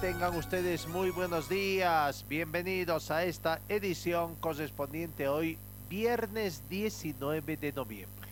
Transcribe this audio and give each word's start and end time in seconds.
Tengan 0.00 0.34
ustedes 0.36 0.88
muy 0.88 1.10
buenos 1.10 1.48
días. 1.48 2.24
Bienvenidos 2.28 3.12
a 3.12 3.24
esta 3.24 3.60
edición 3.68 4.34
correspondiente 4.40 5.28
hoy, 5.28 5.58
viernes 5.88 6.60
19 6.68 7.56
de 7.56 7.72
noviembre. 7.72 8.28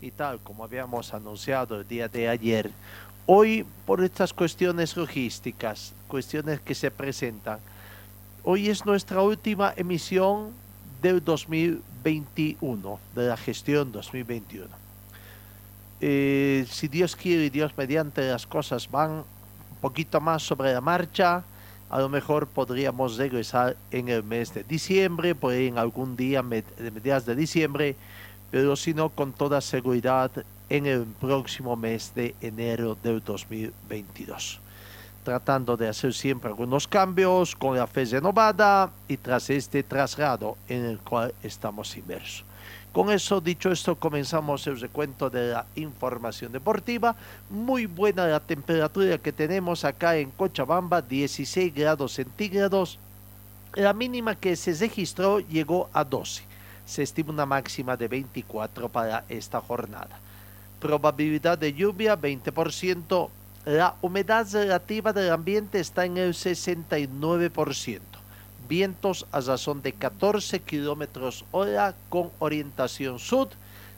Y 0.00 0.10
tal 0.10 0.40
como 0.40 0.64
habíamos 0.64 1.12
anunciado 1.12 1.78
el 1.78 1.86
día 1.86 2.08
de 2.08 2.28
ayer, 2.28 2.70
hoy 3.26 3.66
por 3.84 4.02
estas 4.02 4.32
cuestiones 4.32 4.96
logísticas, 4.96 5.92
cuestiones 6.08 6.60
que 6.60 6.74
se 6.74 6.90
presentan, 6.90 7.58
hoy 8.42 8.70
es 8.70 8.86
nuestra 8.86 9.20
última 9.20 9.74
emisión 9.76 10.52
del 11.02 11.22
2021, 11.22 12.98
de 13.14 13.28
la 13.28 13.36
gestión 13.36 13.92
2021 13.92 14.88
eh, 16.00 16.66
si 16.70 16.88
Dios 16.88 17.16
quiere 17.16 17.46
y 17.46 17.50
Dios 17.50 17.72
mediante 17.76 18.22
las 18.28 18.46
cosas 18.46 18.90
van 18.90 19.24
poquito 19.80 20.20
más 20.20 20.42
sobre 20.42 20.72
la 20.72 20.80
marcha, 20.80 21.42
a 21.90 21.98
lo 22.00 22.08
mejor 22.08 22.46
podríamos 22.46 23.16
regresar 23.16 23.76
en 23.90 24.08
el 24.08 24.22
mes 24.22 24.52
de 24.52 24.62
diciembre, 24.62 25.34
por 25.34 25.52
ahí 25.54 25.68
en 25.68 25.78
algún 25.78 26.16
día 26.16 26.42
de 26.42 26.90
mediados 26.90 27.24
de 27.24 27.34
diciembre, 27.34 27.96
pero 28.50 28.76
si 28.76 28.94
no, 28.94 29.08
con 29.08 29.32
toda 29.32 29.60
seguridad 29.60 30.30
en 30.68 30.86
el 30.86 31.04
próximo 31.04 31.76
mes 31.76 32.12
de 32.14 32.34
enero 32.40 32.96
del 33.02 33.22
2022. 33.22 34.60
Tratando 35.24 35.76
de 35.76 35.88
hacer 35.88 36.14
siempre 36.14 36.48
algunos 36.50 36.86
cambios 36.86 37.54
con 37.56 37.76
la 37.76 37.86
fe 37.86 38.04
renovada 38.04 38.90
y 39.08 39.16
tras 39.16 39.50
este 39.50 39.82
traslado 39.82 40.56
en 40.68 40.84
el 40.84 40.98
cual 40.98 41.34
estamos 41.42 41.96
inmersos. 41.96 42.47
Con 42.98 43.12
eso, 43.12 43.40
dicho 43.40 43.70
esto, 43.70 43.94
comenzamos 43.94 44.66
el 44.66 44.80
recuento 44.80 45.30
de 45.30 45.52
la 45.52 45.66
información 45.76 46.50
deportiva. 46.50 47.14
Muy 47.48 47.86
buena 47.86 48.26
la 48.26 48.40
temperatura 48.40 49.18
que 49.18 49.30
tenemos 49.30 49.84
acá 49.84 50.16
en 50.16 50.32
Cochabamba, 50.32 51.00
16 51.00 51.72
grados 51.72 52.14
centígrados. 52.14 52.98
La 53.74 53.92
mínima 53.92 54.34
que 54.34 54.56
se 54.56 54.74
registró 54.74 55.38
llegó 55.38 55.88
a 55.92 56.02
12. 56.02 56.42
Se 56.86 57.04
estima 57.04 57.30
una 57.30 57.46
máxima 57.46 57.96
de 57.96 58.08
24 58.08 58.88
para 58.88 59.22
esta 59.28 59.60
jornada. 59.60 60.18
Probabilidad 60.80 61.56
de 61.56 61.72
lluvia 61.72 62.20
20%. 62.20 63.28
La 63.64 63.94
humedad 64.02 64.44
relativa 64.50 65.12
del 65.12 65.30
ambiente 65.30 65.78
está 65.78 66.04
en 66.04 66.16
el 66.16 66.34
69% 66.34 68.07
vientos 68.68 69.26
a 69.32 69.40
razón 69.40 69.82
de 69.82 69.92
14 69.92 70.60
kilómetros 70.60 71.44
hora 71.50 71.94
con 72.08 72.30
orientación 72.38 73.18
sur, 73.18 73.48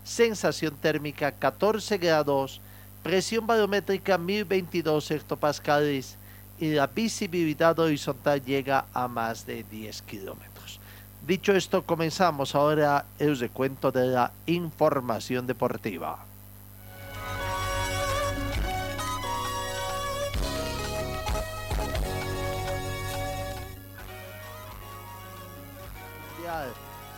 sensación 0.04 0.76
térmica 0.76 1.32
14 1.32 1.98
grados, 1.98 2.60
presión 3.02 3.46
barométrica 3.46 4.16
1022 4.16 5.10
hectopascales 5.10 6.16
y 6.60 6.72
la 6.72 6.86
visibilidad 6.86 7.78
horizontal 7.78 8.42
llega 8.44 8.86
a 8.92 9.08
más 9.08 9.46
de 9.46 9.64
10 9.64 10.02
kilómetros. 10.02 10.78
Dicho 11.26 11.54
esto, 11.54 11.82
comenzamos 11.82 12.54
ahora 12.54 13.06
el 13.18 13.38
recuento 13.38 13.90
de 13.90 14.06
la 14.06 14.32
información 14.46 15.46
deportiva. 15.46 16.29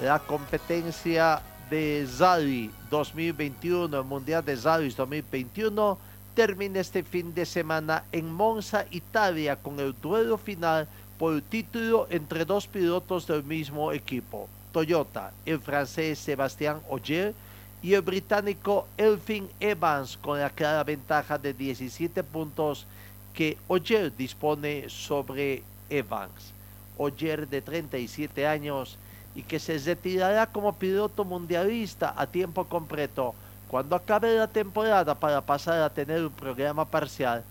La 0.03 0.19
competencia 0.19 1.41
de 1.71 2.05
Zali 2.09 2.71
2021, 2.91 3.97
el 3.97 4.05
Mundial 4.05 4.45
de 4.45 4.57
Zali 4.57 4.91
2021, 4.91 5.97
termina 6.35 6.81
este 6.81 7.05
fin 7.05 7.33
de 7.33 7.47
semana 7.47 8.03
en 8.11 8.33
Monza, 8.33 8.85
Italia, 8.91 9.55
con 9.55 9.79
el 9.79 9.95
duelo 10.03 10.39
final 10.39 10.89
por 11.19 11.35
el 11.35 11.43
título 11.43 12.09
entre 12.11 12.45
dos 12.45 12.67
pilotos 12.67 13.29
del 13.29 13.45
mismo 13.45 13.93
equipo, 13.93 14.49
Toyota, 14.73 15.33
el 15.47 15.61
francés 15.61 16.19
Sebastián 16.19 16.81
Ogier 16.89 17.33
y 17.81 17.95
el 17.95 18.03
británico 18.03 18.89
Elfin 18.97 19.49
Evans, 19.61 20.17
con 20.17 20.41
la 20.41 20.51
clara 20.51 20.83
ventaja 20.83 21.39
de 21.39 21.55
17 21.55 22.25
puntos 22.25 22.87
que 23.33 23.57
Ogier 23.69 24.15
dispone 24.17 24.89
sobre 24.89 25.63
Evans. 25.89 26.53
Ogier 26.99 27.47
de 27.49 27.63
37 27.63 28.47
años 28.49 28.99
y 29.35 29.43
que 29.43 29.59
se 29.59 29.79
retirará 29.79 30.47
como 30.47 30.75
piloto 30.75 31.25
mundialista 31.25 32.15
a 32.17 32.27
tiempo 32.27 32.65
completo 32.65 33.35
cuando 33.73 33.97
acabe 33.97 34.37
la 34.37 34.49
temporada 34.49 35.15
para 35.15 35.41
pasar 35.41 35.81
a 35.81 35.89
tener 35.89 36.23
un 36.23 36.31
programa 36.31 36.85
parcial, 36.85 37.43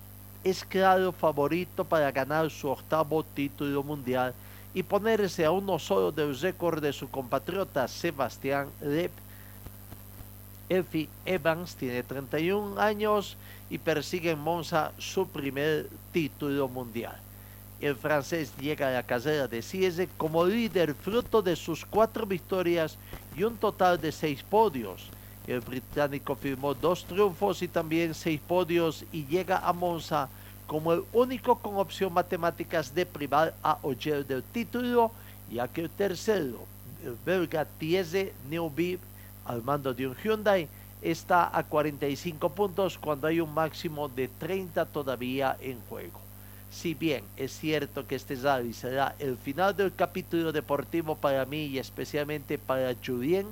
es 0.43 0.63
claro 0.63 1.11
favorito 1.11 1.83
para 1.83 2.11
ganar 2.11 2.51
su 2.51 2.69
octavo 2.69 3.23
título 3.23 3.81
mundial 3.81 4.31
y 4.71 4.83
ponerse 4.83 5.43
a 5.43 5.49
uno 5.49 5.79
solo 5.79 6.11
del 6.11 6.39
récord 6.39 6.79
de 6.79 6.93
su 6.93 7.09
compatriota 7.09 7.87
Sebastián 7.87 8.67
Loeb. 8.81 9.09
Elfie 10.69 11.09
Evans 11.25 11.75
tiene 11.75 12.03
31 12.03 12.79
años 12.79 13.35
y 13.71 13.79
persigue 13.79 14.29
en 14.29 14.39
Monza 14.39 14.91
su 14.99 15.27
primer 15.27 15.89
título 16.11 16.67
mundial. 16.67 17.17
El 17.81 17.95
francés 17.95 18.53
llega 18.59 18.89
a 18.89 18.91
la 18.91 19.01
carrera 19.01 19.47
de 19.47 19.63
cierre 19.63 20.07
como 20.15 20.45
líder 20.45 20.93
fruto 20.93 21.41
de 21.41 21.55
sus 21.55 21.83
cuatro 21.83 22.27
victorias 22.27 22.95
y 23.35 23.41
un 23.43 23.57
total 23.57 23.99
de 23.99 24.11
seis 24.11 24.43
podios. 24.43 25.09
El 25.47 25.61
británico 25.61 26.35
firmó 26.35 26.75
dos 26.75 27.03
triunfos 27.05 27.63
y 27.63 27.67
también 27.67 28.13
seis 28.13 28.39
podios 28.39 29.03
y 29.11 29.25
llega 29.25 29.57
a 29.57 29.73
Monza 29.73 30.29
como 30.67 30.93
el 30.93 31.03
único 31.11 31.55
con 31.55 31.77
opción 31.77 32.13
matemáticas 32.13 32.93
de 32.93 33.03
privar 33.03 33.55
a 33.63 33.79
Ogier 33.81 34.27
del 34.27 34.43
título, 34.43 35.11
ya 35.51 35.67
que 35.67 35.81
el 35.81 35.89
tercero, 35.89 36.59
el 37.03 37.17
belga 37.25 37.65
Thierry 37.65 38.31
Neuville, 38.47 38.99
al 39.43 39.63
mando 39.63 39.91
de 39.91 40.07
un 40.07 40.15
Hyundai, 40.15 40.67
está 41.01 41.49
a 41.51 41.63
45 41.63 42.47
puntos 42.49 42.99
cuando 42.99 43.25
hay 43.25 43.39
un 43.39 43.51
máximo 43.51 44.07
de 44.07 44.27
30 44.27 44.85
todavía 44.85 45.57
en 45.59 45.79
juego. 45.89 46.30
Si 46.71 46.93
bien 46.93 47.23
es 47.35 47.51
cierto 47.51 48.07
que 48.07 48.15
este 48.15 48.35
rally 48.35 48.73
será 48.73 49.13
el 49.19 49.37
final 49.37 49.75
del 49.75 49.93
capítulo 49.93 50.53
deportivo 50.53 51.15
para 51.15 51.45
mí 51.45 51.65
y 51.65 51.79
especialmente 51.79 52.57
para 52.57 52.95
Julien, 53.05 53.45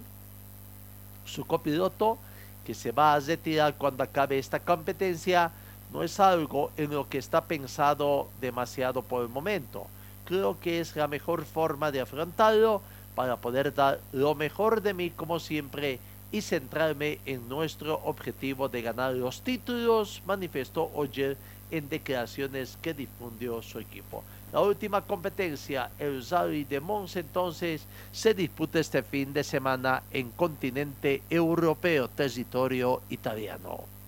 su 1.25 1.45
copiloto, 1.45 2.17
que 2.65 2.73
se 2.73 2.91
va 2.91 3.13
a 3.13 3.19
retirar 3.19 3.75
cuando 3.75 4.03
acabe 4.03 4.39
esta 4.39 4.59
competencia, 4.59 5.51
no 5.91 6.01
es 6.01 6.19
algo 6.19 6.71
en 6.77 6.91
lo 6.91 7.09
que 7.09 7.17
está 7.17 7.43
pensado 7.43 8.29
demasiado 8.39 9.01
por 9.01 9.23
el 9.23 9.29
momento. 9.29 9.87
Creo 10.23 10.57
que 10.59 10.79
es 10.79 10.95
la 10.95 11.07
mejor 11.07 11.43
forma 11.43 11.91
de 11.91 11.99
afrontarlo 11.99 12.81
para 13.15 13.35
poder 13.35 13.73
dar 13.73 13.99
lo 14.13 14.33
mejor 14.33 14.81
de 14.81 14.93
mí 14.93 15.09
como 15.09 15.39
siempre 15.39 15.99
y 16.31 16.41
centrarme 16.41 17.19
en 17.25 17.49
nuestro 17.49 17.99
objetivo 18.05 18.69
de 18.69 18.81
ganar 18.81 19.13
los 19.13 19.41
títulos, 19.41 20.21
manifestó 20.25 20.89
Oyer 20.93 21.35
en 21.71 21.89
declaraciones 21.89 22.77
que 22.81 22.93
difundió 22.93 23.61
su 23.61 23.79
equipo. 23.79 24.23
La 24.51 24.61
última 24.61 25.01
competencia, 25.01 25.91
el 25.99 26.25
Rally 26.27 26.63
de 26.63 26.79
Mons, 26.79 27.15
entonces 27.15 27.85
se 28.11 28.33
disputa 28.33 28.79
este 28.79 29.03
fin 29.03 29.31
de 29.31 29.43
semana 29.43 30.01
en 30.11 30.31
continente 30.31 31.21
europeo, 31.29 32.07
territorio 32.07 33.01
italiano. 33.09 33.98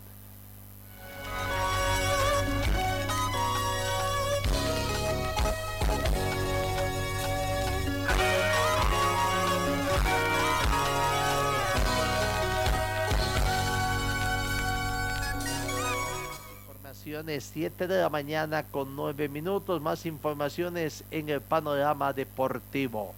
Informaciones, 17.12 17.52
7 17.54 17.88
de 17.88 18.02
la 18.02 18.10
mañana 18.10 18.64
con 18.64 18.96
9 18.96 19.28
minutos. 19.28 19.82
Más 19.82 20.06
informaciones 20.06 21.04
en 21.12 21.28
el 21.28 21.42
panorama 21.42 22.14
deportivo 22.14 23.14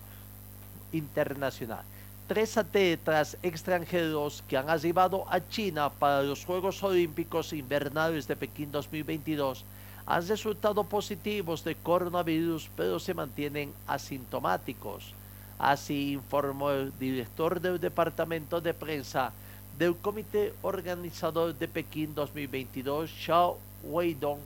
internacional. 0.91 1.83
Tres 2.27 2.57
atletas 2.57 3.37
extranjeros 3.43 4.43
que 4.47 4.57
han 4.57 4.69
arribado 4.69 5.25
a 5.29 5.39
China 5.47 5.89
para 5.91 6.23
los 6.23 6.43
Juegos 6.43 6.81
Olímpicos 6.81 7.53
Invernales 7.53 8.27
de 8.27 8.35
Pekín 8.35 8.71
2022 8.71 9.63
han 10.07 10.27
resultado 10.27 10.83
positivos 10.83 11.63
de 11.63 11.75
coronavirus, 11.75 12.69
pero 12.75 12.99
se 12.99 13.13
mantienen 13.13 13.71
asintomáticos. 13.85 15.13
Así 15.59 16.13
informó 16.13 16.71
el 16.71 16.91
director 16.97 17.61
del 17.61 17.79
Departamento 17.79 18.59
de 18.59 18.73
Prensa 18.73 19.31
del 19.77 19.95
Comité 19.95 20.53
Organizador 20.63 21.53
de 21.53 21.67
Pekín 21.67 22.15
2022, 22.15 23.09
Xiao 23.09 23.57
Weidong, 23.83 24.39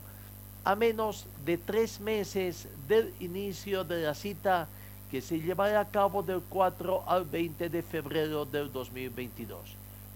a 0.64 0.74
menos 0.74 1.26
de 1.44 1.56
tres 1.56 2.00
meses 2.00 2.68
del 2.88 3.12
inicio 3.20 3.84
de 3.84 4.02
la 4.02 4.14
cita 4.14 4.68
que 5.10 5.20
se 5.20 5.40
llevará 5.40 5.80
a 5.80 5.88
cabo 5.88 6.22
del 6.22 6.42
4 6.48 7.04
al 7.06 7.24
20 7.24 7.68
de 7.68 7.82
febrero 7.82 8.44
del 8.44 8.70
2022. 8.70 9.60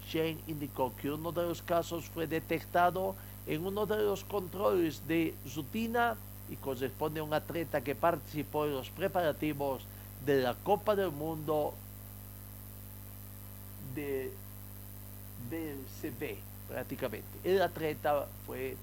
Shen 0.08 0.38
indicó 0.46 0.92
que 0.96 1.10
uno 1.10 1.32
de 1.32 1.42
los 1.42 1.62
casos 1.62 2.04
fue 2.04 2.26
detectado 2.26 3.14
en 3.46 3.64
uno 3.64 3.86
de 3.86 3.96
los 3.96 4.24
controles 4.24 5.06
de 5.08 5.34
rutina 5.54 6.16
y 6.50 6.56
corresponde 6.56 7.20
a 7.20 7.24
un 7.24 7.32
atleta 7.32 7.80
que 7.80 7.94
participó 7.94 8.66
en 8.66 8.74
los 8.74 8.90
preparativos 8.90 9.82
de 10.26 10.42
la 10.42 10.54
Copa 10.54 10.94
del 10.94 11.10
Mundo 11.10 11.72
de 13.94 14.30
del 15.50 15.78
CB 16.00 16.51
prácticamente. 16.72 17.28
El 17.44 17.60
atleta 17.60 18.26
fue 18.46 18.76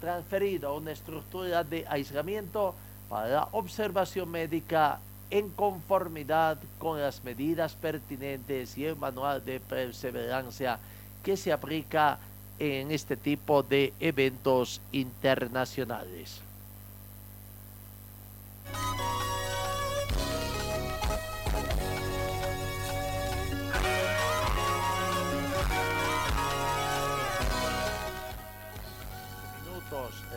transferido 0.00 0.68
a 0.68 0.74
una 0.74 0.90
estructura 0.90 1.62
de 1.62 1.86
aislamiento 1.88 2.74
para 3.08 3.44
observación 3.52 4.28
médica 4.28 4.98
en 5.30 5.50
conformidad 5.50 6.58
con 6.78 7.00
las 7.00 7.22
medidas 7.22 7.74
pertinentes 7.74 8.76
y 8.76 8.86
el 8.86 8.96
manual 8.96 9.44
de 9.44 9.60
perseverancia 9.60 10.78
que 11.22 11.36
se 11.36 11.52
aplica 11.52 12.18
en 12.58 12.90
este 12.90 13.16
tipo 13.16 13.62
de 13.62 13.92
eventos 14.00 14.80
internacionales. 14.92 16.40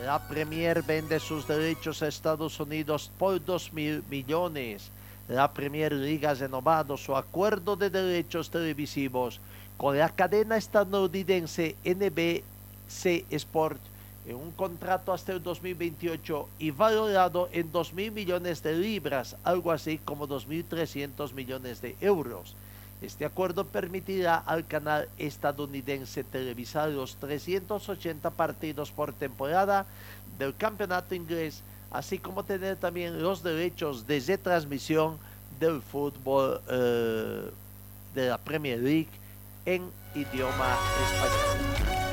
La 0.08 0.26
Premier 0.26 0.82
vende 0.82 1.20
sus 1.20 1.46
derechos 1.46 2.00
a 2.00 2.08
Estados 2.08 2.58
Unidos 2.60 3.10
por 3.18 3.44
2 3.44 3.74
mil 3.74 4.02
millones. 4.08 4.90
La 5.28 5.52
Premier 5.52 5.92
League 5.92 6.26
ha 6.26 6.32
renovado 6.32 6.96
su 6.96 7.14
acuerdo 7.14 7.76
de 7.76 7.90
derechos 7.90 8.48
televisivos 8.48 9.38
con 9.76 9.98
la 9.98 10.08
cadena 10.08 10.56
estadounidense 10.56 11.76
NBC 11.84 13.26
Sport 13.28 13.82
en 14.26 14.36
un 14.36 14.50
contrato 14.52 15.12
hasta 15.12 15.32
el 15.32 15.42
2028 15.42 16.48
y 16.58 16.70
valorado 16.70 17.50
en 17.52 17.70
2 17.70 17.92
mil 17.92 18.10
millones 18.10 18.62
de 18.62 18.78
libras, 18.78 19.36
algo 19.44 19.72
así 19.72 19.98
como 19.98 20.26
2.300 20.26 21.34
millones 21.34 21.82
de 21.82 21.96
euros. 22.00 22.54
Este 23.00 23.24
acuerdo 23.24 23.64
permitirá 23.64 24.36
al 24.36 24.66
canal 24.66 25.08
estadounidense 25.18 26.24
televisar 26.24 26.88
los 26.88 27.16
380 27.16 28.30
partidos 28.30 28.90
por 28.90 29.12
temporada 29.12 29.86
del 30.36 30.56
campeonato 30.56 31.14
inglés, 31.14 31.62
así 31.92 32.18
como 32.18 32.44
tener 32.44 32.76
también 32.76 33.22
los 33.22 33.42
derechos 33.42 34.06
de 34.06 34.18
retransmisión 34.20 35.16
del 35.60 35.80
fútbol 35.80 36.60
eh, 36.68 37.50
de 38.14 38.28
la 38.28 38.38
Premier 38.38 38.80
League 38.80 39.08
en 39.64 39.90
idioma 40.14 40.76
español. 41.04 42.07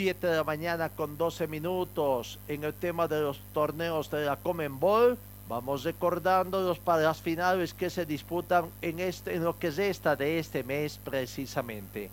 7 0.00 0.28
de 0.28 0.36
la 0.36 0.44
mañana 0.44 0.88
con 0.88 1.18
12 1.18 1.46
minutos 1.46 2.38
en 2.48 2.64
el 2.64 2.72
tema 2.72 3.06
de 3.06 3.20
los 3.20 3.38
torneos 3.52 4.10
de 4.10 4.24
la 4.24 4.36
Comenbol. 4.36 5.18
Vamos 5.46 5.84
recordando 5.84 6.62
los 6.62 6.80
las 6.86 7.20
finales 7.20 7.74
que 7.74 7.90
se 7.90 8.06
disputan 8.06 8.64
en, 8.80 8.98
este, 8.98 9.34
en 9.34 9.44
lo 9.44 9.58
que 9.58 9.66
es 9.66 9.78
esta 9.78 10.16
de 10.16 10.38
este 10.38 10.64
mes 10.64 10.98
precisamente. 11.04 12.08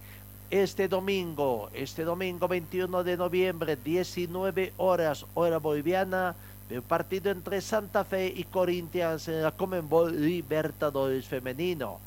Este 0.51 0.89
domingo, 0.89 1.69
este 1.73 2.03
domingo 2.03 2.49
21 2.49 3.05
de 3.05 3.15
noviembre, 3.15 3.77
19 3.77 4.73
horas, 4.75 5.25
hora 5.33 5.57
boliviana, 5.57 6.35
el 6.69 6.81
partido 6.81 7.31
entre 7.31 7.61
Santa 7.61 8.03
Fe 8.03 8.33
y 8.35 8.43
Corinthians 8.43 9.29
en 9.29 9.43
la 9.43 9.51
Comenbol 9.53 10.25
Libertadores 10.25 11.25
Femenino 11.25 11.99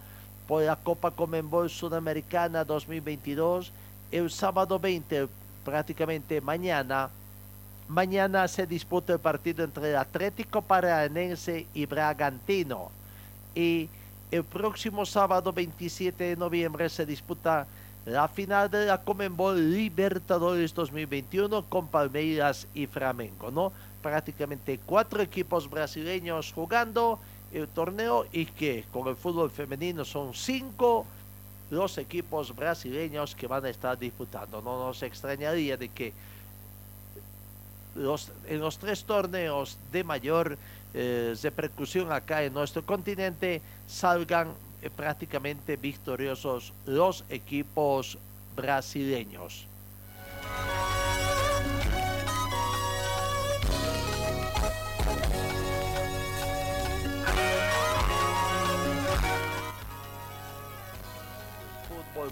por 0.47 0.63
la 0.63 0.77
Copa 0.77 1.11
Comenbol 1.11 1.71
Sudamericana 1.71 2.67
2022 2.67 3.73
el 4.13 4.31
sábado 4.31 4.79
20, 4.79 5.29
prácticamente 5.65 6.41
mañana. 6.41 7.11
Mañana 7.89 8.47
se 8.47 8.67
disputa 8.67 9.13
el 9.13 9.19
partido 9.19 9.65
entre 9.65 9.91
el 9.91 9.97
Atlético 9.97 10.63
Paranense 10.63 11.67
y 11.75 11.87
Bragantino. 11.87 12.91
Y 13.55 13.89
el 14.31 14.45
próximo 14.45 15.05
sábado 15.05 15.53
27 15.53 16.23
de 16.23 16.37
noviembre 16.37 16.89
se 16.89 17.05
disputa 17.05 17.67
la 18.07 18.29
final 18.29 18.71
de 18.71 18.87
la 18.87 18.99
Comenbol 18.99 19.73
Libertadores 19.73 20.73
2021 20.73 21.65
con 21.67 21.89
Palmeiras 21.89 22.67
y 22.75 22.87
Flamengo, 22.87 23.51
¿no? 23.51 23.73
Prácticamente 24.03 24.79
cuatro 24.87 25.21
equipos 25.21 25.69
brasileños 25.69 26.53
jugando 26.53 27.19
el 27.53 27.69
torneo 27.69 28.27
y 28.33 28.47
que 28.47 28.85
con 28.93 29.09
el 29.09 29.17
fútbol 29.17 29.51
femenino 29.51 30.05
son 30.05 30.33
cinco 30.33 31.05
los 31.71 31.99
equipos 31.99 32.55
brasileños 32.55 33.35
que 33.35 33.47
van 33.47 33.65
a 33.65 33.71
estar 33.71 33.99
disputando. 33.99 34.61
No 34.61 34.87
nos 34.87 35.03
extrañaría 35.03 35.77
de 35.77 35.89
que 35.89 36.13
los, 37.95 38.31
en 38.47 38.61
los 38.61 38.79
tres 38.79 39.05
torneos 39.05 39.79
de 39.93 40.05
mayor 40.05 40.59
eh, 40.95 41.35
repercusión 41.43 42.13
acá 42.13 42.43
en 42.43 42.53
nuestro 42.53 42.85
continente 42.85 43.63
salgan 43.87 44.53
eh, 44.83 44.91
prácticamente 44.91 45.77
victoriosos 45.77 46.73
los 46.87 47.25
equipos 47.29 48.19
brasileños. 48.57 49.67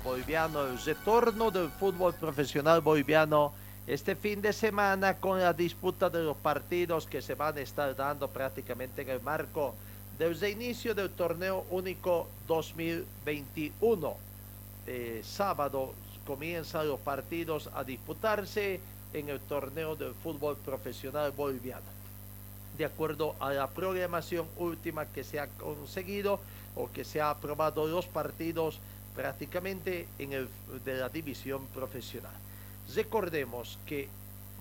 Boliviano, 0.02 0.66
el 0.66 0.78
retorno 0.78 1.50
del 1.50 1.70
fútbol 1.70 2.14
profesional 2.14 2.80
boliviano 2.80 3.52
este 3.86 4.14
fin 4.14 4.42
de 4.42 4.52
semana 4.52 5.14
con 5.14 5.40
la 5.40 5.52
disputa 5.52 6.10
de 6.10 6.22
los 6.22 6.36
partidos 6.36 7.06
que 7.06 7.22
se 7.22 7.34
van 7.34 7.56
a 7.56 7.60
estar 7.60 7.96
dando 7.96 8.28
prácticamente 8.28 9.00
en 9.02 9.08
el 9.08 9.22
marco 9.22 9.74
del 10.18 10.38
reinicio 10.38 10.94
del 10.94 11.10
torneo 11.10 11.64
único 11.70 12.28
2021. 12.46 14.16
Eh, 14.86 15.22
sábado 15.24 15.94
comienzan 16.26 16.86
los 16.86 17.00
partidos 17.00 17.70
a 17.74 17.82
disputarse 17.82 18.80
en 19.14 19.30
el 19.30 19.40
torneo 19.40 19.96
del 19.96 20.12
fútbol 20.12 20.56
profesional 20.56 21.30
boliviano. 21.32 21.86
De 22.76 22.84
acuerdo 22.84 23.36
a 23.40 23.52
la 23.52 23.68
programación 23.68 24.46
última 24.58 25.06
que 25.06 25.24
se 25.24 25.40
ha 25.40 25.46
conseguido 25.46 26.40
o 26.76 26.90
que 26.92 27.04
se 27.04 27.20
ha 27.22 27.30
aprobado 27.30 27.86
los 27.86 28.06
partidos 28.06 28.78
prácticamente 29.18 30.06
en 30.20 30.32
el 30.32 30.48
de 30.84 30.94
la 30.94 31.08
división 31.08 31.66
profesional. 31.75 32.30
Recordemos 32.94 33.76
que 33.84 34.08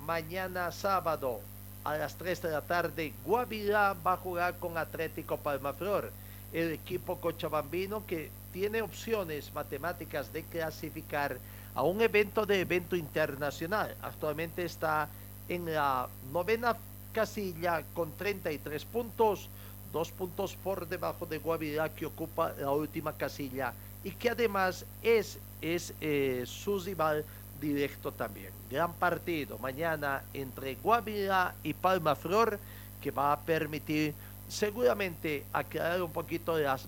mañana 0.03 0.71
sábado 0.71 1.41
a 1.83 1.95
las 1.95 2.15
3 2.15 2.41
de 2.41 2.49
la 2.49 2.61
tarde 2.61 3.13
Guavirá 3.23 3.93
va 3.93 4.13
a 4.13 4.17
jugar 4.17 4.57
con 4.57 4.75
Atlético 4.75 5.37
Palmaflor, 5.37 6.11
el 6.51 6.71
equipo 6.71 7.17
cochabambino 7.17 8.03
que 8.07 8.31
tiene 8.51 8.81
opciones 8.81 9.53
matemáticas 9.53 10.33
de 10.33 10.41
clasificar 10.41 11.37
a 11.75 11.83
un 11.83 12.01
evento 12.01 12.47
de 12.47 12.59
evento 12.59 12.95
internacional. 12.95 13.95
Actualmente 14.01 14.65
está 14.65 15.07
en 15.49 15.71
la 15.71 16.09
novena 16.33 16.75
casilla 17.13 17.83
con 17.93 18.11
33 18.17 18.85
puntos, 18.85 19.49
dos 19.93 20.11
puntos 20.11 20.55
por 20.55 20.87
debajo 20.87 21.27
de 21.27 21.37
Guavirá 21.37 21.89
que 21.89 22.07
ocupa 22.07 22.53
la 22.57 22.71
última 22.71 23.13
casilla 23.13 23.71
y 24.03 24.11
que 24.11 24.29
además 24.29 24.85
es, 25.01 25.37
es 25.61 25.93
eh, 26.01 26.43
su 26.45 26.79
rival 26.79 27.25
directo 27.59 28.11
también. 28.11 28.51
Gran 28.69 28.93
partido 28.93 29.57
mañana 29.57 30.23
entre 30.33 30.75
Guavirá 30.75 31.55
y 31.63 31.73
Palma 31.73 32.15
Flor 32.15 32.59
que 33.01 33.11
va 33.11 33.33
a 33.33 33.39
permitir 33.39 34.13
seguramente 34.47 35.43
aclarar 35.53 36.01
un 36.01 36.11
poquito 36.11 36.57
las 36.57 36.87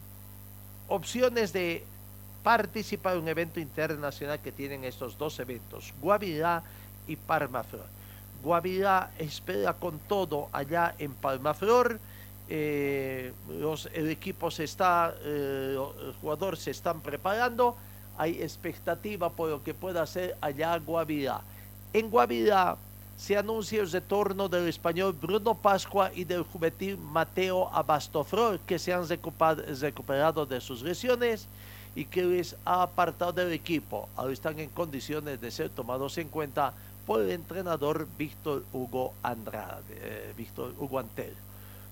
opciones 0.87 1.53
de 1.53 1.83
participar 2.43 3.15
en 3.15 3.23
un 3.23 3.27
evento 3.27 3.59
internacional 3.59 4.39
que 4.39 4.51
tienen 4.51 4.83
estos 4.83 5.17
dos 5.17 5.39
eventos, 5.39 5.93
Guavirá 6.01 6.63
y 7.07 7.15
Palmaflor. 7.15 7.85
Guavirá 8.41 9.11
espera 9.19 9.73
con 9.73 9.99
todo 9.99 10.47
allá 10.51 10.95
en 10.97 11.13
Palmaflor. 11.13 11.99
Eh, 12.51 13.31
los, 13.59 13.87
el 13.93 14.09
equipo 14.09 14.49
se 14.49 14.63
está, 14.63 15.13
eh, 15.21 15.77
los 16.23 16.59
se 16.59 16.71
están 16.71 16.99
preparando. 17.01 17.75
Hay 18.17 18.41
expectativa 18.41 19.29
por 19.29 19.49
lo 19.49 19.63
que 19.63 19.73
pueda 19.73 20.01
hacer 20.01 20.35
allá 20.41 20.77
Guavirá. 20.79 21.41
En 21.93 22.09
Guavirá 22.09 22.75
se 23.17 23.37
anuncia 23.37 23.81
el 23.81 23.91
retorno 23.91 24.49
del 24.49 24.67
español 24.67 25.13
Bruno 25.13 25.53
Pascua 25.53 26.11
y 26.15 26.23
del 26.23 26.43
juvenil 26.43 26.97
Mateo 26.97 27.69
Abastoflor, 27.71 28.59
que 28.61 28.79
se 28.79 28.93
han 28.93 29.07
recuperado 29.07 30.45
de 30.45 30.59
sus 30.59 30.81
lesiones 30.81 31.47
y 31.95 32.05
que 32.05 32.23
les 32.23 32.55
ha 32.65 32.81
apartado 32.81 33.33
del 33.33 33.51
equipo. 33.51 34.09
Ahora 34.15 34.33
están 34.33 34.57
en 34.59 34.69
condiciones 34.69 35.39
de 35.39 35.51
ser 35.51 35.69
tomados 35.69 36.17
en 36.17 36.29
cuenta 36.29 36.73
por 37.05 37.21
el 37.21 37.31
entrenador 37.31 38.07
Víctor 38.17 38.63
Hugo 38.73 39.13
Andrade, 39.21 39.83
eh, 39.89 40.33
Víctor 40.35 40.73
Hugo 40.79 40.99
Antel. 40.99 41.35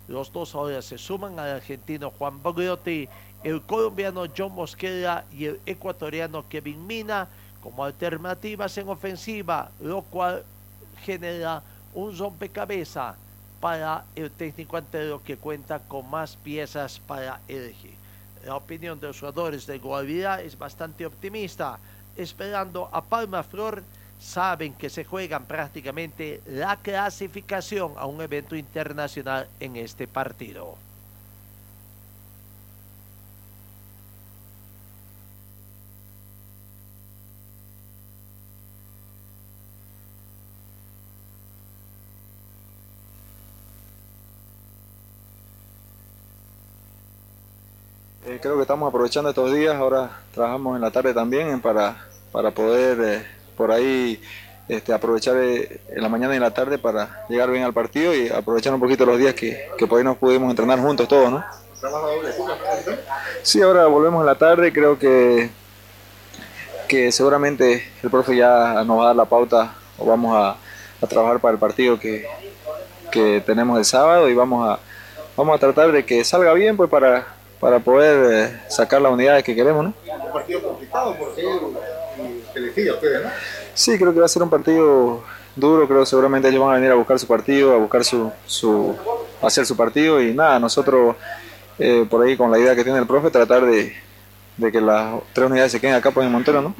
Los 0.08 0.32
dos 0.32 0.56
ahora 0.56 0.82
se 0.82 0.98
suman 0.98 1.38
al 1.40 1.56
argentino 1.56 2.12
Juan 2.12 2.42
Bogliotti, 2.42 3.10
el 3.44 3.62
colombiano 3.62 4.26
John 4.36 4.54
Mosquera 4.54 5.26
y 5.32 5.46
el 5.46 5.60
ecuatoriano 5.66 6.48
Kevin 6.48 6.86
Mina 6.88 7.28
como 7.62 7.84
alternativas 7.84 8.78
en 8.78 8.88
ofensiva, 8.88 9.70
lo 9.82 10.02
cual 10.04 10.44
genera 11.04 11.62
un 11.94 12.18
rompecabezas 12.18 13.16
para 13.60 14.06
el 14.16 14.32
técnico 14.32 14.78
anterior 14.78 15.22
que 15.22 15.38
cuenta 15.38 15.80
con 15.80 16.10
más 16.10 16.36
piezas 16.36 17.00
para 17.00 17.42
elegir. 17.48 17.96
La 18.46 18.56
opinión 18.56 19.00
de 19.00 19.08
los 19.08 19.20
jugadores 19.20 19.66
de 19.66 19.80
Guavirá 19.80 20.42
es 20.42 20.58
bastante 20.58 21.06
optimista, 21.06 21.80
esperando 22.16 22.88
a 22.92 23.02
Palma 23.02 23.44
Flor. 23.44 23.84
Saben 24.20 24.74
que 24.74 24.90
se 24.90 25.06
juegan 25.06 25.46
prácticamente 25.46 26.42
la 26.48 26.78
clasificación 26.78 27.94
a 27.98 28.06
un 28.06 28.22
evento 28.22 28.56
internacional 28.56 29.48
en 29.60 29.76
este 29.76 30.08
partido. 30.08 30.76
Eh, 48.26 48.40
creo 48.42 48.56
que 48.56 48.64
estamos 48.64 48.90
aprovechando 48.90 49.30
estos 49.30 49.54
días, 49.54 49.74
ahora 49.76 50.20
trabajamos 50.34 50.76
en 50.76 50.82
la 50.82 50.92
tarde 50.92 51.14
también 51.14 51.62
para, 51.62 51.96
para 52.32 52.52
poder 52.52 53.00
eh, 53.02 53.37
por 53.58 53.72
ahí 53.72 54.22
este, 54.70 54.94
aprovechar 54.94 55.36
eh, 55.38 55.82
en 55.90 56.02
la 56.02 56.10
mañana 56.10 56.34
y 56.34 56.38
en 56.38 56.44
la 56.44 56.54
tarde 56.54 56.78
para 56.78 57.26
llegar 57.28 57.50
bien 57.50 57.64
al 57.64 57.74
partido 57.74 58.14
y 58.14 58.30
aprovechar 58.30 58.74
un 58.74 58.80
poquito 58.80 59.06
los 59.06 59.18
días 59.18 59.34
que, 59.34 59.68
que 59.78 59.88
por 59.88 59.98
ahí 59.98 60.04
nos 60.04 60.18
pudimos 60.18 60.50
entrenar 60.50 60.80
juntos 60.80 61.08
todos, 61.08 61.32
¿no? 61.32 61.44
Sí, 63.42 63.62
ahora 63.62 63.88
volvemos 63.88 64.22
en 64.22 64.26
la 64.26 64.36
tarde, 64.36 64.72
creo 64.72 64.98
que, 64.98 65.50
que 66.88 67.12
seguramente 67.12 67.92
el 68.04 68.10
profe 68.10 68.36
ya 68.36 68.84
nos 68.86 69.00
va 69.00 69.04
a 69.04 69.08
dar 69.08 69.16
la 69.16 69.26
pauta 69.26 69.74
o 69.98 70.06
vamos 70.06 70.36
a, 70.36 70.58
a 71.02 71.08
trabajar 71.08 71.40
para 71.40 71.54
el 71.54 71.60
partido 71.60 72.00
que, 72.00 72.28
que 73.12 73.42
tenemos 73.46 73.78
el 73.78 73.86
sábado 73.86 74.30
y 74.30 74.36
vamos 74.36 74.68
a, 74.70 74.80
vamos 75.36 75.56
a 75.56 75.60
tratar 75.60 75.92
de 75.92 76.06
que 76.06 76.24
salga 76.24 76.54
bien 76.54 76.78
pues 76.78 76.90
para 76.90 77.38
para 77.60 77.80
poder 77.80 78.32
eh, 78.32 78.62
sacar 78.70 79.02
las 79.02 79.12
unidades 79.12 79.44
que 79.44 79.56
queremos, 79.56 79.86
¿no? 79.86 79.94
Un 80.26 80.32
partido 80.32 80.62
complicado 80.62 81.16
porque 81.18 81.44
Sí, 83.74 83.98
creo 83.98 84.14
que 84.14 84.20
va 84.20 84.26
a 84.26 84.30
ser 84.30 84.44
un 84.44 84.50
partido 84.50 85.24
duro, 85.56 85.88
creo 85.88 86.06
seguramente 86.06 86.48
ellos 86.50 86.62
van 86.62 86.72
a 86.72 86.76
venir 86.76 86.92
a 86.92 86.96
buscar 86.96 87.18
su 87.20 87.28
partido, 87.28 87.74
a 87.74 87.78
buscar 87.78 88.04
su, 88.04 88.32
su 88.46 88.96
hacer 89.42 89.66
su 89.66 89.76
partido 89.76 90.22
y 90.22 90.34
nada, 90.34 90.60
nosotros 90.60 91.16
eh, 91.80 92.06
por 92.10 92.26
ahí 92.26 92.38
con 92.38 92.52
la 92.52 92.60
idea 92.60 92.76
que 92.76 92.84
tiene 92.84 93.00
el 93.00 93.08
profe, 93.08 93.30
tratar 93.30 93.66
de, 93.66 93.96
de 94.58 94.72
que 94.72 94.82
las 94.82 95.16
tres 95.34 95.50
unidades 95.50 95.72
se 95.72 95.80
queden 95.80 95.96
acá 95.96 96.12
pues, 96.12 96.26
en 96.26 96.32
Montero, 96.32 96.62
¿no? 96.62 96.76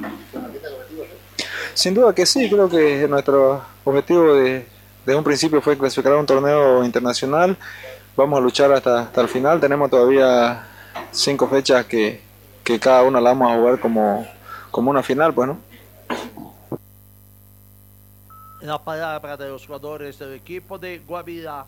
Sin 1.74 1.94
duda 1.94 2.14
que 2.14 2.26
sí, 2.26 2.48
creo 2.48 2.68
que 2.68 3.06
nuestro 3.08 3.62
objetivo 3.84 4.34
de, 4.34 4.66
de 5.06 5.14
un 5.14 5.22
principio 5.22 5.60
fue 5.60 5.78
clasificar 5.78 6.12
a 6.12 6.16
un 6.18 6.26
torneo 6.26 6.84
internacional 6.84 7.56
vamos 8.18 8.36
a 8.36 8.42
luchar 8.42 8.72
hasta, 8.72 9.02
hasta 9.02 9.20
el 9.20 9.28
final. 9.28 9.60
Tenemos 9.60 9.88
todavía 9.88 10.66
cinco 11.12 11.46
fechas 11.48 11.86
que, 11.86 12.20
que 12.64 12.78
cada 12.80 13.02
una 13.04 13.20
la 13.20 13.30
vamos 13.30 13.52
a 13.52 13.56
jugar 13.56 13.78
como, 13.78 14.26
como 14.70 14.90
una 14.90 15.02
final, 15.02 15.32
pues, 15.32 15.48
¿no? 15.48 15.58
La 18.60 18.78
palabra 18.82 19.36
de 19.36 19.48
los 19.48 19.66
jugadores 19.66 20.18
del 20.18 20.34
equipo 20.34 20.78
de 20.78 20.98
Guavirá 20.98 21.64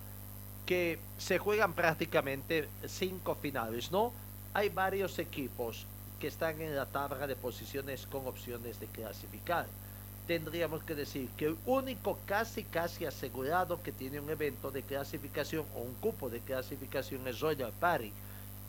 que 0.67 0.99
se 1.19 1.39
juegan 1.39 1.73
prácticamente 1.73 2.69
cinco 2.87 3.35
finales, 3.35 3.91
¿no? 3.91 4.13
Hay 4.55 4.69
varios 4.69 5.19
equipos 5.19 5.87
que 6.19 6.27
están 6.27 6.61
en 6.61 6.75
la 6.75 6.87
tabla 6.87 7.27
de 7.27 7.37
posiciones 7.37 8.07
con 8.07 8.27
opciones 8.27 8.79
de 8.81 8.87
clasificar 8.87 9.67
tendríamos 10.31 10.85
que 10.85 10.95
decir 10.95 11.29
que 11.37 11.47
el 11.47 11.57
único 11.67 12.17
casi 12.25 12.63
casi 12.63 13.05
asegurado 13.05 13.83
que 13.83 13.91
tiene 13.91 14.21
un 14.21 14.31
evento 14.31 14.71
de 14.71 14.85
clasificación 14.85 15.65
o 15.75 15.81
un 15.81 15.95
cupo 15.95 16.31
de 16.31 16.39
clasificación 16.39 17.27
es 17.27 17.41
Royal 17.41 17.73
Party, 17.81 18.13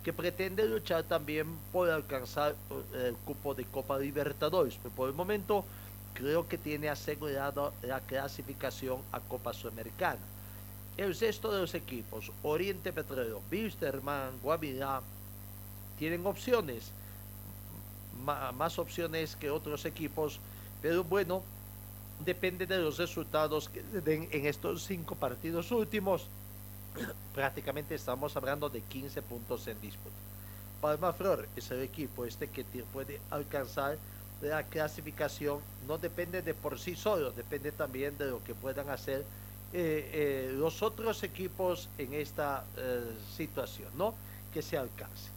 que 0.04 0.12
pretende 0.12 0.66
luchar 0.66 1.04
también 1.04 1.46
por 1.72 1.88
alcanzar 1.88 2.56
eh, 2.96 3.10
el 3.10 3.16
cupo 3.16 3.54
de 3.54 3.66
Copa 3.66 4.00
Libertadores, 4.00 4.75
pero 4.82 4.96
por 4.96 5.08
el 5.08 5.13
momento 5.13 5.63
creo 6.13 6.48
que 6.48 6.58
tiene 6.58 6.89
asegurado 6.89 7.74
la 7.82 8.00
clasificación 8.00 9.01
a 9.12 9.20
Copa 9.20 9.53
Sudamericana. 9.53 10.20
El 10.98 11.18
resto 11.18 11.51
de 11.51 11.60
los 11.62 11.74
equipos, 11.74 12.32
Oriente 12.44 12.91
Petrolero, 12.94 13.41
Bisterman, 13.50 14.39
Guavirá, 14.44 15.01
tienen 15.98 16.25
opciones, 16.25 16.91
más 18.24 18.77
opciones 18.77 19.36
que 19.36 19.50
otros 19.50 19.86
equipos 19.86 20.39
pero 20.82 21.03
bueno, 21.03 21.44
depende 22.25 22.65
de 22.65 22.80
los 22.80 22.98
resultados 22.98 23.70
que 23.70 23.84
den 23.84 24.27
en 24.32 24.46
estos 24.48 24.84
cinco 24.84 25.15
partidos 25.15 25.72
últimos. 25.72 26.25
Prácticamente 27.36 27.96
estamos 27.96 28.36
hablando 28.36 28.70
de 28.70 28.82
15 28.82 29.22
puntos 29.22 29.68
en 29.68 29.80
disputa. 29.80 30.15
Palma 30.82 31.13
Flor 31.13 31.48
es 31.56 31.70
el 31.70 31.82
equipo 31.82 32.25
este 32.25 32.50
que 32.50 32.63
puede 32.91 33.22
alcanzar 33.30 33.98
la 34.41 34.63
clasificación. 34.63 35.60
No 35.88 35.98
depende 35.98 36.41
de 36.41 36.53
por 36.53 36.79
sí 36.79 36.95
solo, 36.95 37.31
depende 37.31 37.71
también 37.71 38.17
de 38.17 38.25
lo 38.25 38.43
que 38.43 38.55
puedan 38.55 38.89
hacer 38.89 39.25
eh, 39.74 40.10
eh, 40.13 40.53
los 40.53 40.81
otros 40.81 41.24
equipos 41.24 41.89
en 41.98 42.13
esta 42.13 42.63
eh, 42.77 43.03
situación, 43.36 43.89
¿no? 43.98 44.13
Que 44.53 44.62
se 44.62 44.77
alcance. 44.77 45.29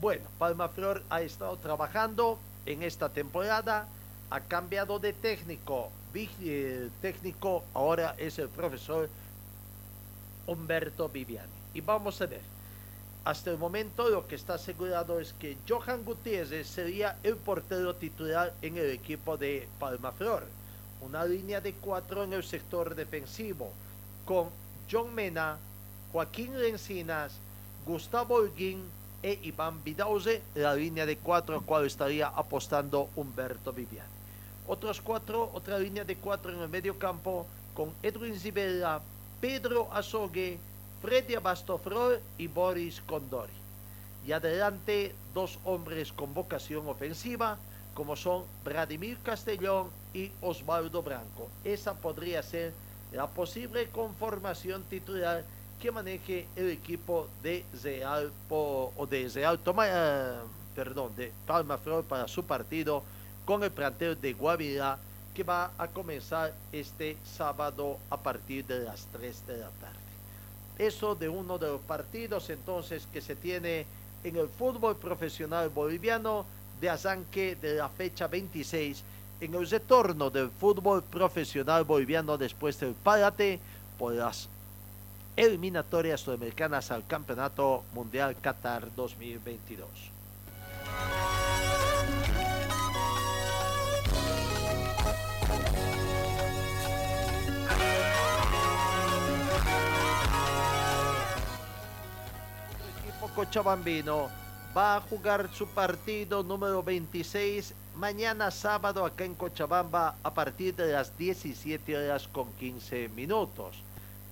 Bueno, 0.00 0.24
Palma 0.38 0.68
Flor 0.68 1.02
ha 1.10 1.22
estado 1.22 1.56
trabajando 1.56 2.38
en 2.66 2.82
esta 2.82 3.08
temporada 3.08 3.88
ha 4.30 4.40
cambiado 4.40 4.98
de 4.98 5.12
técnico. 5.12 5.90
Eh, 6.14 6.88
técnico 7.00 7.64
ahora 7.74 8.14
es 8.18 8.38
el 8.38 8.48
profesor 8.48 9.08
Humberto 10.46 11.08
Viviani. 11.08 11.48
Y 11.74 11.80
vamos 11.80 12.20
a 12.20 12.26
ver. 12.26 12.40
Hasta 13.30 13.52
el 13.52 13.58
momento 13.58 14.08
lo 14.08 14.26
que 14.26 14.34
está 14.34 14.54
asegurado 14.54 15.20
es 15.20 15.34
que 15.34 15.56
Johan 15.68 16.04
Gutiérrez 16.04 16.66
sería 16.66 17.16
el 17.22 17.36
portero 17.36 17.94
titular 17.94 18.52
en 18.60 18.76
el 18.76 18.90
equipo 18.90 19.36
de 19.36 19.68
Palma 19.78 20.10
Flor. 20.10 20.42
Una 21.00 21.24
línea 21.24 21.60
de 21.60 21.74
cuatro 21.74 22.24
en 22.24 22.32
el 22.32 22.42
sector 22.42 22.92
defensivo 22.96 23.70
con 24.24 24.48
John 24.90 25.14
Mena, 25.14 25.58
Joaquín 26.10 26.58
Lencinas, 26.60 27.34
Gustavo 27.86 28.34
Holguín 28.34 28.82
e 29.22 29.38
Iván 29.44 29.84
Vidauze, 29.84 30.42
la 30.56 30.74
línea 30.74 31.06
de 31.06 31.16
cuatro 31.16 31.56
a 31.56 31.62
cual 31.62 31.86
estaría 31.86 32.26
apostando 32.26 33.10
Humberto 33.14 33.72
Viviani. 33.72 34.10
Otros 34.66 35.00
cuatro, 35.00 35.52
otra 35.54 35.78
línea 35.78 36.02
de 36.02 36.16
cuatro 36.16 36.50
en 36.50 36.58
el 36.58 36.68
medio 36.68 36.98
campo 36.98 37.46
con 37.74 37.92
Edwin 38.02 38.36
Zibella, 38.36 39.00
Pedro 39.40 39.88
Azogue, 39.92 40.58
Freddy 41.02 41.34
Abastofrol 41.34 42.20
y 42.38 42.46
Boris 42.46 43.00
Condori. 43.00 43.52
Y 44.26 44.32
adelante 44.32 45.14
dos 45.32 45.58
hombres 45.64 46.12
con 46.12 46.34
vocación 46.34 46.86
ofensiva 46.88 47.58
como 47.94 48.16
son 48.16 48.44
Vladimir 48.64 49.18
Castellón 49.22 49.88
y 50.14 50.30
Osvaldo 50.40 51.02
Branco. 51.02 51.48
Esa 51.64 51.94
podría 51.94 52.42
ser 52.42 52.72
la 53.12 53.26
posible 53.26 53.88
conformación 53.88 54.82
titular 54.84 55.44
que 55.80 55.90
maneje 55.90 56.46
el 56.56 56.70
equipo 56.70 57.28
de 57.42 57.64
Real 57.82 58.30
o 58.48 59.06
de 59.10 59.28
Real 59.28 59.58
eh, 59.84 60.34
perdón, 60.74 61.16
de 61.16 61.32
Palma 61.46 61.78
Flor 61.78 62.04
para 62.04 62.28
su 62.28 62.44
partido 62.44 63.02
con 63.44 63.64
el 63.64 63.70
plantel 63.70 64.20
de 64.20 64.34
Guavirá 64.34 64.98
que 65.34 65.42
va 65.42 65.72
a 65.78 65.88
comenzar 65.88 66.52
este 66.72 67.16
sábado 67.24 67.98
a 68.10 68.16
partir 68.16 68.64
de 68.66 68.80
las 68.80 69.06
3 69.06 69.46
de 69.46 69.56
la 69.58 69.68
tarde. 69.80 69.99
Eso 70.80 71.14
de 71.14 71.28
uno 71.28 71.58
de 71.58 71.66
los 71.66 71.80
partidos 71.82 72.48
entonces 72.48 73.06
que 73.12 73.20
se 73.20 73.36
tiene 73.36 73.84
en 74.24 74.36
el 74.36 74.48
fútbol 74.48 74.96
profesional 74.96 75.68
boliviano 75.68 76.46
de 76.80 76.88
arranque 76.88 77.54
de 77.54 77.74
la 77.74 77.90
fecha 77.90 78.26
26 78.26 79.04
en 79.42 79.54
el 79.54 79.68
retorno 79.68 80.30
del 80.30 80.48
fútbol 80.48 81.02
profesional 81.02 81.84
boliviano 81.84 82.38
después 82.38 82.80
del 82.80 82.94
parate 82.94 83.60
por 83.98 84.14
las 84.14 84.48
eliminatorias 85.36 86.22
sudamericanas 86.22 86.90
al 86.90 87.06
Campeonato 87.06 87.84
Mundial 87.92 88.34
Qatar 88.40 88.88
2022. 88.96 89.86
Cochabambino 103.40 104.28
va 104.76 104.96
a 104.96 105.00
jugar 105.00 105.48
su 105.50 105.66
partido 105.66 106.42
número 106.42 106.82
26 106.82 107.72
mañana 107.96 108.50
sábado 108.50 109.02
acá 109.02 109.24
en 109.24 109.34
Cochabamba 109.34 110.16
a 110.22 110.34
partir 110.34 110.76
de 110.76 110.92
las 110.92 111.16
17 111.16 111.96
horas 111.96 112.28
con 112.28 112.52
15 112.60 113.08
minutos. 113.08 113.76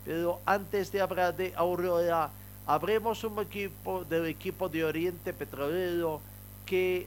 Pero 0.04 0.40
antes 0.44 0.92
de 0.92 1.00
hablar 1.00 1.34
de 1.34 1.54
Aurora, 1.56 2.28
habremos 2.66 3.24
un 3.24 3.38
equipo 3.38 4.04
del 4.04 4.26
equipo 4.26 4.68
de 4.68 4.84
Oriente 4.84 5.32
Petrolero 5.32 6.20
que 6.66 7.06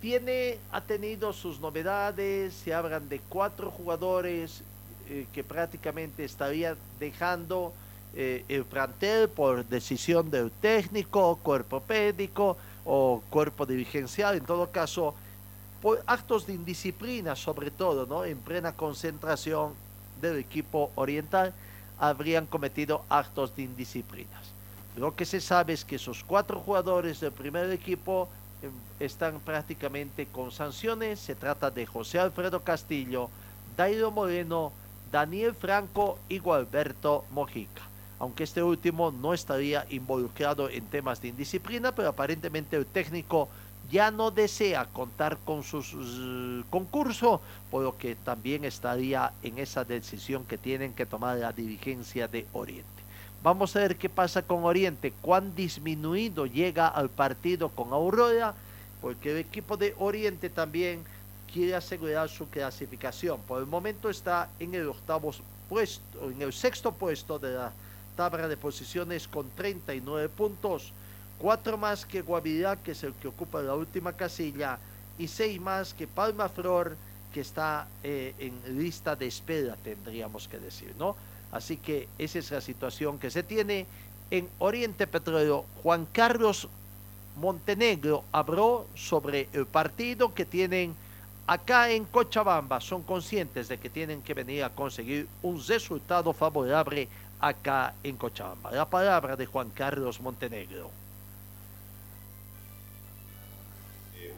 tiene, 0.00 0.58
ha 0.72 0.80
tenido 0.80 1.32
sus 1.32 1.60
novedades, 1.60 2.54
se 2.54 2.74
hablan 2.74 3.08
de 3.08 3.20
cuatro 3.28 3.70
jugadores 3.70 4.62
eh, 5.08 5.28
que 5.32 5.44
prácticamente 5.44 6.24
estarían 6.24 6.76
dejando 6.98 7.72
eh, 8.18 8.46
el 8.48 8.64
plantel 8.64 9.28
por 9.28 9.66
decisión 9.66 10.30
del 10.30 10.50
técnico, 10.50 11.36
cuerpo 11.42 11.82
médico 11.86 12.56
o 12.86 13.22
cuerpo 13.28 13.66
dirigencial, 13.66 14.36
en 14.36 14.44
todo 14.44 14.70
caso, 14.70 15.14
por 15.82 16.02
actos 16.06 16.46
de 16.46 16.54
indisciplina 16.54 17.36
sobre 17.36 17.70
todo, 17.70 18.06
¿no? 18.06 18.24
En 18.24 18.38
plena 18.38 18.72
concentración 18.72 19.74
del 20.22 20.38
equipo 20.38 20.90
oriental, 20.94 21.52
habrían 21.98 22.46
cometido 22.46 23.04
actos 23.10 23.54
de 23.54 23.64
indisciplinas. 23.64 24.46
Lo 24.96 25.14
que 25.14 25.26
se 25.26 25.42
sabe 25.42 25.74
es 25.74 25.84
que 25.84 25.96
esos 25.96 26.24
cuatro 26.24 26.58
jugadores 26.58 27.20
del 27.20 27.32
primer 27.32 27.70
equipo 27.70 28.30
eh, 28.62 28.70
están 28.98 29.40
prácticamente 29.40 30.24
con 30.24 30.50
sanciones. 30.52 31.20
Se 31.20 31.34
trata 31.34 31.70
de 31.70 31.84
José 31.84 32.18
Alfredo 32.18 32.60
Castillo, 32.60 33.28
Dairo 33.76 34.10
Moreno, 34.10 34.72
Daniel 35.12 35.54
Franco 35.54 36.18
y 36.30 36.38
Gualberto 36.38 37.26
Mojica. 37.30 37.82
Aunque 38.18 38.44
este 38.44 38.62
último 38.62 39.10
no 39.10 39.34
estaría 39.34 39.86
involucrado 39.90 40.70
en 40.70 40.86
temas 40.86 41.20
de 41.20 41.28
indisciplina, 41.28 41.94
pero 41.94 42.08
aparentemente 42.08 42.76
el 42.76 42.86
técnico 42.86 43.48
ya 43.90 44.10
no 44.10 44.30
desea 44.30 44.86
contar 44.86 45.38
con 45.44 45.62
su 45.62 45.78
uh, 45.78 46.64
concurso, 46.70 47.40
por 47.70 47.84
lo 47.84 47.96
que 47.96 48.14
también 48.16 48.64
estaría 48.64 49.32
en 49.42 49.58
esa 49.58 49.84
decisión 49.84 50.44
que 50.44 50.58
tienen 50.58 50.92
que 50.92 51.06
tomar 51.06 51.36
la 51.36 51.52
dirigencia 51.52 52.26
de 52.26 52.46
Oriente. 52.52 52.96
Vamos 53.42 53.76
a 53.76 53.80
ver 53.80 53.96
qué 53.96 54.08
pasa 54.08 54.42
con 54.42 54.64
Oriente, 54.64 55.12
cuán 55.20 55.54
disminuido 55.54 56.46
llega 56.46 56.88
al 56.88 57.10
partido 57.10 57.68
con 57.68 57.92
Aurora, 57.92 58.54
porque 59.00 59.32
el 59.32 59.38
equipo 59.38 59.76
de 59.76 59.94
Oriente 59.98 60.50
también 60.50 61.04
quiere 61.52 61.76
asegurar 61.76 62.28
su 62.28 62.48
clasificación. 62.48 63.40
Por 63.46 63.60
el 63.60 63.66
momento 63.66 64.10
está 64.10 64.48
en 64.58 64.74
el 64.74 64.88
octavo 64.88 65.32
puesto, 65.68 66.30
en 66.30 66.42
el 66.42 66.52
sexto 66.52 66.92
puesto 66.92 67.38
de 67.38 67.54
la 67.54 67.72
tabla 68.16 68.48
de 68.48 68.56
posiciones 68.56 69.28
con 69.28 69.48
39 69.50 70.28
puntos, 70.30 70.92
cuatro 71.38 71.76
más 71.76 72.04
que 72.04 72.22
Guavirá, 72.22 72.76
que 72.76 72.92
es 72.92 73.02
el 73.02 73.12
que 73.14 73.28
ocupa 73.28 73.62
la 73.62 73.74
última 73.74 74.12
casilla, 74.14 74.78
y 75.18 75.28
seis 75.28 75.60
más 75.60 75.94
que 75.94 76.06
Palma 76.06 76.48
Flor, 76.48 76.96
que 77.32 77.40
está 77.40 77.86
eh, 78.02 78.34
en 78.38 78.78
lista 78.78 79.14
de 79.14 79.26
espera, 79.26 79.76
tendríamos 79.82 80.48
que 80.48 80.58
decir, 80.58 80.94
¿no? 80.98 81.16
Así 81.52 81.76
que 81.76 82.08
esa 82.18 82.38
es 82.38 82.50
la 82.50 82.60
situación 82.60 83.18
que 83.18 83.30
se 83.30 83.42
tiene 83.42 83.86
en 84.30 84.48
Oriente 84.58 85.06
Petróleo. 85.06 85.64
Juan 85.82 86.06
Carlos 86.12 86.68
Montenegro 87.36 88.24
habló 88.32 88.86
sobre 88.94 89.48
el 89.52 89.66
partido 89.66 90.34
que 90.34 90.44
tienen 90.44 90.94
acá 91.46 91.90
en 91.90 92.04
Cochabamba. 92.04 92.80
Son 92.80 93.02
conscientes 93.02 93.68
de 93.68 93.78
que 93.78 93.90
tienen 93.90 94.22
que 94.22 94.34
venir 94.34 94.64
a 94.64 94.70
conseguir 94.70 95.28
un 95.42 95.62
resultado 95.64 96.32
favorable 96.32 97.08
acá 97.40 97.94
en 98.02 98.16
Cochabamba. 98.16 98.70
La 98.72 98.88
palabra 98.88 99.36
de 99.36 99.46
Juan 99.46 99.70
Carlos 99.70 100.20
Montenegro. 100.20 100.90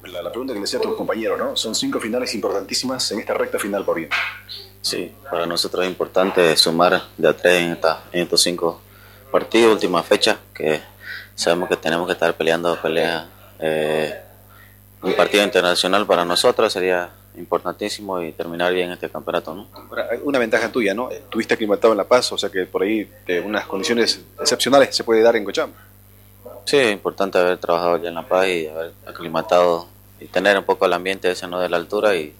La, 0.04 0.22
la, 0.22 0.30
pregunta 0.30 0.52
que 0.52 0.58
le 0.58 0.62
decía 0.62 0.78
a 0.78 0.82
tu 0.82 0.96
compañero, 0.96 1.36
¿no? 1.36 1.56
Son 1.56 1.74
cinco 1.74 2.00
finales 2.00 2.34
importantísimas 2.34 3.10
en 3.12 3.20
esta 3.20 3.34
recta 3.34 3.58
final 3.58 3.84
por 3.84 3.96
bien. 3.96 4.10
Sí, 4.80 5.12
para 5.28 5.44
nosotros 5.44 5.84
es 5.84 5.90
importante 5.90 6.56
sumar 6.56 7.02
de 7.16 7.28
a 7.28 7.36
tres 7.36 7.62
en, 7.62 7.72
esta, 7.72 8.04
en 8.12 8.22
estos 8.22 8.42
cinco 8.42 8.80
partidos, 9.30 9.72
última 9.72 10.02
fecha, 10.02 10.38
que 10.54 10.80
sabemos 11.34 11.68
que 11.68 11.76
tenemos 11.76 12.06
que 12.06 12.12
estar 12.12 12.34
peleando 12.34 12.80
pelea. 12.80 13.28
Eh, 13.58 14.22
un 15.02 15.14
partido 15.14 15.44
internacional 15.44 16.06
para 16.06 16.24
nosotros 16.24 16.72
sería 16.72 17.10
importantísimo 17.38 18.20
y 18.22 18.32
terminar 18.32 18.72
bien 18.72 18.90
este 18.90 19.08
campeonato. 19.08 19.54
¿no? 19.54 19.66
Una 20.24 20.38
ventaja 20.38 20.70
tuya, 20.70 20.94
¿no? 20.94 21.08
Tuviste 21.30 21.54
aclimatado 21.54 21.92
en 21.92 21.98
La 21.98 22.04
Paz, 22.04 22.32
o 22.32 22.38
sea 22.38 22.50
que 22.50 22.66
por 22.66 22.82
ahí 22.82 23.08
unas 23.44 23.66
condiciones 23.66 24.20
excepcionales 24.40 24.94
se 24.94 25.04
puede 25.04 25.22
dar 25.22 25.36
en 25.36 25.44
Cochabamba. 25.44 25.78
Sí, 26.64 26.76
es 26.76 26.92
importante 26.92 27.38
haber 27.38 27.58
trabajado 27.58 27.96
ya 27.96 28.08
en 28.08 28.14
La 28.14 28.28
Paz 28.28 28.46
y 28.48 28.66
haber 28.66 28.92
aclimatado 29.06 29.88
y 30.20 30.26
tener 30.26 30.58
un 30.58 30.64
poco 30.64 30.84
el 30.86 30.92
ambiente 30.92 31.30
ese 31.30 31.46
no 31.46 31.60
de 31.60 31.68
la 31.68 31.76
altura 31.76 32.14
y, 32.16 32.34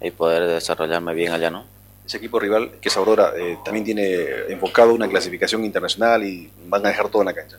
y 0.00 0.10
poder 0.10 0.46
desarrollarme 0.46 1.12
bien 1.14 1.32
allá, 1.32 1.50
¿no? 1.50 1.64
Ese 2.06 2.18
equipo 2.18 2.38
rival, 2.38 2.70
que 2.80 2.88
es 2.88 2.96
Aurora, 2.96 3.32
eh, 3.36 3.58
también 3.64 3.84
tiene 3.84 4.26
enfocado 4.48 4.94
una 4.94 5.08
clasificación 5.08 5.64
internacional 5.64 6.22
y 6.22 6.50
van 6.66 6.86
a 6.86 6.90
dejar 6.90 7.08
todo 7.08 7.22
en 7.22 7.26
la 7.26 7.34
cancha. 7.34 7.58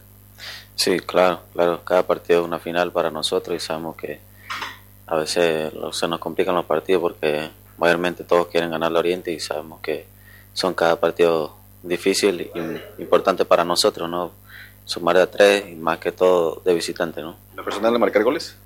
Sí, 0.76 1.00
claro, 1.00 1.42
claro. 1.54 1.84
Cada 1.84 2.04
partido 2.04 2.40
es 2.40 2.46
una 2.46 2.60
final 2.60 2.92
para 2.92 3.12
nosotros 3.12 3.58
y 3.58 3.60
sabemos 3.60 3.98
que 3.98 4.20
a 5.08 5.16
veces 5.16 5.72
se 5.92 6.08
nos 6.08 6.20
complican 6.20 6.54
los 6.54 6.66
partidos 6.66 7.02
porque 7.02 7.50
mayormente 7.78 8.24
todos 8.24 8.48
quieren 8.48 8.70
ganar 8.70 8.92
el 8.92 8.98
Oriente 8.98 9.32
y 9.32 9.40
sabemos 9.40 9.80
que 9.82 10.06
son 10.54 10.74
cada 10.74 11.00
partido 11.00 11.56
difícil 11.82 12.52
y 12.54 13.02
importante 13.02 13.46
para 13.46 13.64
nosotros, 13.64 14.10
¿no? 14.10 14.32
Sumar 14.84 15.18
de 15.18 15.24
a 15.24 15.32
tres 15.32 15.66
y 15.70 15.76
más 15.76 16.00
que 16.00 16.12
todo 16.12 16.62
de 16.64 16.74
visitante, 16.74 17.22
¿no? 17.22 17.36
¿La 17.56 17.64
personal 17.64 17.94
de 17.94 18.00
marcar 18.00 18.24
goles? 18.24 18.58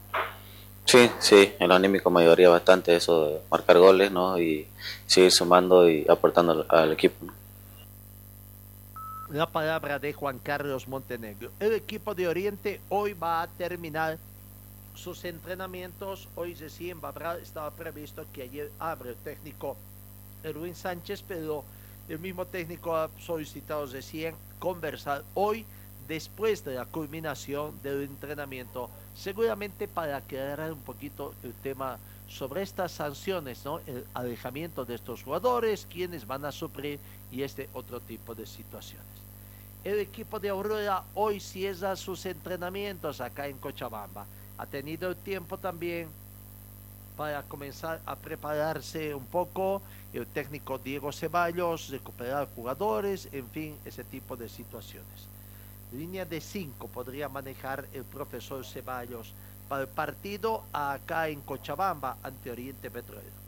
Sí, 0.86 1.10
sí, 1.19 1.54
en 1.60 1.67
lo 1.69 1.75
anímico 1.75 2.10
me 2.10 2.21
ayudaría 2.21 2.49
bastante 2.49 2.95
eso 2.95 3.27
de 3.27 3.39
marcar 3.49 3.77
goles, 3.77 4.12
¿no? 4.12 4.39
Y 4.39 4.67
seguir 5.06 5.32
sumando 5.32 5.89
y 5.89 6.06
aportando 6.10 6.65
al, 6.69 6.80
al 6.80 6.91
equipo, 6.91 7.25
¿no? 7.25 7.34
La 9.30 9.45
palabra 9.45 9.97
de 9.99 10.12
Juan 10.12 10.39
Carlos 10.39 10.88
Montenegro. 10.88 11.51
El 11.60 11.73
equipo 11.73 12.13
de 12.13 12.27
Oriente 12.27 12.82
hoy 12.89 13.13
va 13.13 13.41
a 13.41 13.47
terminar 13.47 14.17
sus 14.95 15.23
entrenamientos. 15.25 16.27
Hoy 16.36 16.54
recién 16.56 16.99
hablar, 17.04 17.39
estaba 17.39 17.71
previsto 17.71 18.25
que 18.34 18.43
ayer 18.43 18.71
abre 18.80 19.12
el 19.12 19.15
técnico 19.17 19.77
Erwin 20.43 20.75
Sánchez, 20.75 21.23
pero 21.27 21.63
el 22.10 22.19
mismo 22.19 22.45
técnico 22.45 22.95
ha 22.95 23.10
solicitado 23.19 23.86
recién 23.86 24.36
conversar 24.60 25.23
hoy 25.34 25.65
después 26.08 26.65
de 26.65 26.75
la 26.75 26.86
culminación 26.86 27.82
del 27.82 28.04
entrenamiento, 28.04 28.89
seguramente 29.15 29.88
para 29.88 30.17
aclarar 30.17 30.73
un 30.73 30.82
poquito 30.82 31.34
el 31.43 31.54
tema 31.54 31.97
sobre 32.27 32.63
estas 32.63 32.91
sanciones, 32.91 33.63
¿no? 33.65 33.80
el 33.88 34.06
alejamiento 34.13 34.86
de 34.86 34.95
estos 34.95 35.23
jugadores, 35.23 35.88
quienes 35.89 36.25
van 36.25 36.45
a 36.45 36.51
sufrir 36.51 36.99
y 37.32 37.43
este 37.43 37.69
otro 37.73 37.99
tipo 37.99 38.34
de 38.34 38.45
situaciones. 38.45 39.06
El 39.84 39.99
equipo 39.99 40.39
de 40.39 40.49
Aurora 40.49 41.04
hoy 41.15 41.39
cierra 41.39 41.95
sus 41.95 42.25
entrenamientos 42.25 43.19
acá 43.19 43.47
en 43.47 43.58
Cochabamba. 43.58 44.25
Ha 44.57 44.65
tenido 44.65 45.15
tiempo 45.15 45.57
también 45.57 46.07
para 47.17 47.43
comenzar 47.43 48.01
a 48.05 48.15
prepararse 48.15 49.13
un 49.15 49.25
poco. 49.25 49.81
El 50.13 50.27
técnico 50.27 50.77
Diego 50.77 51.11
Ceballos, 51.11 51.89
recuperar 51.89 52.47
jugadores, 52.55 53.29
en 53.31 53.47
fin, 53.49 53.75
ese 53.85 54.03
tipo 54.03 54.35
de 54.35 54.49
situaciones 54.49 55.31
línea 55.91 56.25
de 56.25 56.39
5 56.39 56.87
podría 56.87 57.27
manejar 57.29 57.87
el 57.93 58.03
profesor 58.03 58.65
Ceballos 58.65 59.33
para 59.67 59.83
el 59.83 59.87
partido 59.87 60.63
acá 60.73 61.27
en 61.27 61.41
Cochabamba 61.41 62.17
ante 62.23 62.51
Oriente 62.51 62.89
Petrolero. 62.89 63.41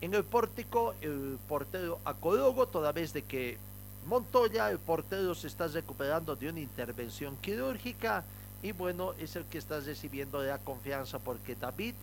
En 0.00 0.14
el 0.14 0.24
pórtico, 0.24 0.94
el 1.00 1.38
portero 1.48 1.98
Acologo, 2.04 2.66
toda 2.66 2.92
vez 2.92 3.12
de 3.12 3.22
que 3.22 3.58
Montoya, 4.06 4.70
el 4.70 4.78
portero 4.78 5.34
se 5.34 5.48
está 5.48 5.66
recuperando 5.68 6.36
de 6.36 6.50
una 6.50 6.60
intervención 6.60 7.36
quirúrgica 7.38 8.24
y 8.62 8.72
bueno, 8.72 9.12
es 9.18 9.36
el 9.36 9.44
que 9.44 9.58
está 9.58 9.80
recibiendo 9.80 10.42
la 10.42 10.58
confianza 10.58 11.18
porque 11.18 11.54
David 11.54 11.94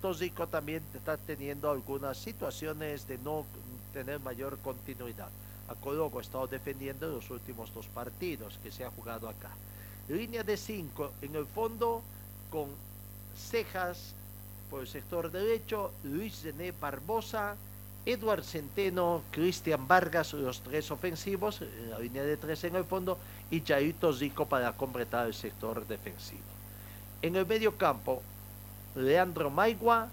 Tosico 0.00 0.46
también 0.46 0.82
está 0.94 1.16
teniendo 1.16 1.70
algunas 1.70 2.16
situaciones 2.16 3.06
de 3.06 3.18
no 3.18 3.44
tener 3.92 4.20
mayor 4.20 4.58
continuidad. 4.58 5.28
A 5.68 5.74
Coloco 5.74 6.18
ha 6.18 6.22
estado 6.22 6.46
defendiendo 6.46 7.08
los 7.08 7.28
últimos 7.30 7.72
dos 7.74 7.86
partidos 7.86 8.58
que 8.62 8.70
se 8.70 8.84
ha 8.84 8.90
jugado 8.90 9.28
acá. 9.28 9.50
Línea 10.08 10.42
de 10.42 10.56
5 10.56 11.12
en 11.22 11.34
el 11.36 11.46
fondo 11.46 12.02
con 12.50 12.68
Cejas 13.36 14.14
por 14.70 14.82
el 14.82 14.88
sector 14.88 15.30
derecho, 15.30 15.92
Luis 16.04 16.42
René 16.42 16.72
Barbosa, 16.72 17.56
Eduard 18.06 18.44
Centeno, 18.44 19.22
Cristian 19.30 19.88
Vargas, 19.88 20.34
los 20.34 20.60
tres 20.60 20.90
ofensivos, 20.90 21.62
en 21.62 21.90
la 21.90 21.98
línea 21.98 22.22
de 22.22 22.36
tres 22.36 22.64
en 22.64 22.76
el 22.76 22.84
fondo, 22.84 23.18
y 23.50 23.60
Jairito 23.60 24.12
Zico 24.12 24.46
para 24.46 24.72
completar 24.72 25.26
el 25.26 25.34
sector 25.34 25.86
defensivo. 25.86 26.42
En 27.22 27.36
el 27.36 27.46
medio 27.46 27.76
campo, 27.76 28.22
Leandro 28.94 29.50
Maigua, 29.50 30.08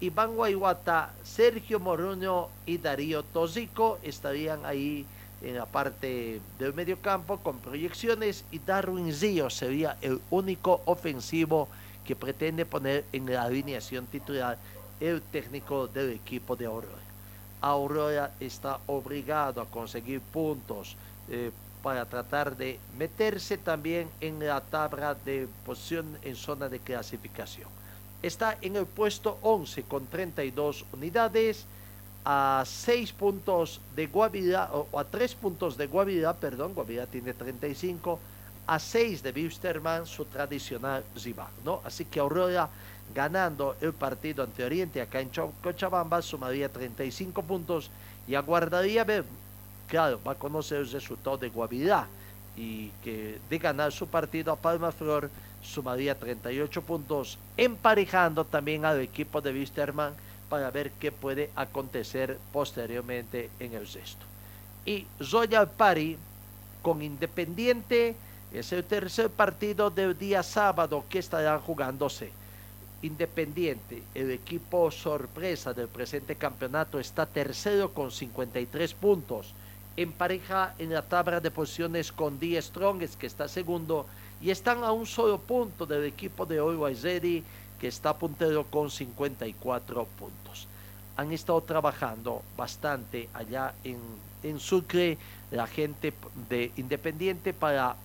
Iván 0.00 0.34
Guayguata, 0.34 1.14
Sergio 1.22 1.78
Moruno 1.78 2.48
y 2.66 2.78
Darío 2.78 3.22
Tozico 3.22 3.98
estarían 4.02 4.66
ahí 4.66 5.06
en 5.42 5.56
la 5.56 5.66
parte 5.66 6.40
del 6.58 6.74
medio 6.74 6.98
campo 7.00 7.38
con 7.38 7.58
proyecciones 7.58 8.44
y 8.50 8.58
Darwin 8.58 9.12
Zio 9.14 9.48
sería 9.48 9.96
el 10.02 10.20
único 10.30 10.82
ofensivo 10.86 11.68
que 12.04 12.16
pretende 12.16 12.66
poner 12.66 13.04
en 13.12 13.32
la 13.32 13.44
alineación 13.44 14.06
titular 14.06 14.58
el 15.00 15.22
técnico 15.22 15.86
del 15.86 16.10
equipo 16.10 16.56
de 16.56 16.66
Aurora. 16.66 17.11
Aurora 17.62 18.32
está 18.40 18.78
obligado 18.86 19.62
a 19.62 19.66
conseguir 19.66 20.20
puntos 20.20 20.96
eh, 21.30 21.50
para 21.82 22.04
tratar 22.04 22.56
de 22.56 22.78
meterse 22.98 23.56
también 23.56 24.08
en 24.20 24.38
la 24.44 24.60
tabla 24.60 25.14
de 25.14 25.48
posición 25.64 26.18
en 26.22 26.36
zona 26.36 26.68
de 26.68 26.78
clasificación. 26.78 27.68
Está 28.22 28.58
en 28.60 28.76
el 28.76 28.86
puesto 28.86 29.38
11 29.42 29.82
con 29.84 30.06
32 30.06 30.84
unidades 30.92 31.64
a 32.24 32.62
6 32.64 33.12
puntos 33.14 33.80
de 33.96 34.06
Guavirá, 34.06 34.70
o 34.72 34.98
a 34.98 35.04
3 35.04 35.34
puntos 35.34 35.76
de 35.76 35.86
Guavirá, 35.86 36.34
perdón, 36.34 36.74
Guavirá 36.74 37.06
tiene 37.06 37.34
35, 37.34 38.18
a 38.66 38.78
6 38.78 39.22
de 39.22 39.32
Wisterman, 39.32 40.06
su 40.06 40.24
tradicional 40.26 41.02
rival, 41.22 41.50
¿no? 41.64 41.80
Así 41.84 42.04
que 42.04 42.20
Aurora 42.20 42.68
ganando 43.14 43.76
el 43.80 43.92
partido 43.92 44.44
ante 44.44 44.64
Oriente 44.64 45.00
acá 45.00 45.20
en 45.20 45.30
Cochabamba 45.62 46.22
sumaría 46.22 46.68
35 46.68 47.42
puntos 47.42 47.90
y 48.26 48.34
aguardaría 48.34 49.04
ver, 49.04 49.24
claro, 49.88 50.20
va 50.26 50.32
a 50.32 50.38
conocer 50.38 50.78
el 50.78 50.90
resultado 50.90 51.38
de 51.38 51.48
Guavirá 51.48 52.06
y 52.56 52.88
que 53.02 53.38
de 53.48 53.58
ganar 53.58 53.92
su 53.92 54.06
partido 54.06 54.52
a 54.52 54.56
Palma 54.56 54.92
Flor 54.92 55.30
sumaría 55.62 56.18
38 56.18 56.82
puntos, 56.82 57.38
emparejando 57.56 58.44
también 58.44 58.84
al 58.84 59.00
equipo 59.00 59.40
de 59.40 59.52
Wisterman 59.52 60.12
para 60.48 60.70
ver 60.70 60.90
qué 60.92 61.12
puede 61.12 61.50
acontecer 61.56 62.38
posteriormente 62.52 63.48
en 63.58 63.74
el 63.74 63.86
sexto. 63.86 64.26
Y 64.84 65.06
Royal 65.30 65.70
Party 65.70 66.16
con 66.82 67.00
Independiente 67.00 68.16
es 68.52 68.72
el 68.72 68.84
tercer 68.84 69.30
partido 69.30 69.88
del 69.88 70.18
día 70.18 70.42
sábado 70.42 71.04
que 71.08 71.20
estarán 71.20 71.60
jugándose. 71.60 72.32
Independiente, 73.02 74.00
el 74.14 74.30
equipo 74.30 74.90
sorpresa 74.92 75.74
del 75.74 75.88
presente 75.88 76.36
campeonato, 76.36 77.00
está 77.00 77.26
tercero 77.26 77.92
con 77.92 78.12
53 78.12 78.94
puntos. 78.94 79.54
En 79.96 80.12
pareja 80.12 80.74
en 80.78 80.92
la 80.92 81.02
tabla 81.02 81.40
de 81.40 81.50
posiciones 81.50 82.12
con 82.12 82.38
Die 82.38 82.62
Strongest, 82.62 83.18
que 83.18 83.26
está 83.26 83.48
segundo, 83.48 84.06
y 84.40 84.50
están 84.50 84.84
a 84.84 84.92
un 84.92 85.06
solo 85.06 85.38
punto 85.38 85.84
del 85.84 86.04
equipo 86.04 86.46
de 86.46 86.58
Always 86.58 87.02
Ready, 87.02 87.42
que 87.80 87.88
está 87.88 88.16
puntero 88.16 88.64
con 88.70 88.88
54 88.88 90.06
puntos. 90.16 90.68
Han 91.16 91.32
estado 91.32 91.60
trabajando 91.62 92.42
bastante 92.56 93.28
allá 93.34 93.74
en, 93.82 93.98
en 94.44 94.60
Sucre, 94.60 95.18
la 95.50 95.66
gente 95.66 96.12
de 96.48 96.70
Independiente, 96.76 97.52
para 97.52 97.96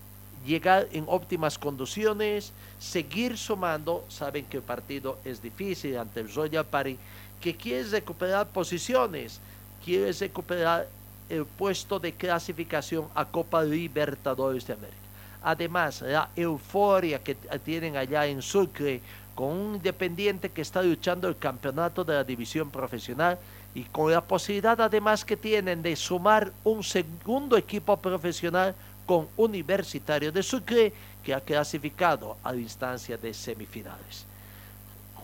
llegar 0.48 0.88
en 0.92 1.04
óptimas 1.08 1.60
condiciones, 1.60 2.54
seguir 2.80 3.38
sumando. 3.38 4.06
Saben 4.08 4.46
que 4.46 4.58
el 4.58 4.64
partido 4.64 5.20
es 5.26 5.42
difícil 5.42 5.98
ante 5.98 6.22
el 6.22 6.34
Royal 6.34 6.66
Party, 6.66 6.98
que 7.42 7.56
quiere 7.56 7.84
recuperar 7.90 8.48
posiciones, 8.48 9.40
quiere 9.84 10.12
recuperar 10.14 10.88
el 11.30 11.46
puesto 11.46 12.00
de 12.00 12.14
clasificación 12.14 13.06
a 13.14 13.26
Copa 13.26 13.62
Libertadores 13.62 14.66
de 14.66 14.74
América. 14.74 14.98
Además, 15.44 16.02
la 16.02 16.30
euforia 16.36 17.22
que 17.22 17.36
tienen 17.36 17.98
allá 17.98 18.26
en 18.26 18.42
Sucre 18.42 19.02
con 19.36 19.50
un 19.50 19.76
independiente 19.76 20.50
que 20.50 20.62
está 20.62 20.82
luchando 20.82 21.28
el 21.28 21.38
campeonato 21.38 22.04
de 22.04 22.16
la 22.16 22.24
división 22.24 22.72
profesional 22.72 23.38
y 23.76 23.84
con 23.84 24.12
la 24.12 24.22
posibilidad 24.22 24.82
además 24.82 25.24
que 25.24 25.38
tienen 25.38 25.84
de 25.84 25.96
sumar 25.96 26.52
un 26.64 26.84
segundo 26.84 27.56
equipo 27.56 27.96
profesional 27.98 28.74
con 29.08 29.28
Universitario 29.38 30.32
de 30.32 30.44
Sucre, 30.44 30.94
que 31.24 31.34
ha 31.34 31.42
clasificado 31.42 32.38
a 32.44 32.52
la 32.52 32.60
instancia 32.60 33.18
de 33.18 33.34
semifinales. 33.34 34.26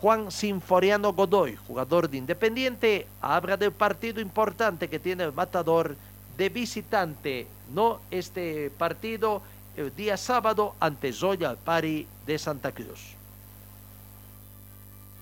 Juan 0.01 0.31
Sinforiano 0.31 1.13
Godoy, 1.13 1.55
jugador 1.55 2.09
de 2.09 2.17
Independiente, 2.17 3.07
habla 3.21 3.55
del 3.55 3.71
partido 3.71 4.19
importante 4.19 4.89
que 4.89 4.99
tiene 4.99 5.23
el 5.23 5.31
Matador 5.31 5.95
de 6.35 6.49
visitante, 6.49 7.47
no 7.73 7.99
este 8.09 8.71
partido 8.71 9.41
el 9.77 9.95
día 9.95 10.17
sábado 10.17 10.75
ante 10.79 11.13
Zoya 11.13 11.55
Pari 11.55 12.07
de 12.25 12.37
Santa 12.39 12.71
Cruz. 12.71 13.15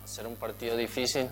Ser 0.05 0.27
un 0.27 0.35
partido 0.35 0.75
difícil, 0.75 1.29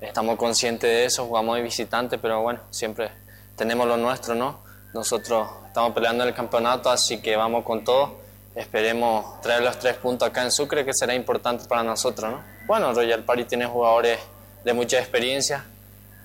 estamos 0.00 0.36
conscientes 0.36 0.88
de 0.88 1.04
eso, 1.04 1.26
jugamos 1.26 1.56
de 1.56 1.62
visitante, 1.62 2.18
pero 2.18 2.42
bueno, 2.42 2.60
siempre 2.70 3.10
tenemos 3.56 3.86
lo 3.86 3.96
nuestro, 3.96 4.34
¿no? 4.34 4.63
Nosotros 4.94 5.48
estamos 5.66 5.92
peleando 5.92 6.22
en 6.22 6.28
el 6.28 6.34
campeonato, 6.36 6.88
así 6.88 7.20
que 7.20 7.34
vamos 7.34 7.64
con 7.64 7.82
todo. 7.82 8.14
Esperemos 8.54 9.40
traer 9.40 9.64
los 9.64 9.76
tres 9.76 9.96
puntos 9.96 10.28
acá 10.28 10.44
en 10.44 10.52
Sucre, 10.52 10.84
que 10.84 10.94
será 10.94 11.16
importante 11.16 11.64
para 11.64 11.82
nosotros, 11.82 12.30
¿no? 12.30 12.44
Bueno, 12.68 12.94
Royal 12.94 13.24
Party 13.24 13.44
tiene 13.44 13.66
jugadores 13.66 14.20
de 14.64 14.72
mucha 14.72 15.00
experiencia 15.00 15.64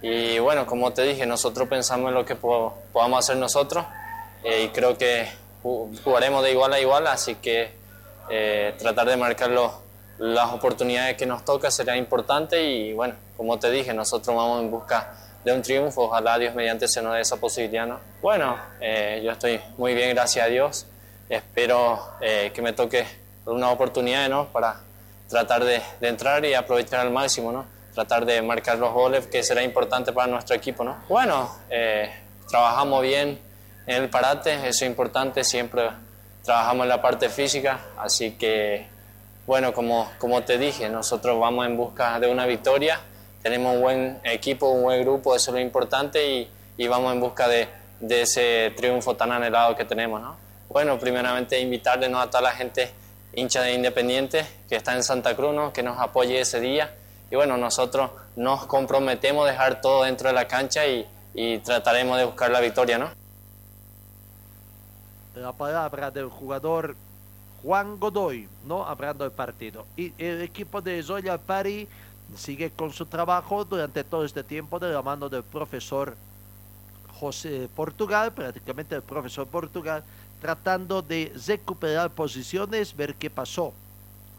y 0.04 0.38
bueno, 0.38 0.68
como 0.68 0.94
te 0.94 1.02
dije, 1.02 1.26
nosotros 1.26 1.68
pensamos 1.68 2.10
en 2.10 2.14
lo 2.14 2.26
que 2.26 2.36
podamos 2.36 3.20
hacer 3.20 3.38
nosotros 3.38 3.84
eh, 4.44 4.66
y 4.66 4.70
creo 4.70 4.96
que 5.00 5.28
jugaremos 5.64 6.44
de 6.44 6.52
igual 6.52 6.72
a 6.72 6.80
igual, 6.80 7.08
así 7.08 7.36
que 7.36 7.72
eh, 8.30 8.76
tratar 8.78 9.08
de 9.08 9.18
marcar 9.18 9.50
las 10.20 10.54
oportunidades 10.54 11.18
que 11.18 11.26
nos 11.26 11.44
toca 11.44 11.72
será 11.72 11.98
importante 11.98 12.64
y 12.64 12.94
bueno, 12.94 13.16
como 13.36 13.58
te 13.58 13.72
dije, 13.72 13.96
nosotros 13.96 14.36
vamos 14.36 14.62
en 14.62 14.70
busca 14.70 15.12
de 15.44 15.54
un 15.54 15.62
triunfo. 15.62 16.04
Ojalá 16.04 16.38
Dios 16.38 16.54
mediante 16.56 16.88
se 16.88 17.02
nos 17.02 17.14
dé 17.14 17.22
esa 17.22 17.38
posibilidad. 17.38 17.86
¿no? 17.86 18.00
Bueno, 18.22 18.58
eh, 18.80 19.22
yo 19.24 19.32
estoy 19.32 19.60
muy 19.78 19.94
bien, 19.94 20.14
gracias 20.16 20.46
a 20.46 20.50
Dios. 20.50 20.86
Espero 21.30 22.00
eh, 22.22 22.52
que 22.54 22.62
me 22.62 22.74
toque 22.74 23.06
una 23.46 23.70
oportunidad 23.70 24.30
¿no? 24.30 24.48
para 24.48 24.82
tratar 25.30 25.64
de, 25.64 25.82
entrar 26.02 26.44
y 26.46 26.54
aprovechar 26.54 27.02
al 27.02 27.12
máximo, 27.12 27.52
¿no? 27.52 27.66
tratar 27.94 28.26
de 28.26 28.42
marcar 28.42 28.78
los 28.78 28.94
goles, 28.94 29.28
que 29.28 29.44
será 29.44 29.64
importante 29.64 30.12
para 30.12 30.28
nuestro 30.28 30.56
equipo. 30.56 30.84
¿no? 30.84 30.98
Bueno, 31.08 31.56
eh, 31.70 32.12
trabajamos 32.48 33.02
bien 33.02 33.40
en 33.86 34.04
el 34.04 34.10
parate, 34.10 34.54
eso 34.54 34.68
es 34.68 34.82
importante, 34.84 35.44
siempre 35.44 35.90
trabajamos 36.44 36.84
en 36.84 36.90
la 36.90 37.02
parte 37.02 37.30
física, 37.30 37.80
así 37.98 38.32
que, 38.32 38.88
bueno, 39.46 39.74
como, 39.74 40.10
como 40.18 40.42
te 40.44 40.58
dije, 40.58 40.90
nosotros 40.90 41.40
vamos 41.40 41.66
en 41.66 41.76
busca 41.76 42.20
de 42.20 42.28
una 42.28 42.46
victoria 42.46 43.00
tenemos 43.42 43.76
un 43.76 43.82
buen 43.82 44.20
equipo, 44.24 44.70
un 44.70 44.84
buen 44.84 45.02
grupo, 45.02 45.36
eso 45.36 45.52
es 45.52 45.56
lo 45.56 45.62
importante 45.62 46.32
y, 46.32 46.50
y 46.78 46.88
vamos 46.88 47.14
en 47.14 47.20
busca 47.20 47.48
de, 47.48 47.68
de, 48.00 48.22
ese 48.22 48.74
triunfo 48.76 49.16
tan 49.16 49.32
anhelado 49.32 49.76
que 49.76 49.86
tenemos. 49.86 50.22
¿no? 50.22 50.36
Bueno, 50.70 51.00
primeramente 51.00 51.60
invitarle 51.60 52.08
a 52.14 52.28
toda 52.28 52.42
la 52.42 52.52
gente 52.52 52.92
hincha 53.34 53.62
de 53.62 53.74
Independiente 53.74 54.46
que 54.68 54.76
está 54.76 54.96
en 54.96 55.04
Santa 55.04 55.36
Cruz, 55.36 55.54
¿no? 55.54 55.72
que 55.72 55.84
nos 55.84 56.00
apoye 56.00 56.40
ese 56.40 56.60
día. 56.60 56.94
Y 57.32 57.36
bueno, 57.36 57.58
nosotros 57.58 58.12
nos 58.36 58.66
comprometemos 58.66 59.48
a 59.48 59.52
dejar 59.52 59.82
todo 59.82 60.04
dentro 60.04 60.30
de 60.30 60.34
la 60.34 60.48
cancha 60.48 60.88
y, 60.88 61.08
y 61.34 61.60
trataremos 61.60 62.18
de 62.18 62.26
buscar 62.26 62.52
la 62.52 62.60
victoria. 62.60 62.98
¿no? 62.98 63.10
La 65.36 65.54
palabra 65.54 66.12
del 66.12 66.28
jugador 66.28 66.96
Juan 67.64 68.00
Godoy, 68.00 68.48
¿no? 68.66 68.86
hablando 68.86 69.24
del 69.24 69.34
partido. 69.34 69.86
Y 69.96 70.14
el 70.18 70.42
equipo 70.42 70.82
de 70.82 71.02
Zoya 71.04 71.38
Pari 71.38 71.88
sigue 72.36 72.72
con 72.72 72.92
su 72.94 73.06
trabajo 73.06 73.66
durante 73.66 74.04
todo 74.04 74.24
este 74.26 74.44
tiempo 74.44 74.80
de 74.80 74.92
la 74.92 75.02
mano 75.02 75.30
del 75.30 75.44
profesor 75.44 76.16
José 77.20 77.70
Portugal, 77.76 78.32
prácticamente 78.34 78.96
el 78.96 79.02
profesor 79.02 79.48
Portugal, 79.48 80.04
tratando 80.40 81.02
de 81.02 81.34
recuperar 81.48 82.12
posiciones, 82.12 82.96
ver 82.96 83.16
qué 83.16 83.30
pasó 83.30 83.74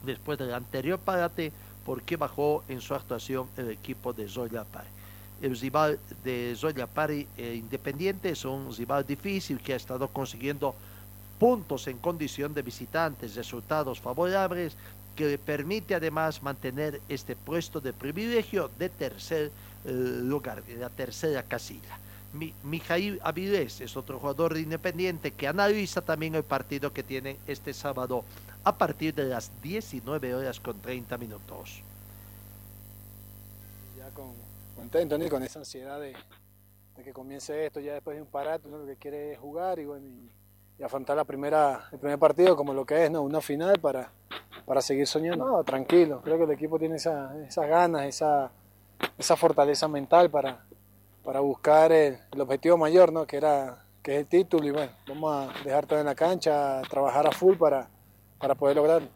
después 0.05 0.38
del 0.38 0.55
anterior 0.55 0.98
parate, 0.98 1.53
por 1.85 2.03
qué 2.03 2.16
bajó 2.16 2.64
en 2.68 2.81
su 2.81 2.94
actuación 2.94 3.48
el 3.57 3.70
equipo 3.70 4.12
de 4.12 4.29
Zoya 4.29 4.64
Pari. 4.64 4.88
el 5.42 5.59
rival 5.59 5.98
de 6.24 6.55
Zoya 6.57 6.87
Pari 6.87 7.26
e 7.37 7.55
Independiente 7.55 8.31
es 8.31 8.44
un 8.44 8.74
rival 8.74 9.07
difícil 9.07 9.61
que 9.61 9.72
ha 9.72 9.76
estado 9.76 10.09
consiguiendo 10.09 10.74
puntos 11.38 11.87
en 11.87 11.98
condición 11.98 12.53
de 12.53 12.62
visitantes, 12.62 13.35
resultados 13.35 14.00
favorables 14.00 14.76
que 15.16 15.27
le 15.27 15.38
permite 15.38 15.94
además 15.94 16.42
mantener 16.42 17.01
este 17.09 17.37
puesto 17.37 17.81
de 17.81 17.92
privilegio 17.92 18.70
de 18.79 18.88
tercer 18.88 19.51
eh, 19.85 19.92
lugar, 19.92 20.62
de 20.64 20.77
la 20.77 20.90
tercera 20.90 21.42
casilla. 21.42 21.99
Mi, 22.33 22.55
Mijail 22.62 23.20
Avilés 23.23 23.81
es 23.81 23.96
otro 23.96 24.18
jugador 24.18 24.55
de 24.55 24.61
Independiente 24.61 25.33
que 25.33 25.49
analiza 25.49 26.01
también 26.01 26.35
el 26.35 26.44
partido 26.44 26.92
que 26.92 27.03
tienen 27.03 27.37
este 27.46 27.75
sábado 27.75 28.25
a 28.62 28.77
partir 28.77 29.14
de 29.14 29.25
las 29.25 29.51
19 29.62 30.35
horas 30.35 30.61
con 30.61 30.81
30 30.81 31.18
minutos. 31.18 31.83
Ya 33.99 34.09
con, 34.11 34.33
contento, 34.77 35.18
¿no? 35.18 35.29
con 35.29 35.42
esa 35.42 35.59
ansiedad 35.59 36.01
de, 36.01 36.14
de, 36.96 37.03
que 37.03 37.12
comience 37.12 37.66
esto 37.66 37.81
ya 37.81 37.94
después 37.94 38.16
de 38.16 38.23
un 38.23 38.29
parate, 38.29 38.68
uno 38.68 38.79
lo 38.79 38.87
que 38.87 38.96
quiere 38.96 39.33
es 39.33 39.38
jugar 39.38 39.79
y, 39.79 39.87
bueno, 39.87 40.07
y, 40.07 40.31
y, 40.80 40.84
afrontar 40.84 41.16
la 41.16 41.24
primera, 41.24 41.88
el 41.92 41.98
primer 41.98 42.18
partido 42.18 42.56
como 42.56 42.72
lo 42.72 42.84
que 42.84 43.04
es, 43.04 43.10
¿no? 43.10 43.22
una 43.22 43.40
final 43.40 43.78
para, 43.78 44.10
para 44.64 44.80
seguir 44.80 45.06
soñando. 45.06 45.46
No, 45.46 45.64
tranquilo, 45.64 46.20
creo 46.22 46.38
que 46.38 46.44
el 46.44 46.50
equipo 46.52 46.78
tiene 46.78 46.96
esa, 46.96 47.36
esas 47.46 47.68
ganas, 47.68 48.06
esa, 48.06 48.50
esa 49.18 49.36
fortaleza 49.36 49.88
mental 49.88 50.30
para, 50.30 50.64
para 51.24 51.40
buscar 51.40 51.92
el, 51.92 52.18
objetivo 52.38 52.76
mayor, 52.76 53.12
¿no? 53.12 53.26
que, 53.26 53.36
era, 53.36 53.84
que 54.02 54.14
es 54.14 54.20
el 54.20 54.26
título 54.26 54.66
y 54.66 54.70
bueno, 54.70 54.92
vamos 55.06 55.50
a 55.50 55.62
dejar 55.64 55.86
todo 55.86 55.98
en 55.98 56.06
la 56.06 56.14
cancha, 56.14 56.82
trabajar 56.88 57.26
a 57.26 57.32
full 57.32 57.56
para, 57.56 57.88
para 58.38 58.54
poder 58.54 58.76
lograrlo. 58.76 59.08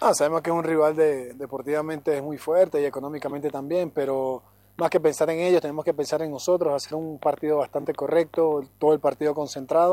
Ah, 0.00 0.14
sabemos 0.14 0.42
que 0.42 0.50
es 0.50 0.56
un 0.56 0.64
rival 0.64 0.96
de, 0.96 1.34
deportivamente 1.34 2.16
es 2.16 2.22
muy 2.22 2.36
fuerte 2.36 2.82
y 2.82 2.84
económicamente 2.84 3.50
también, 3.50 3.90
pero 3.90 4.42
más 4.76 4.90
que 4.90 4.98
pensar 4.98 5.30
en 5.30 5.38
ellos, 5.38 5.60
tenemos 5.60 5.84
que 5.84 5.94
pensar 5.94 6.22
en 6.22 6.30
nosotros, 6.30 6.74
hacer 6.74 6.94
un 6.96 7.18
partido 7.18 7.58
bastante 7.58 7.94
correcto, 7.94 8.64
todo 8.78 8.94
el 8.94 9.00
partido 9.00 9.32
concentrado, 9.34 9.92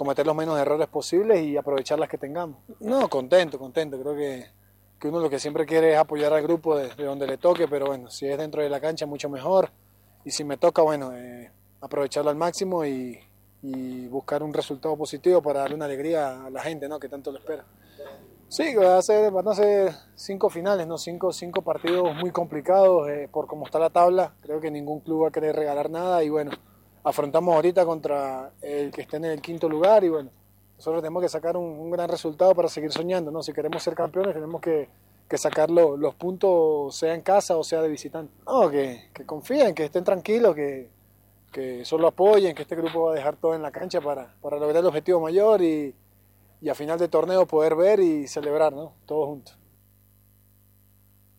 cometer 0.00 0.26
los 0.26 0.34
menos 0.34 0.58
errores 0.58 0.88
posibles 0.88 1.42
y 1.42 1.58
aprovechar 1.58 1.98
las 1.98 2.08
que 2.08 2.16
tengamos. 2.16 2.56
No, 2.80 3.06
contento, 3.10 3.58
contento, 3.58 4.00
creo 4.00 4.16
que, 4.16 4.46
que 4.98 5.08
uno 5.08 5.20
lo 5.20 5.28
que 5.28 5.38
siempre 5.38 5.66
quiere 5.66 5.92
es 5.92 5.98
apoyar 5.98 6.32
al 6.32 6.42
grupo 6.42 6.74
de, 6.74 6.88
de, 6.94 7.04
donde 7.04 7.26
le 7.26 7.36
toque, 7.36 7.68
pero 7.68 7.84
bueno, 7.84 8.08
si 8.08 8.26
es 8.26 8.38
dentro 8.38 8.62
de 8.62 8.70
la 8.70 8.80
cancha 8.80 9.04
mucho 9.04 9.28
mejor 9.28 9.68
y 10.24 10.30
si 10.30 10.42
me 10.42 10.56
toca, 10.56 10.80
bueno, 10.80 11.14
eh, 11.14 11.50
aprovecharlo 11.82 12.30
al 12.30 12.36
máximo 12.36 12.82
y, 12.86 13.20
buscar 14.08 14.42
un 14.42 14.54
resultado 14.54 14.96
positivo 14.96 15.42
para 15.42 15.60
darle 15.60 15.76
una 15.76 15.84
alegría 15.84 16.46
a 16.46 16.48
la 16.48 16.62
gente 16.62 16.88
¿no? 16.88 16.98
que 16.98 17.10
tanto 17.10 17.30
lo 17.30 17.36
espera. 17.36 17.62
Sí, 18.48 18.74
va 18.74 18.96
a 18.96 19.02
ser, 19.02 19.30
van 19.30 19.46
a 19.48 19.54
ser 19.54 19.92
cinco 20.14 20.48
finales, 20.48 20.86
¿no? 20.86 20.96
cinco, 20.96 21.30
cinco 21.30 21.60
partidos 21.60 22.16
muy 22.16 22.30
complicados 22.30 23.10
eh, 23.10 23.28
por 23.30 23.46
cómo 23.46 23.66
está 23.66 23.78
la 23.78 23.90
tabla. 23.90 24.32
Creo 24.40 24.62
que 24.62 24.70
ningún 24.70 25.00
club 25.00 25.24
va 25.24 25.28
a 25.28 25.30
querer 25.30 25.54
regalar 25.54 25.90
nada 25.90 26.24
y 26.24 26.30
bueno, 26.30 26.52
afrontamos 27.04 27.54
ahorita 27.54 27.84
contra 27.84 28.52
el 28.60 28.90
que 28.90 29.02
esté 29.02 29.16
en 29.16 29.26
el 29.26 29.40
quinto 29.40 29.68
lugar 29.68 30.04
y 30.04 30.08
bueno, 30.08 30.30
nosotros 30.76 31.02
tenemos 31.02 31.22
que 31.22 31.28
sacar 31.28 31.56
un, 31.56 31.90
gran 31.90 32.08
resultado 32.08 32.54
para 32.54 32.68
seguir 32.68 32.92
soñando. 32.92 33.30
¿no? 33.30 33.42
Si 33.42 33.52
queremos 33.52 33.82
ser 33.82 33.94
campeones 33.94 34.34
tenemos 34.34 34.60
que, 34.60 34.88
que 35.28 35.38
sacar 35.38 35.70
lo, 35.70 35.96
los 35.96 36.14
puntos, 36.14 36.94
sea 36.96 37.14
en 37.14 37.22
casa 37.22 37.56
o 37.56 37.64
sea 37.64 37.82
de 37.82 37.88
visitante. 37.88 38.32
No, 38.46 38.70
que, 38.70 39.10
que 39.12 39.26
confíen, 39.26 39.74
que 39.74 39.84
estén 39.84 40.04
tranquilos, 40.04 40.54
que, 40.54 40.90
que 41.52 41.84
solo 41.84 42.08
apoyen, 42.08 42.54
que 42.54 42.62
este 42.62 42.76
grupo 42.76 43.06
va 43.06 43.12
a 43.12 43.14
dejar 43.14 43.36
todo 43.36 43.54
en 43.54 43.62
la 43.62 43.70
cancha 43.70 44.00
para, 44.00 44.34
para 44.40 44.58
lograr 44.58 44.78
el 44.78 44.86
objetivo 44.86 45.20
mayor 45.20 45.62
y 45.62 45.94
y 46.60 46.68
a 46.68 46.74
final 46.74 46.98
de 46.98 47.08
torneo 47.08 47.46
poder 47.46 47.74
ver 47.74 48.00
y 48.00 48.26
celebrar, 48.26 48.72
¿no? 48.72 48.94
Todos 49.06 49.26
juntos. 49.26 49.58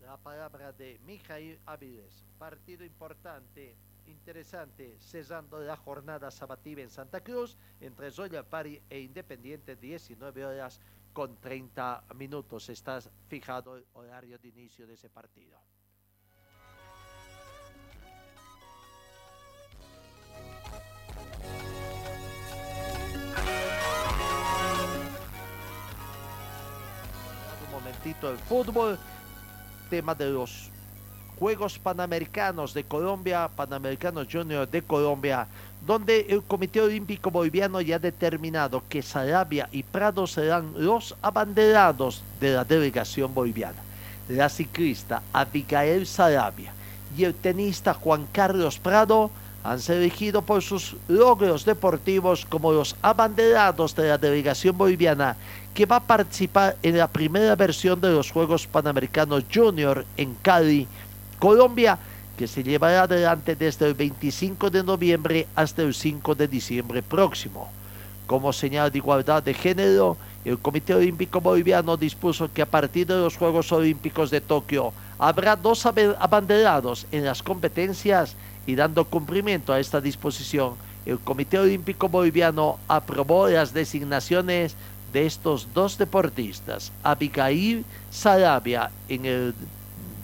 La 0.02 0.17
palabra 0.17 0.71
de 0.74 1.00
Mijail 1.06 1.60
Áviles, 1.65 2.26
partido 2.39 2.84
importante, 2.84 3.76
interesante, 4.22 5.00
cesando 5.00 5.60
la 5.62 5.76
jornada 5.76 6.30
sabativa 6.30 6.82
en 6.82 6.92
Santa 6.92 7.22
Cruz 7.22 7.58
entre 7.80 8.12
Zoya 8.12 8.44
Pari 8.44 8.80
e 8.88 9.00
Independiente, 9.00 9.76
19 9.76 10.46
horas 10.46 10.80
con 11.12 11.38
30 11.38 12.04
minutos. 12.14 12.70
Está 12.70 13.02
fijado 13.28 13.78
el 13.78 13.86
horario 13.94 14.38
de 14.38 14.48
inicio 14.50 14.86
de 14.86 14.94
ese 14.94 15.10
partido. 15.10 15.60
momentito 27.72 28.30
el 28.30 28.38
fútbol, 28.38 29.00
tema 29.90 30.14
de 30.14 30.30
los 30.30 30.70
Juegos 31.41 31.80
Panamericanos 31.80 32.71
de 32.71 32.84
Colombia, 32.84 33.49
Panamericanos 33.56 34.27
Junior 34.32 34.69
de 34.69 34.84
Colombia, 34.84 35.47
donde 35.84 36.27
el 36.30 36.43
Comité 36.43 36.82
Olímpico 36.82 37.32
Boliviano 37.32 37.82
ya 37.82 37.95
ha 37.95 37.99
determinado 37.99 38.84
que 38.88 39.01
Sarabia 39.01 39.67
y 39.71 39.82
Prado 39.82 40.27
serán 40.27 40.71
los 40.77 41.15
abanderados 41.19 42.21
de 42.39 42.54
la 42.54 42.63
delegación 42.63 43.34
boliviana. 43.34 43.80
La 44.30 44.49
ciclista 44.49 45.23
Abigail 45.34 46.06
Sarabia 46.06 46.73
y 47.17 47.23
el 47.23 47.34
tenista 47.34 47.95
Juan 47.95 48.27
Carlos 48.32 48.77
Prado 48.77 49.32
han 49.63 49.80
sido 49.80 49.97
elegidos 49.97 50.43
por 50.43 50.62
sus 50.62 50.95
logros 51.08 51.65
deportivos 51.65 52.45
como 52.45 52.71
los 52.71 52.95
abanderados 53.01 53.95
de 53.95 54.10
la 54.10 54.19
delegación 54.19 54.77
boliviana 54.77 55.36
que 55.73 55.88
va 55.88 55.95
a 55.95 56.04
participar 56.04 56.77
en 56.84 56.99
la 56.99 57.08
primera 57.08 57.56
versión 57.56 57.99
de 57.99 58.12
los 58.12 58.30
Juegos 58.30 58.67
Panamericanos 58.67 59.45
Junior 59.51 60.06
en 60.17 60.36
Cali, 60.43 60.88
Colombia, 61.41 61.97
que 62.38 62.47
se 62.47 62.62
llevará 62.62 63.01
adelante 63.01 63.56
desde 63.56 63.88
el 63.88 63.95
25 63.95 64.69
de 64.69 64.84
noviembre 64.84 65.47
hasta 65.56 65.82
el 65.82 65.95
5 65.95 66.36
de 66.36 66.47
diciembre 66.47 67.01
próximo. 67.01 67.67
Como 68.27 68.54
señal 68.54 68.91
de 68.91 68.99
igualdad 68.99 69.41
de 69.41 69.56
género, 69.56 70.17
el 70.45 70.60
Comité 70.60 70.93
Olímpico 70.93 71.41
Boliviano 71.41 71.97
dispuso 71.97 72.47
que 72.54 72.62
a 72.62 72.67
partir 72.67 73.08
de 73.08 73.15
los 73.15 73.38
Juegos 73.38 73.71
Olímpicos 73.71 74.30
de 74.30 74.39
Tokio 74.39 74.93
habrá 75.17 75.56
dos 75.56 75.84
abanderados 75.88 77.08
en 77.12 77.25
las 77.25 77.41
competencias 77.41 78.36
y 78.67 78.75
dando 78.75 79.06
cumplimiento 79.06 79.73
a 79.73 79.80
esta 79.80 79.99
disposición, 79.99 80.75
el 81.08 81.17
Comité 81.17 81.58
Olímpico 81.58 82.08
Boliviano 82.08 82.77
aprobó 82.88 83.49
las 83.49 83.73
designaciones 83.73 84.75
de 85.12 85.25
estos 85.25 85.73
dos 85.73 85.97
deportistas, 85.97 86.91
Abigail 87.01 87.84
Sarabia 88.12 88.91
en 89.10 89.25
el 89.25 89.56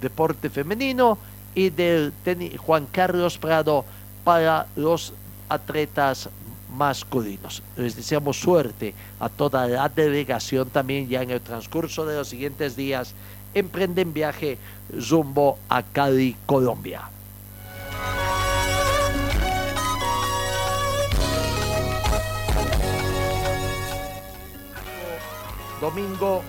deporte 0.01 0.49
femenino 0.49 1.17
y 1.55 1.69
del 1.69 2.13
Juan 2.57 2.87
Carlos 2.91 3.37
Prado 3.37 3.85
para 4.23 4.67
los 4.75 5.13
atletas 5.49 6.29
masculinos. 6.75 7.63
Les 7.75 7.95
deseamos 7.95 8.39
suerte 8.39 8.93
a 9.19 9.29
toda 9.29 9.67
la 9.67 9.89
delegación 9.89 10.69
también 10.69 11.07
ya 11.07 11.21
en 11.21 11.31
el 11.31 11.41
transcurso 11.41 12.05
de 12.05 12.17
los 12.17 12.27
siguientes 12.27 12.75
días 12.75 13.13
emprenden 13.53 14.13
viaje 14.13 14.57
rumbo 15.09 15.57
a 15.69 15.81
Cali, 15.81 16.35
Colombia. 16.45 17.09
domingo 25.79 26.41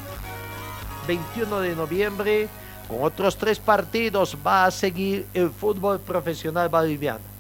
21 1.07 1.61
de 1.61 1.77
noviembre, 1.77 2.49
con 2.89 3.03
otros 3.03 3.37
tres 3.37 3.59
partidos, 3.59 4.37
va 4.45 4.65
a 4.65 4.71
seguir 4.71 5.27
el 5.35 5.51
fútbol 5.51 6.01
profesional 6.01 6.69
boliviano. 6.69 7.39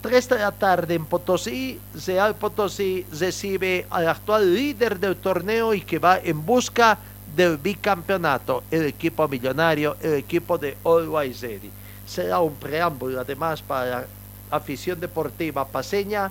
3 0.00 0.28
de 0.30 0.38
la 0.38 0.50
tarde 0.50 0.94
en 0.94 1.04
Potosí, 1.04 1.78
Real 2.06 2.34
Potosí 2.34 3.04
recibe 3.12 3.86
al 3.90 4.08
actual 4.08 4.54
líder 4.54 4.98
del 4.98 5.16
torneo 5.16 5.74
y 5.74 5.82
que 5.82 5.98
va 5.98 6.18
en 6.18 6.44
busca 6.44 6.98
del 7.36 7.58
bicampeonato, 7.58 8.64
el 8.70 8.86
equipo 8.86 9.28
millonario, 9.28 9.96
el 10.00 10.14
equipo 10.14 10.56
de 10.56 10.76
Always 10.84 11.42
Ready. 11.42 11.70
Será 12.06 12.40
un 12.40 12.54
preámbulo 12.54 13.20
además 13.20 13.60
para 13.60 13.86
la 13.86 14.06
afición 14.50 14.98
deportiva 14.98 15.66
paseña 15.66 16.30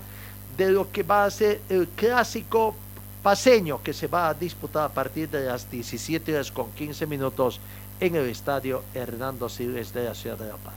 de 0.57 0.71
lo 0.71 0.91
que 0.91 1.03
va 1.03 1.25
a 1.25 1.31
ser 1.31 1.61
el 1.69 1.87
clásico 1.89 2.75
paseño 3.21 3.81
que 3.83 3.93
se 3.93 4.07
va 4.07 4.29
a 4.29 4.33
disputar 4.33 4.85
a 4.85 4.89
partir 4.89 5.29
de 5.29 5.45
las 5.45 5.69
17 5.69 6.33
horas 6.33 6.51
con 6.51 6.71
15 6.71 7.05
minutos 7.05 7.59
en 7.99 8.15
el 8.15 8.27
estadio 8.27 8.83
Hernando 8.93 9.49
Siles 9.49 9.93
de 9.93 10.05
la 10.05 10.15
ciudad 10.15 10.37
de 10.37 10.47
La 10.47 10.57
Paz. 10.57 10.75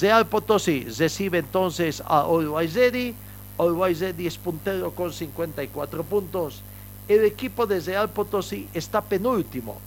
Real 0.00 0.26
Potosí 0.26 0.84
recibe 0.98 1.38
entonces 1.38 2.02
a 2.02 2.20
Always 2.20 2.74
Ready. 2.74 3.14
Always 3.58 4.00
Ready 4.00 4.26
es 4.26 4.36
puntero 4.36 4.90
con 4.92 5.12
54 5.12 6.04
puntos. 6.04 6.62
El 7.08 7.24
equipo 7.24 7.66
de 7.66 7.80
Real 7.80 8.10
Potosí 8.10 8.68
está 8.74 9.00
penúltimo. 9.00 9.78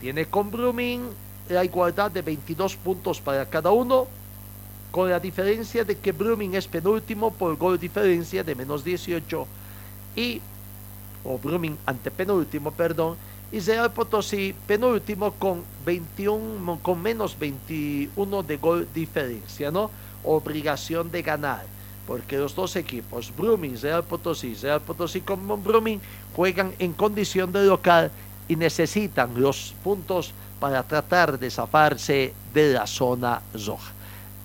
Tiene 0.00 0.26
con 0.26 0.50
Blooming 0.50 1.02
la 1.48 1.64
igualdad 1.64 2.10
de 2.10 2.22
22 2.22 2.76
puntos 2.76 3.20
para 3.20 3.44
cada 3.46 3.70
uno, 3.70 4.06
con 4.90 5.10
la 5.10 5.18
diferencia 5.18 5.84
de 5.84 5.98
que 5.98 6.12
Blooming 6.12 6.54
es 6.54 6.68
penúltimo 6.68 7.32
por 7.32 7.56
gol 7.56 7.78
diferencia 7.78 8.44
de 8.44 8.54
menos 8.54 8.84
18 8.84 9.46
y 10.16 10.40
o 11.24 11.38
Blooming 11.38 11.76
antepenúltimo, 11.86 12.70
perdón, 12.70 13.16
y 13.52 13.60
Real 13.60 13.92
Potosí 13.92 14.54
penúltimo 14.66 15.32
con 15.32 15.62
21, 15.86 16.78
con 16.82 17.02
menos 17.02 17.38
21 17.38 18.42
de 18.42 18.56
gol 18.56 18.88
diferencia, 18.92 19.70
¿no? 19.70 19.90
obligación 20.24 21.10
de 21.10 21.22
ganar, 21.22 21.64
porque 22.06 22.38
los 22.38 22.54
dos 22.54 22.76
equipos, 22.76 23.32
Brumming, 23.36 23.80
Real 23.80 24.02
Potosí, 24.02 24.54
Real 24.54 24.80
Potosí 24.80 25.20
con 25.20 25.62
Brumming, 25.62 26.00
juegan 26.34 26.74
en 26.78 26.92
condición 26.92 27.52
de 27.52 27.64
local 27.64 28.10
y 28.48 28.56
necesitan 28.56 29.40
los 29.40 29.74
puntos 29.84 30.32
para 30.58 30.82
tratar 30.82 31.38
de 31.38 31.50
zafarse 31.50 32.32
de 32.52 32.72
la 32.72 32.86
zona 32.86 33.42
roja. 33.66 33.92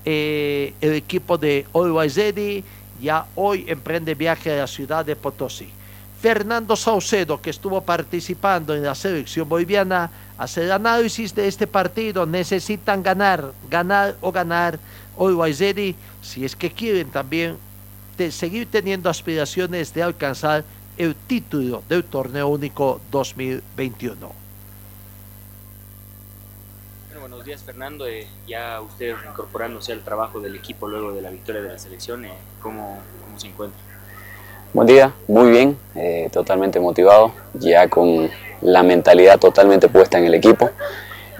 Eh, 0.05 0.73
el 0.81 0.93
equipo 0.93 1.37
de 1.37 1.65
Always 1.73 2.15
Ready 2.15 2.63
ya 3.01 3.25
hoy 3.35 3.65
emprende 3.67 4.15
viaje 4.15 4.51
a 4.51 4.57
la 4.57 4.67
ciudad 4.67 5.05
de 5.05 5.15
Potosí. 5.15 5.69
Fernando 6.21 6.75
Saucedo, 6.75 7.41
que 7.41 7.49
estuvo 7.49 7.79
participando 7.81 8.75
en 8.75 8.83
la 8.83 8.93
selección 8.93 9.47
boliviana, 9.47 10.11
hace 10.37 10.63
el 10.63 10.71
análisis 10.71 11.33
de 11.33 11.47
este 11.47 11.65
partido. 11.65 12.25
Necesitan 12.25 13.01
ganar, 13.01 13.53
ganar 13.69 14.17
o 14.19 14.31
ganar 14.31 14.79
Ready 15.17 15.95
si 16.21 16.43
es 16.43 16.55
que 16.55 16.71
quieren 16.71 17.09
también 17.09 17.57
de 18.17 18.31
seguir 18.31 18.67
teniendo 18.69 19.09
aspiraciones 19.09 19.93
de 19.93 20.03
alcanzar 20.03 20.65
el 20.97 21.15
título 21.15 21.83
del 21.87 22.03
torneo 22.03 22.49
único 22.49 22.99
2021. 23.11 24.39
buenos 27.19 27.45
días 27.45 27.63
Fernando, 27.63 28.07
eh, 28.07 28.27
ya 28.47 28.81
usted 28.81 29.15
incorporándose 29.29 29.93
al 29.93 30.01
trabajo 30.03 30.41
del 30.41 30.55
equipo 30.55 30.87
luego 30.87 31.13
de 31.13 31.21
la 31.21 31.29
victoria 31.29 31.61
de 31.61 31.69
la 31.69 31.79
selección, 31.79 32.25
eh, 32.25 32.33
¿cómo, 32.61 33.01
¿cómo, 33.23 33.39
se 33.39 33.47
encuentra? 33.47 33.79
Buen 34.71 34.87
día, 34.87 35.13
muy 35.27 35.49
bien, 35.49 35.77
eh, 35.95 36.29
totalmente 36.31 36.79
motivado, 36.79 37.33
ya 37.53 37.87
con 37.87 38.29
la 38.61 38.83
mentalidad 38.83 39.39
totalmente 39.39 39.89
puesta 39.89 40.19
en 40.19 40.25
el 40.25 40.33
equipo. 40.33 40.69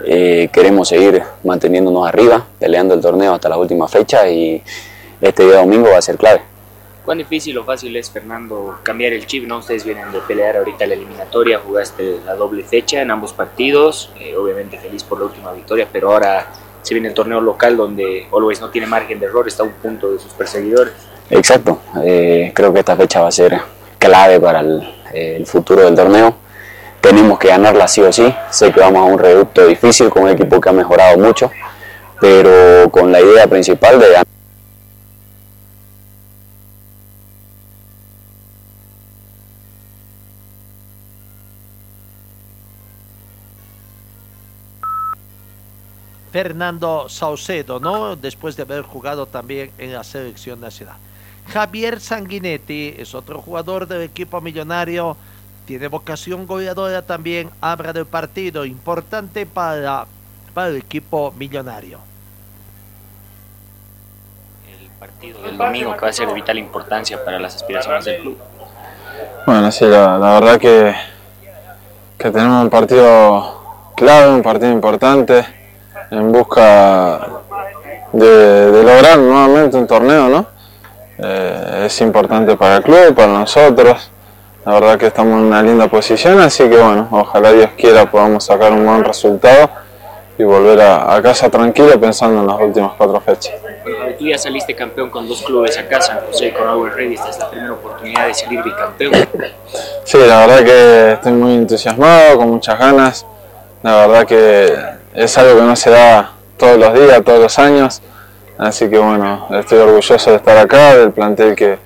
queremos 0.05 0.87
seguir 0.87 1.21
manteniéndonos 1.43 2.07
arriba, 2.07 2.45
peleando 2.57 2.93
el 2.93 3.01
torneo 3.01 3.33
hasta 3.33 3.49
la 3.49 3.57
última 3.57 3.87
fecha 3.87 4.29
y 4.29 4.63
este 5.19 5.43
día 5.43 5.57
domingo 5.57 5.89
va 5.91 5.97
a 5.97 6.01
ser 6.01 6.17
clave. 6.17 6.41
¿Cuán 7.09 7.17
difícil 7.17 7.57
o 7.57 7.63
fácil 7.63 7.95
es, 7.95 8.11
Fernando, 8.11 8.79
cambiar 8.83 9.13
el 9.13 9.25
chip? 9.25 9.47
¿no? 9.47 9.57
Ustedes 9.57 9.83
vienen 9.83 10.11
de 10.11 10.19
pelear 10.19 10.57
ahorita 10.57 10.85
la 10.85 10.93
eliminatoria, 10.93 11.59
jugaste 11.59 12.19
la 12.23 12.35
doble 12.35 12.63
fecha 12.63 13.01
en 13.01 13.09
ambos 13.09 13.33
partidos, 13.33 14.11
eh, 14.19 14.35
obviamente 14.35 14.77
feliz 14.77 15.03
por 15.03 15.19
la 15.19 15.25
última 15.25 15.51
victoria, 15.51 15.87
pero 15.91 16.11
ahora 16.11 16.47
se 16.83 16.93
viene 16.93 17.07
el 17.09 17.15
torneo 17.15 17.41
local 17.41 17.77
donde 17.77 18.27
Always 18.31 18.61
no 18.61 18.69
tiene 18.69 18.85
margen 18.85 19.19
de 19.19 19.25
error, 19.25 19.47
está 19.47 19.63
a 19.63 19.65
un 19.65 19.71
punto 19.73 20.11
de 20.11 20.19
sus 20.19 20.33
perseguidores. 20.33 20.93
Exacto, 21.31 21.79
eh, 22.03 22.51
creo 22.55 22.73
que 22.73 22.79
esta 22.79 22.95
fecha 22.95 23.21
va 23.21 23.27
a 23.27 23.31
ser 23.31 23.61
clave 23.99 24.39
para 24.39 24.61
el, 24.61 24.81
el 25.13 25.45
futuro 25.45 25.83
del 25.83 25.95
torneo. 25.95 26.35
Tenemos 27.01 27.37
que 27.37 27.49
ganarla 27.49 27.87
sí 27.87 28.01
o 28.01 28.11
sí, 28.11 28.33
sé 28.49 28.71
que 28.71 28.79
vamos 28.79 29.07
a 29.07 29.11
un 29.11 29.19
reducto 29.19 29.65
difícil 29.67 30.09
con 30.09 30.23
un 30.23 30.29
equipo 30.29 30.59
que 30.59 30.69
ha 30.69 30.73
mejorado 30.73 31.17
mucho, 31.17 31.51
pero 32.19 32.89
con 32.91 33.11
la 33.11 33.21
idea 33.21 33.47
principal 33.47 33.99
de 33.99 34.07
ganar. 34.07 34.25
Fernando 46.31 47.07
Saucedo, 47.09 47.79
¿no? 47.79 48.15
Después 48.15 48.55
de 48.55 48.63
haber 48.63 48.83
jugado 48.83 49.25
también 49.25 49.71
en 49.77 49.93
la 49.93 50.03
selección 50.03 50.59
nacional. 50.59 50.97
Javier 51.49 51.99
Sanguinetti 51.99 52.95
es 52.97 53.13
otro 53.15 53.41
jugador 53.41 53.88
del 53.88 54.03
equipo 54.03 54.39
millonario, 54.41 55.17
tiene 55.65 55.88
vocación 55.88 56.47
goleadora 56.47 57.01
también, 57.01 57.49
habla 57.62 57.93
del 57.93 58.05
partido 58.05 58.65
importante 58.65 59.45
para, 59.45 60.05
para 60.53 60.69
el 60.69 60.77
equipo 60.77 61.33
millonario. 61.38 61.99
El 64.81 64.89
partido 64.99 65.41
del 65.41 65.57
domingo 65.57 65.93
que 65.93 66.01
va 66.01 66.09
a 66.09 66.13
ser 66.13 66.27
de 66.27 66.33
vital 66.33 66.57
importancia 66.57 67.23
para 67.23 67.39
las 67.39 67.55
aspiraciones 67.55 68.05
del 68.05 68.21
club. 68.21 68.38
Bueno, 69.45 69.71
sí, 69.71 69.85
la, 69.85 70.17
la 70.17 70.39
verdad 70.39 70.59
que, 70.59 70.95
que 72.17 72.31
tenemos 72.31 72.63
un 72.63 72.69
partido 72.69 73.91
clave, 73.95 74.33
un 74.33 74.41
partido 74.41 74.71
importante 74.71 75.45
en 76.12 76.31
busca 76.31 77.27
de, 78.12 78.71
de 78.71 78.83
lograr 78.83 79.19
nuevamente 79.19 79.77
un 79.77 79.85
torneo, 79.85 80.29
¿no? 80.29 80.59
Eh, 81.21 81.84
es 81.86 82.01
importante 82.01 82.55
para 82.55 82.77
el 82.77 82.84
club, 82.84 83.13
para 83.13 83.27
nosotros. 83.27 84.10
La 84.65 84.73
verdad 84.73 84.97
que 84.97 85.08
estamos 85.08 85.39
en 85.39 85.45
una 85.47 85.62
linda 85.62 85.88
posición, 85.88 86.39
así 86.39 86.69
que 86.69 86.77
bueno, 86.77 87.08
ojalá 87.12 87.51
Dios 87.51 87.71
quiera 87.77 88.10
podamos 88.10 88.43
sacar 88.43 88.71
un 88.71 88.86
buen 88.86 89.03
resultado 89.03 89.69
y 90.38 90.43
volver 90.43 90.82
a, 90.82 91.15
a 91.15 91.21
casa 91.21 91.49
tranquilo 91.49 91.99
pensando 91.99 92.41
en 92.41 92.47
las 92.47 92.60
últimas 92.60 92.91
cuatro 92.97 93.19
fechas. 93.19 93.55
Bueno, 93.84 94.13
tú 94.17 94.25
ya 94.25 94.38
saliste 94.38 94.75
campeón 94.75 95.10
con 95.10 95.27
dos 95.27 95.41
clubes 95.41 95.77
acá, 95.77 96.01
San 96.01 96.19
José 96.25 96.47
y 96.47 96.51
con 96.51 96.67
Always 96.67 96.93
Ready, 96.93 97.13
esta 97.15 97.29
es 97.29 97.39
la 97.39 97.49
primera 97.49 97.73
oportunidad 97.73 98.27
de 98.27 98.34
salir 98.34 98.63
bicampeón. 98.63 99.13
Sí, 100.03 100.17
la 100.17 100.45
verdad 100.45 100.63
que 100.63 101.12
estoy 101.13 101.32
muy 101.34 101.55
entusiasmado, 101.55 102.38
con 102.38 102.49
muchas 102.49 102.77
ganas. 102.77 103.25
La 103.82 104.08
verdad 104.08 104.25
que 104.25 104.77
es 105.13 105.38
algo 105.38 105.60
que 105.60 105.65
no 105.65 105.75
se 105.75 105.89
da 105.89 106.32
todos 106.58 106.77
los 106.77 106.93
días, 106.93 107.23
todos 107.23 107.39
los 107.39 107.60
años. 107.60 108.01
Así 108.60 108.89
que 108.89 108.98
bueno, 109.00 109.48
estoy 109.52 109.80
orgulloso 109.80 110.32
de 110.32 110.36
estar 110.36 110.58
acá, 110.58 110.98
del 110.98 111.13
plantel 111.13 111.56
que, 111.56 111.80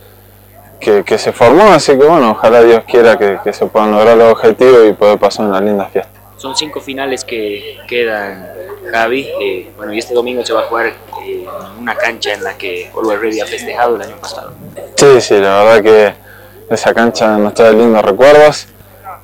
que, 0.79 1.03
que 1.03 1.19
se 1.19 1.31
formó. 1.31 1.71
Así 1.71 1.91
que 1.91 2.03
bueno, 2.03 2.31
ojalá 2.31 2.63
Dios 2.63 2.83
quiera 2.87 3.15
que, 3.15 3.37
que, 3.43 3.53
se 3.53 3.67
puedan 3.67 3.91
lograr 3.91 4.17
los 4.17 4.31
objetivos 4.31 4.87
y 4.89 4.93
poder 4.93 5.19
pasar 5.19 5.45
una 5.45 5.61
linda 5.61 5.85
fiesta. 5.85 6.09
Son 6.35 6.55
cinco 6.55 6.81
finales 6.81 7.23
que 7.23 7.77
quedan, 7.87 8.49
Javi. 8.91 9.29
Eh, 9.39 9.71
bueno, 9.77 9.93
y 9.93 9.99
este 9.99 10.15
domingo 10.15 10.43
se 10.43 10.51
va 10.51 10.61
a 10.61 10.63
jugar 10.63 10.87
eh, 11.23 11.45
una 11.79 11.93
cancha 11.95 12.33
en 12.33 12.43
la 12.43 12.57
que 12.57 12.89
Always 12.97 13.19
Ready 13.21 13.41
ha 13.41 13.45
festejado 13.45 13.95
el 13.95 14.01
año 14.01 14.15
pasado. 14.15 14.53
Sí, 14.95 15.21
sí, 15.21 15.35
la 15.35 15.63
verdad 15.63 15.83
que 15.83 16.13
esa 16.73 16.91
cancha 16.91 17.37
nos 17.37 17.53
trae 17.53 17.73
lindos 17.73 18.03
recuerdos. 18.03 18.67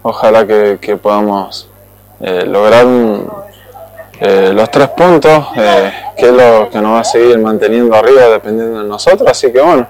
Ojalá 0.04 0.46
que, 0.46 0.78
que 0.80 0.98
podamos 0.98 1.68
eh, 2.20 2.46
lograr 2.46 2.86
un, 2.86 3.28
eh, 4.22 4.52
los 4.54 4.70
tres 4.70 4.90
puntos, 4.90 5.48
eh, 5.56 5.92
que 6.18 6.26
es 6.26 6.34
lo 6.34 6.70
que 6.70 6.82
nos 6.82 6.96
va 6.96 7.00
a 7.00 7.04
seguir 7.06 7.40
manteniendo 7.40 7.96
arriba 7.96 8.28
dependiendo 8.28 8.82
de 8.82 8.88
nosotros. 8.88 9.30
Así 9.30 9.52
que 9.52 9.62
bueno, 9.62 9.88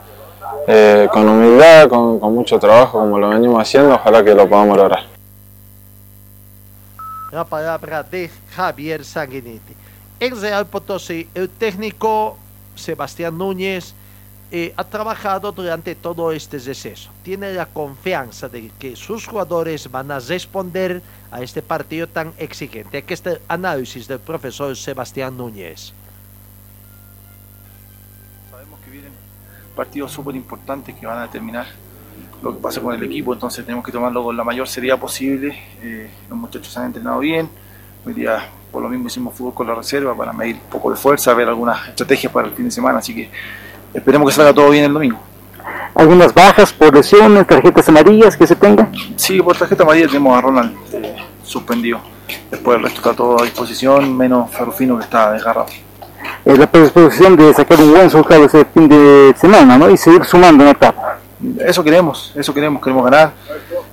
eh, 0.68 1.08
con 1.12 1.28
humildad, 1.28 1.90
con, 1.90 2.20
mucho 2.34 2.60
trabajo, 2.60 3.00
como 3.00 3.18
lo 3.18 3.30
venimos 3.30 3.60
haciendo, 3.60 3.96
ojalá 3.96 4.24
que 4.24 4.36
lo 4.36 4.48
podamos 4.48 4.78
lograr. 4.78 5.04
La 7.32 7.44
palabra 7.44 8.04
de 8.04 8.30
Javier 8.56 9.04
Sanguinetti. 9.04 9.74
En 10.20 10.40
Real 10.40 10.68
Potosí, 10.68 11.28
el 11.34 11.50
técnico 11.50 12.38
Sebastián 12.76 13.38
Núñez 13.38 13.96
eh, 14.52 14.74
ha 14.76 14.84
trabajado 14.84 15.52
durante 15.52 15.94
todo 15.94 16.32
este 16.32 16.58
receso. 16.58 17.12
Tiene 17.22 17.54
la 17.54 17.68
confianza 17.68 18.50
de 18.50 18.72
que 18.80 18.96
sus 18.96 19.28
jugadores 19.28 19.92
van 19.92 20.10
a 20.10 20.20
responder 20.20 21.04
a 21.30 21.42
este 21.42 21.62
partido 21.62 22.08
tan 22.08 22.34
exigente. 22.38 22.98
Aquí 22.98 23.14
está 23.14 23.34
el 23.34 23.42
análisis 23.48 24.08
del 24.08 24.20
profesor 24.20 24.76
Sebastián 24.76 25.38
Núñez. 25.38 25.94
Sabemos 28.50 28.80
que 28.80 28.90
vienen 28.90 29.12
partidos 29.76 30.12
súper 30.12 30.36
importantes 30.36 30.96
que 30.96 31.06
van 31.06 31.20
a 31.20 31.22
determinar 31.24 31.68
lo 32.42 32.56
que 32.56 32.60
pasa 32.60 32.82
con 32.82 32.96
el 32.96 33.04
equipo, 33.04 33.34
entonces 33.34 33.64
tenemos 33.64 33.86
que 33.86 33.92
tomarlo 33.92 34.24
con 34.24 34.36
la 34.36 34.44
mayor 34.44 34.68
seriedad 34.68 34.98
posible. 34.98 35.60
Eh, 35.82 36.10
los 36.28 36.38
muchachos 36.38 36.76
han 36.78 36.88
entrenado 36.88 37.20
bien. 37.20 37.50
Hoy 38.04 38.14
día, 38.14 38.50
por 38.72 38.82
lo 38.82 38.90
mismo, 38.90 39.08
hicimos 39.08 39.36
fútbol 39.36 39.54
con 39.54 39.68
la 39.68 39.76
reserva 39.76 40.16
para 40.16 40.34
medir 40.34 40.56
un 40.56 40.70
poco 40.72 40.90
de 40.90 40.96
fuerza, 40.96 41.34
ver 41.34 41.50
algunas 41.50 41.90
estrategias 41.90 42.32
para 42.32 42.48
el 42.48 42.54
fin 42.54 42.66
de 42.66 42.72
semana. 42.72 43.00
Así 43.00 43.14
que 43.14 43.30
Esperemos 43.94 44.30
que 44.30 44.36
salga 44.36 44.54
todo 44.54 44.70
bien 44.70 44.86
el 44.86 44.94
domingo. 44.94 45.20
¿Algunas 45.96 46.34
bajas 46.34 46.72
por 46.72 46.94
lesiones, 46.94 47.46
tarjetas 47.48 47.90
amarillas 47.90 48.38
que 48.38 48.46
se 48.46 48.56
tengan? 48.56 48.92
Sí, 49.16 49.42
por 49.42 49.58
tarjeta 49.58 49.84
amarilla 49.84 50.08
tenemos 50.08 50.38
a 50.38 50.42
Ronald 50.42 50.74
eh, 50.94 51.16
suspendido. 51.44 52.00
Después 52.52 52.78
el 52.78 52.84
resto 52.84 53.00
está 53.00 53.14
todo 53.14 53.42
a 53.42 53.44
disposición, 53.44 54.16
menos 54.16 54.52
Ferrufino 54.52 54.98
que 54.98 55.04
está 55.04 55.32
desgarrado. 55.32 55.68
Eh, 56.46 56.56
la 56.56 56.68
predisposición 56.68 57.36
de 57.36 57.54
sacar 57.54 57.80
un 57.82 57.92
buen 57.92 58.04
resultado 58.04 58.46
ese 58.46 58.66
fin 58.66 58.88
de 58.88 59.36
semana 59.38 59.78
¿no? 59.78 59.90
y 59.90 59.98
seguir 59.98 60.24
sumando 60.24 60.64
en 60.64 60.70
etapa. 60.70 61.18
Eso 61.60 61.84
queremos, 61.84 62.34
eso 62.36 62.54
queremos, 62.54 62.82
queremos 62.82 63.04
ganar, 63.06 63.32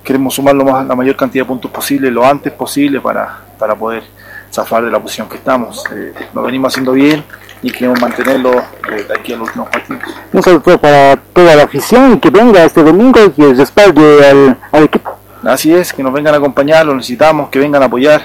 queremos 0.03 0.33
sumar 0.33 0.53
lo 0.53 0.65
más, 0.65 0.85
la 0.85 0.95
mayor 0.95 1.15
cantidad 1.15 1.43
de 1.43 1.47
puntos 1.47 1.71
posible, 1.71 2.11
lo 2.11 2.25
antes 2.25 2.53
posible 2.53 2.99
para, 2.99 3.39
para 3.57 3.73
poder 3.73 4.03
zafar 4.51 4.83
de 4.83 4.91
la 4.91 4.99
posición 4.99 5.27
que 5.27 5.37
estamos. 5.37 5.83
Eh, 5.93 6.13
lo 6.33 6.43
venimos 6.43 6.73
haciendo 6.73 6.91
bien 6.91 7.23
y 7.61 7.71
queremos 7.71 7.99
mantenerlo 7.99 8.59
eh, 8.59 9.05
de 9.07 9.13
aquí 9.13 9.33
a 9.33 9.37
los 9.37 9.47
últimos 9.47 9.69
partidos. 9.69 10.03
Un 10.33 10.43
saludo 10.43 10.77
para 10.79 11.15
toda 11.15 11.55
la 11.55 11.63
afición 11.63 12.13
y 12.13 12.19
que 12.19 12.29
venga 12.29 12.63
este 12.63 12.83
domingo 12.83 13.19
y 13.25 13.31
que 13.31 13.53
respalde 13.53 14.27
al, 14.27 14.57
al, 14.71 14.83
equipo. 14.83 15.17
Así 15.43 15.73
es, 15.73 15.93
que 15.93 16.03
nos 16.03 16.13
vengan 16.13 16.33
a 16.33 16.37
acompañar, 16.37 16.85
lo 16.85 16.95
necesitamos, 16.95 17.49
que 17.49 17.59
vengan 17.59 17.81
a 17.81 17.85
apoyar. 17.85 18.21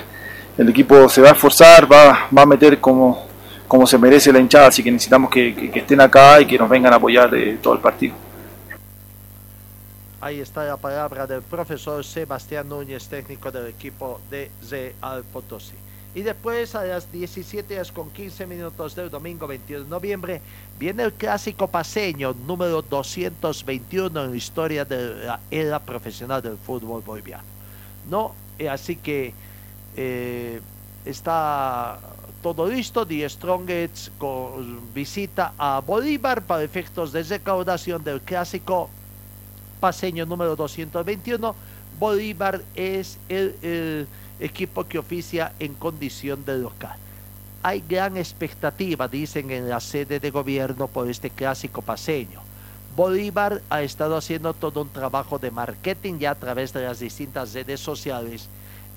El 0.59 0.69
equipo 0.69 1.09
se 1.09 1.23
va 1.23 1.31
a 1.31 1.33
esforzar, 1.33 1.91
va, 1.91 2.29
va 2.37 2.43
a 2.43 2.47
meter 2.47 2.79
como, 2.79 3.27
como 3.67 3.87
se 3.87 3.97
merece 3.99 4.33
la 4.33 4.39
hinchada, 4.39 4.67
así 4.69 4.83
que 4.83 4.91
necesitamos 4.91 5.31
que, 5.31 5.55
que, 5.55 5.71
que 5.71 5.79
estén 5.79 6.01
acá 6.01 6.41
y 6.41 6.47
que 6.47 6.59
nos 6.59 6.69
vengan 6.69 6.93
a 6.93 6.97
apoyar 6.97 7.31
de 7.31 7.59
todo 7.63 7.75
el 7.75 7.81
partido. 7.81 8.15
Ahí 10.21 10.41
está 10.41 10.65
la 10.65 10.77
palabra 10.77 11.27
del 11.27 11.43
profesor 11.43 12.05
Sebastián 12.05 12.69
Núñez, 12.69 13.09
técnico 13.09 13.51
del 13.51 13.67
equipo 13.67 14.21
de 14.31 14.53
Real 14.71 15.25
Potosí. 15.25 15.75
Y 16.15 16.21
después 16.21 16.75
a 16.75 16.85
las 16.85 17.11
17 17.11 17.75
horas 17.75 17.91
con 17.91 18.11
15 18.11 18.47
minutos 18.47 18.95
del 18.95 19.09
domingo 19.09 19.47
21 19.47 19.85
de 19.85 19.91
noviembre 19.91 20.43
viene 20.79 21.05
el 21.05 21.15
clásico 21.15 21.69
paseño 21.69 22.35
número 22.47 22.83
221 22.83 24.25
en 24.25 24.31
la 24.31 24.37
historia 24.37 24.85
de 24.85 25.25
la 25.25 25.41
era 25.51 25.79
profesional 25.79 26.43
del 26.43 26.59
fútbol 26.59 27.03
boliviano. 27.03 27.45
¿No? 28.11 28.35
Eh, 28.59 28.69
así 28.69 28.97
que 28.97 29.33
eh, 29.97 30.61
está 31.07 31.99
todo 32.43 32.67
listo. 32.67 33.07
The 33.07 33.29
Strongest 33.29 34.11
con 34.19 34.93
visita 34.93 35.55
a 35.57 35.81
Bolívar 35.81 36.43
para 36.43 36.63
efectos 36.63 37.13
de 37.13 37.23
recaudación 37.23 38.05
del 38.05 38.21
clásico 38.21 38.91
paseño 39.81 40.27
número 40.27 40.57
221. 40.57 41.55
Bolívar 42.03 42.61
es 42.75 43.17
el, 43.29 44.09
equipo 44.41 44.83
que 44.89 44.99
oficia 44.99 45.53
en 45.61 45.75
condición 45.75 46.45
de 46.45 46.59
local. 46.59 46.99
Hay 47.63 47.85
gran 47.89 48.17
expectativa, 48.17 49.07
dicen 49.07 49.53
en 49.53 49.69
la 49.69 49.79
sede 49.79 50.19
de 50.19 50.33
gobierno, 50.33 50.89
por 50.89 51.09
este 51.09 51.31
clásico 51.31 51.81
paseño. 51.81 52.41
Bolívar 52.97 53.63
ha 53.71 53.83
estado 53.83 54.17
haciendo 54.17 54.53
todo 54.53 54.83
un 54.83 54.89
trabajo 54.89 55.39
de 55.39 55.53
marketing 55.53 56.19
ya 56.19 56.33
a 56.33 56.35
través 56.35 56.73
de 56.73 56.83
las 56.83 56.99
distintas 56.99 57.55
redes 57.55 57.79
sociales 57.79 58.49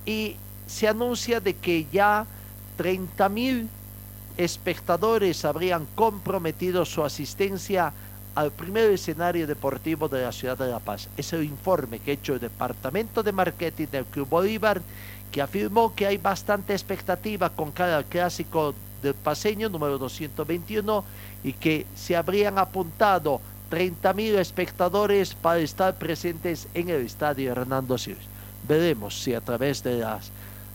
y 0.04 0.36
se 0.66 0.88
anuncia 0.88 1.40
de 1.40 1.54
que 1.54 1.86
ya 1.94 2.26
30 2.76 3.30
mil 3.30 3.70
espectadores 4.36 5.46
habrían 5.46 5.86
comprometido 5.94 6.86
su 6.86 7.04
asistencia 7.04 7.94
al 8.36 8.52
primer 8.52 8.92
escenario 8.92 9.48
deportivo 9.48 10.10
de 10.10 10.24
la 10.24 10.32
ciudad 10.32 10.58
de 10.58 10.68
La 10.68 10.80
Paz. 10.80 11.08
Es 11.16 11.32
el 11.34 11.44
informe 11.44 12.00
que 12.00 12.12
ha 12.12 12.14
hecho 12.14 12.34
el 12.34 12.42
Departamento 12.42 13.24
de 13.24 13.32
Marketing 13.32 13.88
del 13.88 14.06
Club 14.06 14.28
Bolívar, 14.28 14.82
que 15.32 15.42
afirmó 15.42 15.96
que 15.96 16.06
hay 16.06 16.18
bastante 16.18 16.74
expectativa 16.74 17.50
con 17.50 17.72
cada 17.72 18.04
clásico 18.04 18.76
del 19.02 19.14
paseño 19.14 19.70
número 19.70 19.98
221 19.98 21.04
y 21.44 21.54
que 21.54 21.86
se 21.96 22.16
habrían 22.16 22.58
apuntado 22.58 23.40
30 23.70 24.14
mil 24.14 24.36
espectadores 24.36 25.34
para 25.34 25.60
estar 25.60 25.96
presentes 25.96 26.68
en 26.74 26.90
el 26.90 27.06
estadio 27.06 27.52
Hernando 27.52 27.98
Siles. 27.98 28.20
Veremos 28.68 29.22
si 29.22 29.34
a 29.34 29.42
través 29.42 29.82
de 29.84 30.00
las 30.00 30.32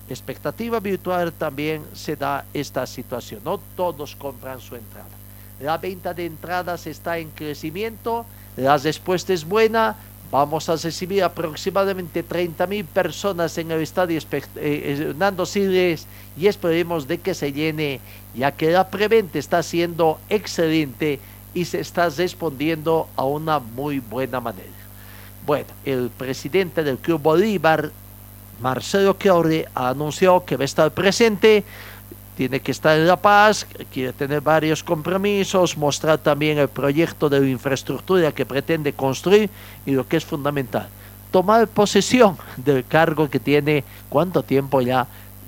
expectativa 0.08 0.80
virtual 0.80 1.32
también 1.32 1.84
se 1.94 2.16
da 2.16 2.44
esta 2.52 2.86
situación. 2.86 3.42
No 3.44 3.60
todos 3.76 4.16
compran 4.16 4.60
su 4.60 4.74
entrada. 4.74 5.19
La 5.60 5.76
venta 5.76 6.14
de 6.14 6.24
entradas 6.24 6.86
está 6.86 7.18
en 7.18 7.30
crecimiento, 7.30 8.24
la 8.56 8.78
respuesta 8.78 9.34
es 9.34 9.44
buena. 9.44 9.94
Vamos 10.32 10.68
a 10.68 10.76
recibir 10.76 11.22
aproximadamente 11.22 12.22
30 12.22 12.66
mil 12.66 12.84
personas 12.84 13.58
en 13.58 13.70
el 13.70 13.82
estadio 13.82 14.18
Hernando 14.56 15.44
Siles 15.44 16.06
y 16.38 16.46
esperemos 16.46 17.06
de 17.06 17.18
que 17.18 17.34
se 17.34 17.52
llene, 17.52 18.00
ya 18.34 18.52
que 18.52 18.70
la 18.70 18.88
preventa 18.88 19.38
está 19.38 19.62
siendo 19.62 20.18
excelente 20.30 21.18
y 21.52 21.64
se 21.64 21.80
está 21.80 22.08
respondiendo 22.08 23.08
a 23.16 23.24
una 23.24 23.58
muy 23.58 23.98
buena 23.98 24.40
manera. 24.40 24.68
Bueno, 25.44 25.66
el 25.84 26.10
presidente 26.16 26.84
del 26.84 26.98
Club 26.98 27.20
Bolívar, 27.20 27.90
Marcelo 28.62 29.16
Chiauri, 29.18 29.64
anunció 29.74 30.44
que 30.44 30.56
va 30.56 30.62
a 30.62 30.64
estar 30.64 30.92
presente, 30.92 31.64
tiene 32.40 32.60
que 32.60 32.72
estar 32.72 32.96
en 32.96 33.06
La 33.06 33.16
Paz, 33.16 33.66
quiere 33.92 34.14
tener 34.14 34.40
varios 34.40 34.82
compromisos, 34.82 35.76
mostrar 35.76 36.16
también 36.16 36.56
el 36.56 36.68
proyecto 36.68 37.28
de 37.28 37.50
infraestructura 37.50 38.32
que 38.32 38.46
pretende 38.46 38.94
construir 38.94 39.50
y 39.84 39.90
lo 39.90 40.08
que 40.08 40.16
es 40.16 40.24
fundamental, 40.24 40.88
tomar 41.30 41.68
posesión 41.68 42.38
del 42.56 42.86
cargo 42.86 43.28
que 43.28 43.40
tiene, 43.40 43.84
cuánto 44.08 44.42
tiempo 44.42 44.80
ya 44.80 45.06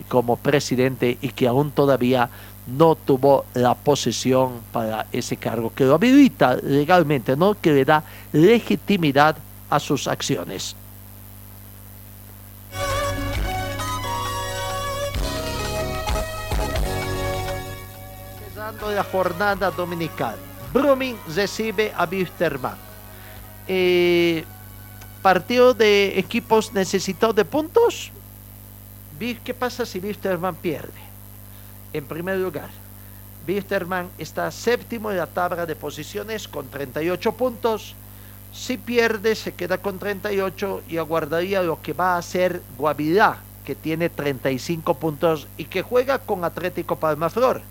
como 0.08 0.36
presidente 0.36 1.16
y 1.22 1.30
que 1.30 1.48
aún 1.48 1.70
todavía 1.70 2.28
no 2.66 2.94
tuvo 2.94 3.46
la 3.54 3.74
posesión 3.74 4.60
para 4.70 5.06
ese 5.12 5.38
cargo, 5.38 5.72
que 5.74 5.86
lo 5.86 5.94
habilita 5.94 6.56
legalmente, 6.56 7.38
¿no? 7.38 7.58
que 7.58 7.72
le 7.72 7.86
da 7.86 8.04
legitimidad 8.34 9.34
a 9.70 9.80
sus 9.80 10.06
acciones. 10.06 10.76
Empezando 18.82 18.96
la 18.96 19.04
jornada 19.04 19.70
dominical, 19.70 20.34
Brumming 20.72 21.16
recibe 21.36 21.92
a 21.96 22.04
Wisterman. 22.04 22.74
Eh, 23.68 24.44
partido 25.22 25.72
de 25.72 26.18
equipos 26.18 26.72
necesitados 26.72 27.36
de 27.36 27.44
puntos. 27.44 28.10
¿Qué 29.44 29.54
pasa 29.54 29.86
si 29.86 30.00
Wisterman 30.00 30.56
pierde? 30.56 30.98
En 31.92 32.06
primer 32.06 32.38
lugar, 32.38 32.70
Wisterman 33.46 34.10
está 34.18 34.50
séptimo 34.50 35.12
en 35.12 35.18
la 35.18 35.28
tabla 35.28 35.64
de 35.64 35.76
posiciones 35.76 36.48
con 36.48 36.66
38 36.68 37.32
puntos. 37.36 37.94
Si 38.52 38.78
pierde, 38.78 39.36
se 39.36 39.54
queda 39.54 39.78
con 39.78 40.00
38 40.00 40.82
y 40.88 40.96
aguardaría 40.96 41.62
lo 41.62 41.80
que 41.80 41.92
va 41.92 42.14
a 42.14 42.18
hacer 42.18 42.60
Guavirá, 42.76 43.42
que 43.64 43.76
tiene 43.76 44.08
35 44.08 44.94
puntos 44.94 45.46
y 45.56 45.66
que 45.66 45.82
juega 45.82 46.18
con 46.18 46.42
Atlético 46.42 46.96
Palmaflor. 46.96 47.62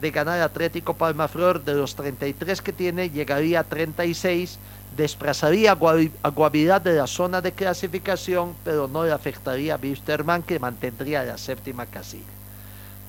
De 0.00 0.10
ganar 0.10 0.40
Atlético 0.40 0.94
Palmaflor 0.94 1.64
de 1.64 1.74
los 1.74 1.94
33 1.94 2.60
que 2.60 2.72
tiene, 2.72 3.08
llegaría 3.08 3.60
a 3.60 3.64
36, 3.64 4.58
desplazaría 4.96 5.72
a 5.72 6.28
Guavirá 6.28 6.80
de 6.80 6.94
la 6.94 7.06
zona 7.06 7.40
de 7.40 7.52
clasificación, 7.52 8.54
pero 8.62 8.88
no 8.88 9.04
le 9.04 9.12
afectaría 9.12 9.74
a 9.74 9.78
Wisterman, 9.82 10.42
que 10.42 10.58
mantendría 10.58 11.24
la 11.24 11.38
séptima 11.38 11.86
casilla. 11.86 12.24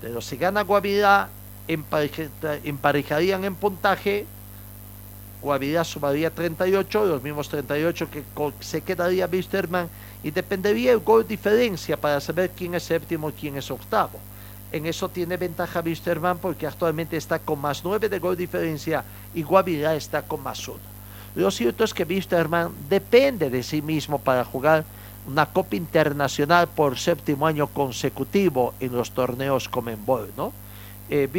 Pero 0.01 0.21
si 0.21 0.37
gana 0.37 0.61
Guavirá, 0.61 1.29
emparejarían 1.67 3.43
en 3.43 3.55
puntaje. 3.55 4.25
Guavirá 5.41 5.83
sumaría 5.83 6.31
38, 6.31 7.05
los 7.05 7.21
mismos 7.21 7.49
38 7.49 8.09
que 8.09 8.23
se 8.61 8.81
quedaría 8.81 9.29
Wisterman 9.31 9.87
y 10.23 10.31
dependería 10.31 10.93
el 10.93 10.99
gol 10.99 11.27
diferencia 11.27 11.95
para 11.95 12.19
saber 12.19 12.51
quién 12.55 12.73
es 12.75 12.83
séptimo 12.83 13.29
y 13.29 13.33
quién 13.33 13.57
es 13.57 13.69
octavo. 13.69 14.19
En 14.71 14.85
eso 14.85 15.09
tiene 15.09 15.37
ventaja 15.37 15.81
Wisterman 15.81 16.39
porque 16.39 16.67
actualmente 16.67 17.15
está 17.17 17.39
con 17.39 17.59
más 17.59 17.83
9 17.83 18.09
de 18.09 18.19
gol 18.19 18.35
diferencia 18.35 19.03
y 19.33 19.43
Guavirá 19.43 19.95
está 19.95 20.23
con 20.23 20.43
más 20.43 20.67
1. 20.67 20.77
Lo 21.35 21.51
cierto 21.51 21.83
es 21.83 21.93
que 21.93 22.03
Wisterman 22.03 22.71
depende 22.89 23.49
de 23.49 23.63
sí 23.63 23.81
mismo 23.81 24.19
para 24.19 24.43
jugar 24.43 24.83
una 25.27 25.45
Copa 25.45 25.75
Internacional 25.75 26.67
por 26.67 26.97
séptimo 26.97 27.45
año 27.45 27.67
consecutivo 27.67 28.73
en 28.79 28.93
los 28.93 29.11
torneos 29.11 29.69
Comenbol, 29.69 30.31
¿no? 30.35 30.53
Eh, 31.09 31.29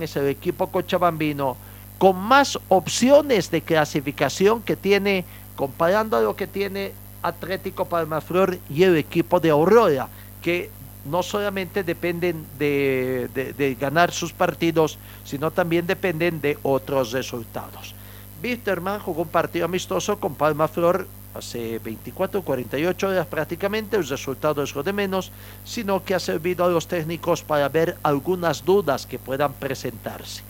es 0.00 0.16
el 0.16 0.26
equipo 0.26 0.66
cochabambino 0.66 1.56
con 1.98 2.16
más 2.16 2.58
opciones 2.68 3.50
de 3.50 3.62
clasificación 3.62 4.62
que 4.62 4.76
tiene, 4.76 5.24
comparando 5.56 6.16
a 6.16 6.20
lo 6.20 6.36
que 6.36 6.46
tiene 6.46 6.92
Atlético 7.22 7.86
Palmaflor 7.86 8.58
y 8.70 8.82
el 8.82 8.96
equipo 8.96 9.40
de 9.40 9.50
Aurora, 9.50 10.08
que 10.42 10.70
no 11.10 11.22
solamente 11.22 11.82
dependen 11.82 12.46
de, 12.58 13.28
de, 13.34 13.74
ganar 13.74 14.12
sus 14.12 14.32
partidos, 14.32 14.98
sino 15.24 15.50
también 15.50 15.86
dependen 15.86 16.40
de 16.40 16.58
otros 16.62 17.12
resultados. 17.12 17.94
Wisterman 18.42 19.00
jugó 19.00 19.22
un 19.22 19.28
partido 19.28 19.64
amistoso 19.64 20.18
con 20.20 20.34
Palmaflor 20.34 21.06
hace 21.34 21.78
24 21.78 22.42
48 22.42 23.08
horas 23.08 23.26
prácticamente, 23.26 23.96
el 23.96 24.08
resultado 24.08 24.62
es 24.62 24.74
lo 24.74 24.82
de 24.82 24.92
menos, 24.92 25.30
sino 25.64 26.02
que 26.04 26.14
ha 26.14 26.20
servido 26.20 26.64
a 26.64 26.68
los 26.68 26.88
técnicos 26.88 27.42
para 27.42 27.68
ver 27.68 27.96
algunas 28.02 28.64
dudas 28.64 29.06
que 29.06 29.18
puedan 29.18 29.52
presentarse. 29.52 30.42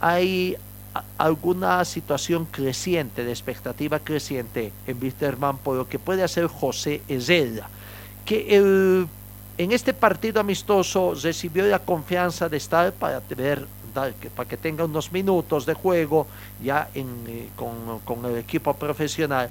Hay 0.00 0.56
alguna 1.18 1.84
situación 1.84 2.46
creciente, 2.46 3.24
de 3.24 3.30
expectativa 3.32 3.98
creciente 3.98 4.72
en 4.86 5.02
Wisterman 5.02 5.58
por 5.58 5.76
lo 5.76 5.88
que 5.88 5.98
puede 5.98 6.22
hacer 6.22 6.46
José 6.46 7.02
Herrera, 7.08 7.68
que 8.24 8.56
en 9.58 9.72
este 9.72 9.94
partido 9.94 10.40
amistoso 10.40 11.14
recibió 11.14 11.64
la 11.66 11.78
confianza 11.78 12.48
de 12.48 12.56
estar 12.56 12.92
para 12.92 13.20
ver 13.36 13.66
para 13.94 14.48
que 14.48 14.56
tenga 14.56 14.84
unos 14.84 15.12
minutos 15.12 15.66
de 15.66 15.74
juego 15.74 16.26
ya 16.60 16.88
en, 16.94 17.06
eh, 17.28 17.48
con, 17.54 18.00
con 18.00 18.24
el 18.24 18.38
equipo 18.38 18.74
profesional 18.74 19.48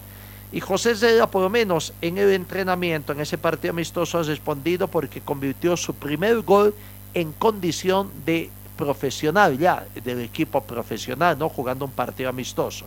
y 0.54 0.60
José 0.60 0.96
Zeda, 0.96 1.26
por 1.26 1.42
lo 1.42 1.50
menos 1.50 1.94
en 2.00 2.20
el 2.20 2.32
entrenamiento, 2.32 3.12
en 3.12 3.22
ese 3.22 3.40
partido 3.40 3.72
amistoso, 3.72 4.20
ha 4.20 4.24
respondido 4.24 4.88
porque 4.88 5.20
convirtió 5.20 5.76
su 5.76 5.96
primer 5.96 6.42
gol 6.42 6.76
en 7.16 7.32
condición 7.32 8.12
de 8.24 8.52
profesional 8.78 9.58
ya, 9.58 9.84
del 10.04 10.22
equipo 10.22 10.62
profesional, 10.62 11.40
no 11.40 11.50
jugando 11.50 11.86
un 11.86 11.92
partido 11.92 12.30
amistoso. 12.30 12.86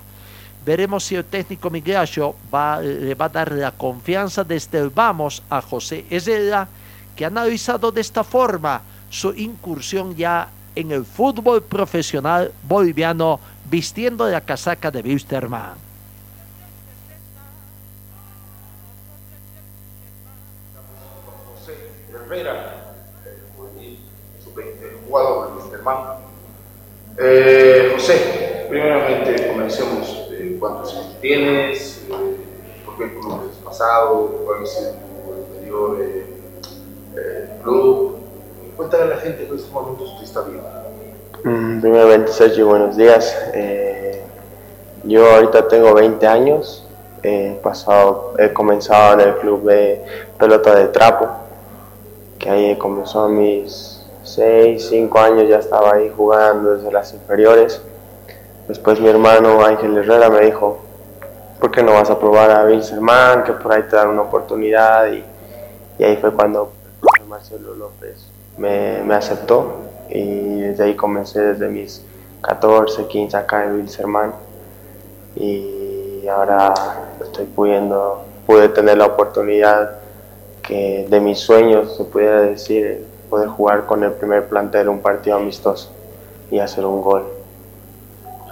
Veremos 0.64 1.02
si 1.02 1.16
el 1.16 1.24
técnico 1.24 1.68
Migracio 1.68 2.36
va, 2.54 2.80
le 2.80 3.16
va 3.16 3.24
a 3.24 3.30
dar 3.30 3.50
la 3.50 3.72
confianza 3.72 4.44
desde 4.44 4.78
el 4.78 4.90
vamos 4.90 5.42
a 5.50 5.60
José 5.60 6.04
Ezela, 6.08 6.68
que 7.16 7.24
ha 7.24 7.28
analizado 7.28 7.90
de 7.90 8.02
esta 8.02 8.22
forma 8.22 8.82
su 9.10 9.32
incursión 9.32 10.14
ya 10.14 10.50
en 10.74 10.92
el 10.92 11.04
fútbol 11.04 11.62
profesional 11.62 12.52
boliviano 12.62 13.40
vistiendo 13.68 14.28
la 14.28 14.42
casaca 14.42 14.90
de 14.90 15.00
Wisterman. 15.00 15.74
Herrera, 22.12 22.94
sub-20 24.44 25.06
jugador 25.06 25.48
de 25.48 25.62
Wisterman. 25.62 25.96
Eh, 27.18 27.92
José, 27.94 28.66
primeramente 28.68 29.48
comencemos. 29.48 30.28
Eh, 30.32 30.56
¿Cuántos 30.60 30.92
años 30.92 31.20
tienes? 31.20 32.04
Eh, 32.10 32.36
¿Por 32.84 32.98
qué 32.98 33.18
club 33.18 33.48
has 33.50 33.56
pasado? 33.64 34.42
¿Cuál 34.44 34.62
ha 34.62 34.66
sido 34.66 34.92
tu 34.92 35.32
anterior 35.32 36.35
eh, 37.16 37.48
club? 37.62 38.16
Cuéntale 38.76 39.04
a 39.04 39.06
la 39.06 39.16
gente 39.16 39.46
en 39.46 39.54
estos 39.54 39.70
momentos 39.70 40.14
que 40.18 40.24
está 40.24 40.42
viendo. 40.42 40.68
Mm, 41.44 41.80
Primeramente, 41.80 42.32
Sergio, 42.32 42.66
buenos 42.66 42.96
días. 42.96 43.36
Eh, 43.54 44.22
yo 45.04 45.30
ahorita 45.30 45.68
tengo 45.68 45.94
20 45.94 46.26
años. 46.26 46.86
He, 47.22 47.58
pasado, 47.62 48.34
he 48.38 48.52
comenzado 48.52 49.14
en 49.14 49.28
el 49.28 49.36
club 49.36 49.64
de 49.64 50.04
pelota 50.38 50.74
de 50.76 50.88
trapo, 50.88 51.28
que 52.38 52.48
ahí 52.48 52.76
comenzó 52.76 53.24
a 53.24 53.28
mis 53.28 54.04
6, 54.22 54.86
5 54.90 55.18
años, 55.18 55.48
ya 55.48 55.58
estaba 55.58 55.94
ahí 55.94 56.12
jugando 56.14 56.76
desde 56.76 56.92
las 56.92 57.12
inferiores. 57.14 57.80
Después 58.68 59.00
mi 59.00 59.08
hermano 59.08 59.64
Ángel 59.64 59.96
Herrera 59.96 60.28
me 60.28 60.40
dijo, 60.40 60.78
¿por 61.60 61.70
qué 61.70 61.82
no 61.82 61.92
vas 61.92 62.10
a 62.10 62.18
probar 62.18 62.50
a 62.50 62.64
Wilserman? 62.64 63.44
Que 63.44 63.52
por 63.52 63.72
ahí 63.72 63.82
te 63.82 63.96
dan 63.96 64.08
una 64.08 64.22
oportunidad. 64.22 65.06
Y, 65.12 65.24
ahí 66.02 66.16
fue 66.16 66.32
cuando 66.32 66.72
Marcelo 67.28 67.74
López 67.74 68.26
me, 68.56 69.02
me 69.04 69.14
aceptó 69.14 69.82
y 70.08 70.60
desde 70.60 70.84
ahí 70.84 70.94
comencé 70.94 71.40
desde 71.40 71.68
mis 71.68 72.02
14, 72.42 73.06
15 73.06 73.36
acá 73.36 73.64
en 73.64 73.74
Wilserman 73.74 74.32
y 75.34 76.26
ahora 76.28 76.72
estoy 77.22 77.46
pudiendo, 77.46 78.24
pude 78.46 78.68
tener 78.68 78.98
la 78.98 79.06
oportunidad 79.06 79.98
que 80.62 81.06
de 81.08 81.20
mis 81.20 81.38
sueños 81.38 81.96
se 81.96 82.04
pudiera 82.04 82.42
decir, 82.42 83.04
poder 83.28 83.48
jugar 83.48 83.86
con 83.86 84.02
el 84.04 84.12
primer 84.12 84.48
plantel 84.48 84.88
un 84.88 85.00
partido 85.00 85.36
amistoso 85.36 85.90
y 86.50 86.58
hacer 86.58 86.84
un 86.84 87.02
gol. 87.02 87.24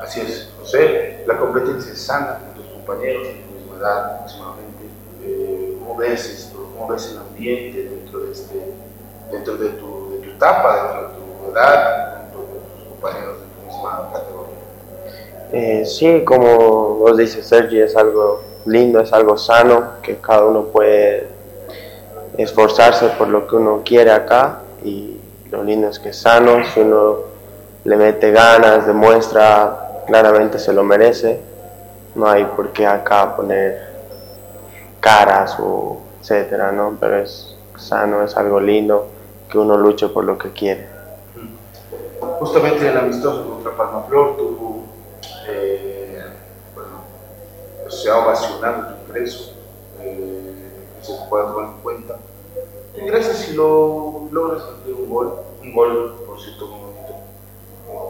Así 0.00 0.20
es, 0.20 0.50
José, 0.60 1.24
la 1.26 1.38
competencia 1.38 1.92
es 1.92 2.02
sana 2.02 2.40
con 2.40 2.62
tus 2.62 2.72
compañeros 2.72 3.26
de 3.26 3.34
tu 3.34 3.54
misma 3.54 3.78
edad 3.78 4.14
aproximadamente. 4.16 4.84
Eh, 5.22 5.76
¿Cómo 5.78 5.96
ves? 5.96 6.52
¿Cómo 6.52 6.88
ves 6.88 7.12
el 7.12 7.18
ambiente 7.18 8.03
este, 8.34 8.74
dentro 9.30 9.56
de, 9.56 9.68
tu, 9.70 10.20
etapa, 10.24 10.74
dentro 10.74 11.02
de 11.02 11.14
tu 11.14 11.52
edad, 11.52 12.18
dentro 12.22 12.40
de 12.40 12.60
tus 12.74 12.88
compañeros 12.88 13.36
de 13.38 13.46
tu 13.46 13.66
misma 13.72 14.10
categoría? 14.12 14.54
Eh, 15.52 15.84
sí, 15.86 16.24
como 16.24 16.96
vos 16.96 17.16
dices 17.16 17.46
Sergi, 17.46 17.80
es 17.80 17.96
algo 17.96 18.42
lindo, 18.66 19.00
es 19.00 19.12
algo 19.12 19.38
sano, 19.38 20.00
que 20.02 20.16
cada 20.16 20.44
uno 20.44 20.64
puede 20.64 21.28
esforzarse 22.36 23.08
por 23.10 23.28
lo 23.28 23.46
que 23.46 23.54
uno 23.56 23.82
quiere 23.84 24.10
acá 24.10 24.62
y 24.82 25.20
lo 25.50 25.62
lindo 25.62 25.88
es 25.88 26.00
que 26.00 26.08
es 26.08 26.16
sano, 26.16 26.64
si 26.72 26.80
uno 26.80 27.18
le 27.84 27.96
mete 27.96 28.32
ganas, 28.32 28.86
demuestra, 28.86 30.02
claramente 30.06 30.58
se 30.58 30.72
lo 30.72 30.82
merece, 30.82 31.40
no 32.16 32.28
hay 32.28 32.44
por 32.44 32.72
qué 32.72 32.86
acá 32.86 33.36
poner 33.36 33.94
caras 34.98 35.56
o 35.60 36.00
etcétera, 36.20 36.72
¿no? 36.72 36.96
Pero 36.98 37.18
es 37.18 37.53
sano, 37.76 38.22
es 38.22 38.36
algo 38.36 38.60
lindo, 38.60 39.08
que 39.50 39.58
uno 39.58 39.76
luche 39.76 40.08
por 40.08 40.24
lo 40.24 40.38
que 40.38 40.50
quiere. 40.50 40.88
Justamente 42.38 42.88
el 42.88 42.96
amistoso 42.96 43.48
contra 43.48 43.76
Palmaflor 43.76 44.36
tuvo, 44.36 44.84
eh, 45.48 46.22
bueno, 46.74 46.90
se 47.88 48.10
ha 48.10 48.18
ovacionado 48.18 48.94
tu 48.94 49.06
ingreso, 49.06 49.52
eh, 50.00 50.86
se 51.00 51.12
puede 51.28 51.44
tomar 51.44 51.66
en 51.66 51.82
cuenta. 51.82 52.18
Tu 52.94 53.00
ingresas 53.00 53.48
y 53.48 53.54
lo 53.54 54.28
logras 54.30 54.64
un 54.86 55.08
gol, 55.08 55.34
un 55.62 55.74
gol, 55.74 56.24
por 56.26 56.40
cierto, 56.40 56.66
bonito. 56.68 57.14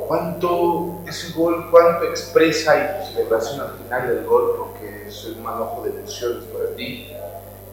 ¿Cuánto 0.07 1.01
ese 1.07 1.33
gol, 1.33 1.69
cuánto 1.71 2.05
expresa 2.05 2.77
y 2.77 3.01
tu 3.01 3.13
celebración 3.13 3.61
al 3.61 3.73
final 3.79 4.09
del 4.09 4.25
gol, 4.25 4.55
porque 4.59 5.09
es 5.09 5.25
un 5.27 5.43
manojo 5.43 5.83
de 5.83 5.91
emociones 5.91 6.45
para 6.45 6.75
ti? 6.77 7.13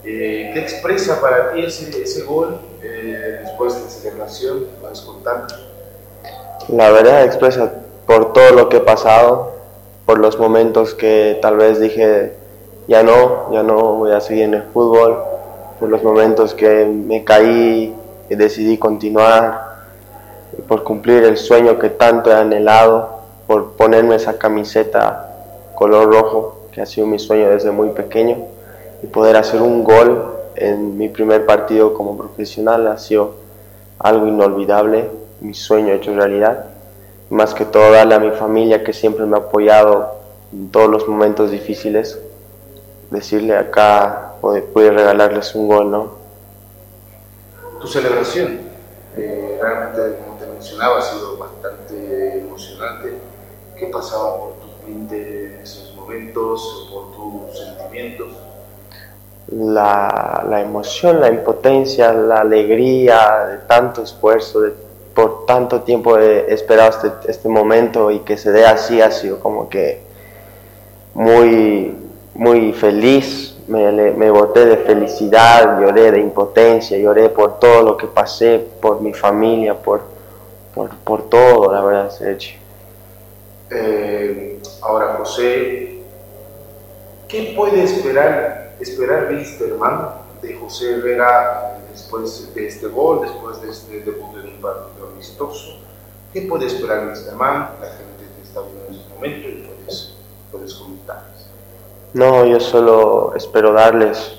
Eh, 0.04 0.50
¿Qué 0.54 0.60
expresa 0.60 1.22
para 1.22 1.54
ti 1.54 1.64
ese, 1.64 2.24
gol 2.24 2.60
eh, 2.82 3.42
después 3.44 3.76
de 3.76 3.82
la 3.82 3.88
celebración? 3.88 4.66
¿Puedes 4.80 5.02
contarnos? 5.02 5.54
La 6.70 6.90
verdad 6.90 7.24
expresa 7.24 7.72
por 8.08 8.34
todo 8.34 8.52
lo 8.52 8.70
que 8.70 8.78
he 8.78 8.82
pasado, 8.82 9.54
por 10.06 10.18
los 10.18 10.40
momentos 10.40 10.96
que 10.96 11.38
tal 11.42 11.58
vez 11.58 11.80
dije, 11.80 12.34
ya 12.88 13.04
no, 13.04 13.54
ya 13.54 13.62
no 13.62 13.96
voy 13.96 14.12
a 14.12 14.22
seguir 14.22 14.46
en 14.46 14.56
el 14.56 14.64
fútbol, 14.64 15.24
por 15.80 15.90
los 15.90 16.04
momentos 16.04 16.56
que 16.56 16.86
me 16.86 17.24
caí 17.24 17.96
y 18.30 18.36
decidí 18.36 18.78
continuar, 18.78 19.72
por 20.68 20.84
cumplir 20.84 21.24
el 21.24 21.38
sueño 21.38 21.78
que 21.78 21.90
tanto 21.90 22.32
he 22.32 22.34
anhelado, 22.34 23.22
por 23.46 23.74
ponerme 23.74 24.16
esa 24.16 24.38
camiseta 24.40 25.28
color 25.76 26.12
rojo, 26.12 26.62
que 26.72 26.82
ha 26.82 26.86
sido 26.86 27.06
mi 27.06 27.20
sueño 27.20 27.50
desde 27.50 27.72
muy 27.72 27.90
pequeño, 27.90 28.48
y 29.04 29.08
poder 29.08 29.36
hacer 29.36 29.62
un 29.62 29.84
gol 29.84 30.32
en 30.56 30.98
mi 30.98 31.10
primer 31.10 31.46
partido 31.46 31.94
como 31.94 32.18
profesional 32.18 32.88
ha 32.88 32.98
sido 32.98 33.36
algo 34.00 34.28
inolvidable, 34.28 35.10
mi 35.40 35.54
sueño 35.54 35.94
hecho 35.94 36.14
realidad. 36.14 36.66
Más 37.30 37.54
que 37.54 37.66
todo 37.66 37.92
darle 37.92 38.16
a 38.16 38.20
mi 38.20 38.32
familia 38.32 38.84
que 38.84 38.94
siempre 38.94 39.26
me 39.26 39.38
ha 39.38 39.40
apoyado 39.40 40.16
en 40.52 40.70
todos 40.70 40.90
los 40.90 41.08
momentos 41.08 41.50
difíciles, 41.52 42.20
decirle 43.10 43.56
acá, 43.56 44.34
pude, 44.42 44.92
regalarles 44.92 45.56
un 45.56 45.68
gol, 45.68 45.92
¿no? 45.92 46.12
Tu 47.80 47.88
celebración, 47.88 48.60
eh, 49.16 49.58
realmente, 49.62 50.20
como 50.24 50.38
te 50.38 50.46
mencionaba, 50.46 51.00
ha 51.00 51.02
sido 51.02 51.38
bastante 51.38 52.40
emocionante. 52.40 53.14
¿Qué 53.78 53.88
pasaba 53.88 54.38
por 54.38 54.54
tu 54.56 54.88
mente 54.88 55.56
en 55.56 55.62
esos 55.62 55.96
momentos, 55.96 56.90
por 56.92 57.12
tus 57.14 57.58
sentimientos? 57.58 58.28
La, 59.48 60.46
la 60.50 60.62
emoción, 60.62 61.20
la 61.20 61.30
impotencia, 61.30 62.14
la 62.14 62.40
alegría 62.40 63.48
de 63.50 63.58
tanto 63.68 64.04
esfuerzo, 64.04 64.62
de, 64.62 64.74
por 65.14 65.46
tanto 65.46 65.82
tiempo 65.82 66.18
he 66.18 66.54
esperado 66.54 66.90
este, 66.90 67.32
este 67.32 67.50
momento 67.50 68.12
y 68.12 68.20
que 68.20 68.38
se 68.38 68.52
dé 68.52 68.66
así 68.66 69.02
ha 69.02 69.12
sido 69.12 69.40
como 69.40 69.68
que 69.68 70.02
muy, 71.14 71.94
muy 72.34 72.72
feliz, 72.74 73.58
me, 73.68 73.92
me 73.92 74.30
boté 74.32 74.66
de 74.66 74.78
felicidad, 74.78 75.82
lloré 75.82 76.12
de 76.12 76.20
impotencia, 76.20 76.98
lloré 76.98 77.30
por 77.30 77.60
todo 77.60 77.84
lo 77.84 77.98
que 77.98 78.08
pasé, 78.08 78.66
por 78.82 79.02
mi 79.02 79.14
familia, 79.14 79.76
por, 79.76 80.02
por, 80.74 80.90
por 80.98 81.30
todo, 81.30 81.72
la 81.72 81.82
verdad. 81.82 82.12
Eh, 83.70 84.60
ahora, 84.82 85.16
José, 85.18 86.00
¿qué 87.28 87.54
puede 87.56 87.84
esperar, 87.84 88.61
esperar 88.82 89.28
Wilstermann 89.30 90.10
de 90.42 90.56
José 90.56 90.96
Herrera 90.96 91.80
después 91.92 92.54
de 92.54 92.68
este 92.68 92.88
gol, 92.88 93.22
después 93.22 93.62
de 93.62 93.70
este 93.70 94.00
debut 94.02 94.38
en 94.38 94.56
un 94.56 94.62
partido 94.62 95.10
amistoso? 95.14 95.78
¿Qué 96.34 96.42
puede 96.44 96.66
esperar 96.66 97.08
Wilstermann? 97.08 97.72
La 97.80 97.88
gente 97.88 98.26
te 98.36 98.48
está 98.48 98.62
viendo 98.62 98.88
en 98.88 98.96
este 98.96 99.14
momento 99.14 99.48
y 99.50 99.68
puedes, 99.68 100.14
puedes 100.52 100.74
comentarles. 100.74 101.48
No, 102.14 102.46
yo 102.46 102.60
solo 102.60 103.34
espero 103.36 103.74
darles 103.74 104.38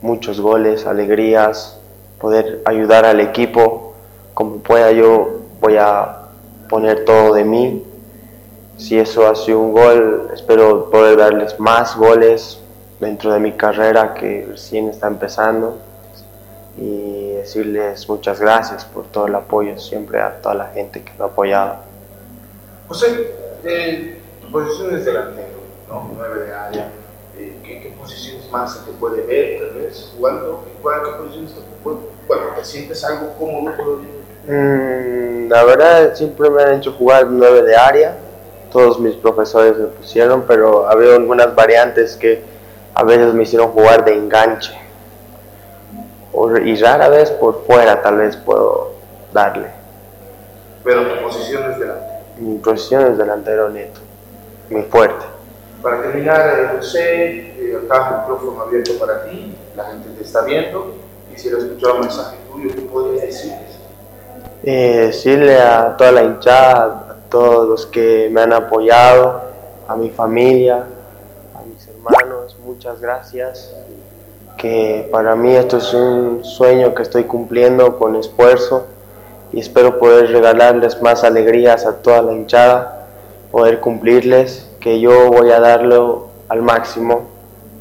muchos 0.00 0.40
goles, 0.40 0.86
alegrías, 0.86 1.78
poder 2.20 2.62
ayudar 2.64 3.04
al 3.04 3.20
equipo 3.20 3.94
como 4.34 4.58
pueda. 4.58 4.92
Yo 4.92 5.40
voy 5.60 5.76
a 5.76 6.22
poner 6.68 7.04
todo 7.04 7.34
de 7.34 7.44
mí. 7.44 7.84
Si 8.76 8.98
eso 8.98 9.26
ha 9.26 9.34
sido 9.34 9.60
un 9.60 9.72
gol, 9.72 10.30
espero 10.34 10.90
poder 10.90 11.16
darles 11.16 11.58
más 11.58 11.96
goles 11.96 12.60
dentro 13.00 13.32
de 13.32 13.40
mi 13.40 13.52
carrera 13.52 14.14
que 14.14 14.46
recién 14.48 14.88
está 14.88 15.06
empezando 15.06 15.78
y 16.78 17.32
decirles 17.32 18.08
muchas 18.08 18.40
gracias 18.40 18.84
por 18.84 19.06
todo 19.06 19.26
el 19.26 19.34
apoyo 19.34 19.78
siempre 19.78 20.20
a 20.20 20.40
toda 20.40 20.54
la 20.54 20.66
gente 20.68 21.02
que 21.02 21.12
me 21.18 21.24
ha 21.24 21.28
apoyado. 21.28 21.76
José, 22.88 23.34
eh, 23.64 24.18
tu 24.40 24.50
posición 24.50 24.94
es 24.94 25.04
delantero, 25.04 25.58
¿no? 25.88 26.10
9 26.16 26.44
de 26.44 26.54
área. 26.54 26.88
Eh, 27.38 27.56
¿qué, 27.64 27.80
¿Qué 27.80 27.94
posiciones 27.98 28.50
más 28.50 28.74
se 28.74 28.84
te 28.84 28.92
puede 28.92 29.22
ver, 29.22 29.60
tal 29.60 29.80
vez, 29.80 30.12
jugando? 30.16 30.64
¿Cuál, 30.82 31.02
¿Qué 31.02 31.10
posiciones 31.22 31.54
te 31.54 31.60
puede 31.82 31.98
Bueno, 32.28 32.42
¿te 32.56 32.64
sientes 32.64 33.04
algo 33.04 33.32
cómodo? 33.38 33.72
Mm, 34.46 35.48
la 35.48 35.64
verdad, 35.64 36.14
siempre 36.14 36.48
me 36.50 36.62
han 36.62 36.74
hecho 36.74 36.92
jugar 36.92 37.26
9 37.26 37.62
de 37.62 37.76
área. 37.76 38.16
Todos 38.70 39.00
mis 39.00 39.14
profesores 39.16 39.76
me 39.78 39.86
pusieron, 39.86 40.44
pero 40.46 40.88
había 40.88 41.14
algunas 41.14 41.54
variantes 41.54 42.16
que 42.16 42.55
a 42.96 43.04
veces 43.04 43.34
me 43.34 43.42
hicieron 43.42 43.68
jugar 43.72 44.06
de 44.06 44.14
enganche. 44.14 44.72
Y 46.64 46.76
rara 46.76 47.10
vez 47.10 47.30
por 47.30 47.66
fuera 47.66 48.00
tal 48.00 48.16
vez 48.16 48.38
puedo 48.38 48.92
darle. 49.34 49.68
Pero 50.82 51.06
tu 51.06 51.22
posición 51.22 51.70
es 51.70 51.78
delantero. 51.78 52.16
Mi 52.38 52.58
posición 52.58 53.12
es 53.12 53.18
delantero 53.18 53.68
neto, 53.68 54.00
muy 54.70 54.82
fuerte. 54.84 55.26
Para 55.82 56.02
terminar, 56.02 56.58
eh, 56.58 56.76
José, 56.76 57.24
eh, 57.58 57.78
acá 57.84 58.08
el 58.08 58.20
micrófono 58.20 58.62
abierto 58.62 58.92
para 58.98 59.24
ti, 59.24 59.54
la 59.76 59.84
gente 59.84 60.08
te 60.16 60.24
está 60.24 60.40
viendo. 60.42 60.94
Quisiera 61.30 61.58
escuchar 61.58 61.92
un 61.92 62.00
mensaje 62.00 62.36
tuyo, 62.50 62.74
¿qué 62.74 62.80
podrías 62.80 63.26
decirles? 63.26 63.78
Eh, 64.62 65.06
decirle 65.08 65.58
a 65.60 65.94
toda 65.98 66.12
la 66.12 66.22
hinchada, 66.22 66.84
a 67.10 67.28
todos 67.28 67.68
los 67.68 67.86
que 67.86 68.30
me 68.32 68.40
han 68.40 68.54
apoyado, 68.54 69.42
a 69.86 69.96
mi 69.96 70.08
familia, 70.08 70.86
muchas 72.66 73.00
gracias. 73.00 73.72
Que 74.58 75.08
para 75.12 75.36
mí 75.36 75.54
esto 75.54 75.78
es 75.78 75.94
un 75.94 76.44
sueño 76.44 76.94
que 76.94 77.02
estoy 77.02 77.24
cumpliendo 77.24 77.98
con 77.98 78.16
esfuerzo 78.16 78.86
y 79.52 79.60
espero 79.60 79.98
poder 79.98 80.30
regalarles 80.30 81.00
más 81.00 81.24
alegrías 81.24 81.86
a 81.86 81.96
toda 81.96 82.22
la 82.22 82.32
hinchada, 82.32 83.06
poder 83.52 83.80
cumplirles, 83.80 84.68
que 84.80 85.00
yo 85.00 85.30
voy 85.30 85.50
a 85.50 85.60
darlo 85.60 86.28
al 86.48 86.62
máximo, 86.62 87.28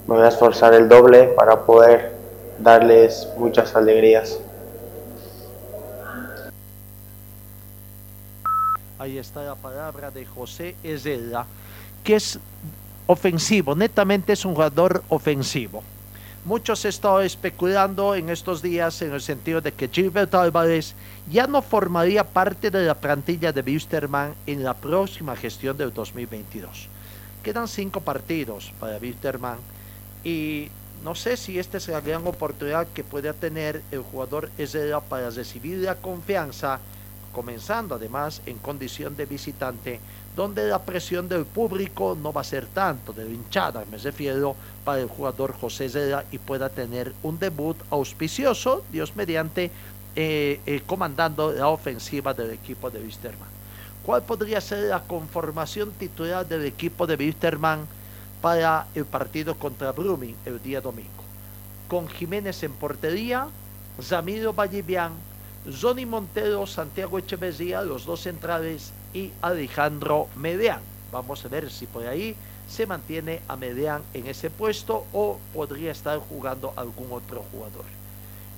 me 0.08 0.16
voy 0.16 0.26
a 0.26 0.30
esforzar 0.30 0.74
el 0.74 0.88
doble 0.88 1.24
para 1.36 1.62
poder 1.62 2.14
darles 2.60 3.28
muchas 3.38 3.76
alegrías. 3.76 4.40
Ahí 9.00 9.18
está 9.18 9.44
la 9.44 9.56
palabra 9.56 10.10
de 10.12 10.26
José 10.26 10.76
Ezela, 10.84 11.46
que 12.04 12.16
es 12.16 12.40
ofensivo, 13.08 13.76
netamente 13.76 14.34
es 14.34 14.46
un 14.46 14.54
jugador 14.54 15.04
ofensivo. 15.10 15.84
Muchos 16.46 16.86
están 16.86 17.24
especulando 17.24 18.14
en 18.14 18.30
estos 18.30 18.62
días 18.62 19.02
en 19.02 19.14
el 19.14 19.22
sentido 19.22 19.62
de 19.62 19.72
que 19.72 19.88
Gilberto 19.88 20.40
Álvarez 20.40 20.94
ya 21.32 21.48
no 21.48 21.64
formaría 21.64 22.24
parte 22.24 22.70
de 22.70 22.86
la 22.86 22.94
plantilla 22.94 23.52
de 23.52 23.62
Wisterman 23.62 24.36
en 24.46 24.64
la 24.64 24.76
próxima 24.76 25.36
gestión 25.36 25.76
del 25.76 25.92
2022. 25.92 26.88
Quedan 27.42 27.68
cinco 27.68 28.02
partidos 28.02 28.72
para 28.80 28.98
Wisterman 28.98 29.58
y 30.24 30.70
no 31.04 31.16
sé 31.16 31.36
si 31.36 31.58
esta 31.58 31.78
es 31.78 31.88
la 31.88 32.02
gran 32.02 32.26
oportunidad 32.28 32.88
que 32.94 33.04
pueda 33.04 33.34
tener 33.34 33.82
el 33.92 34.02
jugador 34.02 34.52
Ezela 34.58 35.02
para 35.02 35.32
recibir 35.32 35.80
la 35.80 35.96
confianza 35.96 36.80
comenzando 37.32 37.96
además 37.96 38.42
en 38.46 38.58
condición 38.60 39.18
de 39.18 39.26
visitante, 39.26 40.00
donde 40.36 40.68
la 40.68 40.80
presión 40.80 41.30
del 41.30 41.46
público 41.46 42.18
no 42.22 42.34
va 42.34 42.42
a 42.42 42.44
ser 42.44 42.68
tanto, 42.68 43.14
de 43.14 43.26
hinchada, 43.32 43.86
me 43.90 43.98
refiero, 43.98 44.56
para 44.84 45.00
el 45.02 45.08
jugador 45.08 45.54
José 45.54 45.90
Zera 45.90 46.26
y 46.32 46.38
pueda 46.38 46.70
tener 46.70 47.14
un 47.24 47.40
debut 47.40 47.78
auspicioso, 47.90 48.84
Dios 48.92 49.16
mediante, 49.16 49.72
eh, 50.16 50.60
eh, 50.66 50.82
comandando 50.86 51.52
la 51.52 51.70
ofensiva 51.70 52.34
del 52.34 52.52
equipo 52.52 52.92
de 52.92 53.00
Wisterman. 53.00 53.50
¿Cuál 54.06 54.24
podría 54.24 54.62
ser 54.62 54.84
la 54.84 55.02
conformación 55.02 55.92
titular 55.92 56.46
del 56.48 56.66
equipo 56.66 57.08
de 57.08 57.16
Wisterman 57.16 57.88
para 58.42 58.88
el 58.94 59.06
partido 59.06 59.56
contra 59.56 59.94
Brumming 59.94 60.36
el 60.46 60.62
día 60.62 60.82
domingo? 60.82 61.10
Con 61.88 62.08
Jiménez 62.08 62.62
en 62.64 62.74
portería, 62.74 63.48
Ramiro 64.10 64.54
Vallivian, 64.54 65.14
Johnny 65.82 66.06
Montero, 66.06 66.68
Santiago 66.68 67.18
Echeverría, 67.18 67.82
los 67.82 68.06
dos 68.06 68.22
centrales 68.22 68.92
y 69.16 69.32
Alejandro 69.42 70.28
Medián. 70.36 70.82
Vamos 71.12 71.44
a 71.46 71.48
ver 71.48 71.72
si 71.72 71.88
por 71.88 72.06
ahí 72.06 72.36
se 72.68 72.86
mantiene 72.86 73.42
a 73.48 73.56
Medián 73.56 74.04
en 74.14 74.28
ese 74.28 74.50
puesto 74.50 75.06
o 75.14 75.40
podría 75.54 75.92
estar 75.92 76.20
jugando 76.20 76.74
algún 76.76 77.08
otro 77.12 77.44
jugador. 77.52 77.86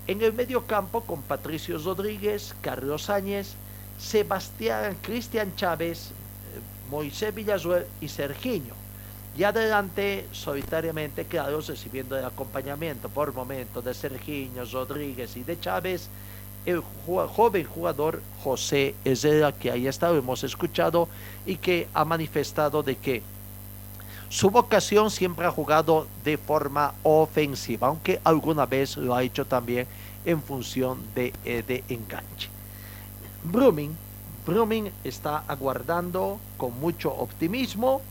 En 0.08 0.22
el 0.22 0.34
medio 0.34 0.66
campo 0.66 1.02
con 1.02 1.22
Patricio 1.22 1.78
Rodríguez, 1.78 2.56
Carlos 2.62 3.10
Áñez, 3.12 3.54
Sebastián 4.00 4.98
Cristian 5.02 5.56
Chávez, 5.56 6.10
eh, 6.10 6.60
Moisés 6.90 7.36
Villasuel 7.36 7.86
y 8.02 8.08
Sergiño. 8.08 8.74
Y 9.38 9.44
adelante, 9.44 10.26
solitariamente, 10.32 11.26
claro, 11.26 11.62
recibiendo 11.62 12.18
el 12.18 12.26
acompañamiento 12.26 13.10
por 13.10 13.34
momentos 13.34 13.86
de 13.86 13.94
Sergiño, 13.94 14.66
Rodríguez 14.66 15.38
y 15.38 15.44
de 15.44 15.60
Chávez, 15.60 16.10
el 16.68 16.84
joven 17.08 17.66
jugador 17.66 18.22
José 18.44 18.94
Ezera, 19.06 19.54
que 19.54 19.72
ahí 19.72 19.88
está, 19.88 20.10
hemos 20.10 20.44
escuchado, 20.44 21.08
y 21.46 21.56
que 21.56 21.88
ha 21.94 22.04
manifestado 22.04 22.84
de 22.84 22.98
que 22.98 23.24
su 24.28 24.50
vocación 24.50 25.10
siempre 25.10 25.46
ha 25.46 25.52
jugado 25.52 26.08
de 26.26 26.38
forma 26.38 26.94
ofensiva, 27.04 27.88
aunque 27.88 28.20
alguna 28.26 28.66
vez 28.66 28.98
lo 28.98 29.16
ha 29.16 29.24
hecho 29.24 29.46
también 29.46 29.88
en 30.26 30.44
función 30.44 31.00
de, 31.16 31.34
eh, 31.46 31.64
de 31.66 31.86
enganche. 31.88 32.50
Brumming, 33.46 33.96
Brumming 34.46 34.92
está 35.06 35.46
aguardando 35.48 36.38
con 36.58 36.78
mucho 36.82 37.14
optimismo. 37.14 38.02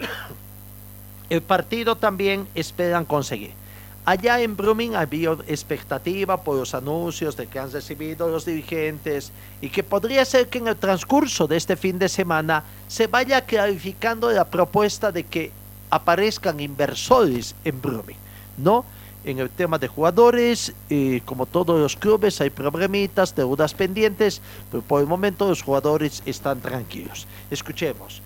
El 1.30 1.42
partido 1.42 1.94
también 1.94 2.48
esperan 2.56 3.04
conseguir. 3.04 3.61
Allá 4.04 4.40
en 4.40 4.56
Brumming 4.56 4.96
había 4.96 5.30
expectativa 5.46 6.42
por 6.42 6.56
los 6.56 6.74
anuncios 6.74 7.36
de 7.36 7.46
que 7.46 7.60
han 7.60 7.70
recibido 7.70 8.28
los 8.28 8.44
dirigentes 8.44 9.30
y 9.60 9.68
que 9.68 9.84
podría 9.84 10.24
ser 10.24 10.48
que 10.48 10.58
en 10.58 10.66
el 10.66 10.76
transcurso 10.76 11.46
de 11.46 11.56
este 11.56 11.76
fin 11.76 12.00
de 12.00 12.08
semana 12.08 12.64
se 12.88 13.06
vaya 13.06 13.42
clarificando 13.42 14.28
la 14.32 14.44
propuesta 14.44 15.12
de 15.12 15.22
que 15.22 15.52
aparezcan 15.88 16.58
inversores 16.58 17.54
en 17.64 17.80
Brumming, 17.80 18.16
¿no? 18.58 18.84
En 19.24 19.38
el 19.38 19.50
tema 19.50 19.78
de 19.78 19.86
jugadores, 19.86 20.72
eh, 20.90 21.22
como 21.24 21.46
todos 21.46 21.78
los 21.78 21.94
clubes, 21.94 22.40
hay 22.40 22.50
problemitas, 22.50 23.36
deudas 23.36 23.72
pendientes, 23.72 24.40
pero 24.68 24.82
por 24.82 25.00
el 25.00 25.06
momento 25.06 25.48
los 25.48 25.62
jugadores 25.62 26.24
están 26.26 26.60
tranquilos. 26.60 27.28
Escuchemos. 27.52 28.20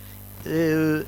el 0.47 1.05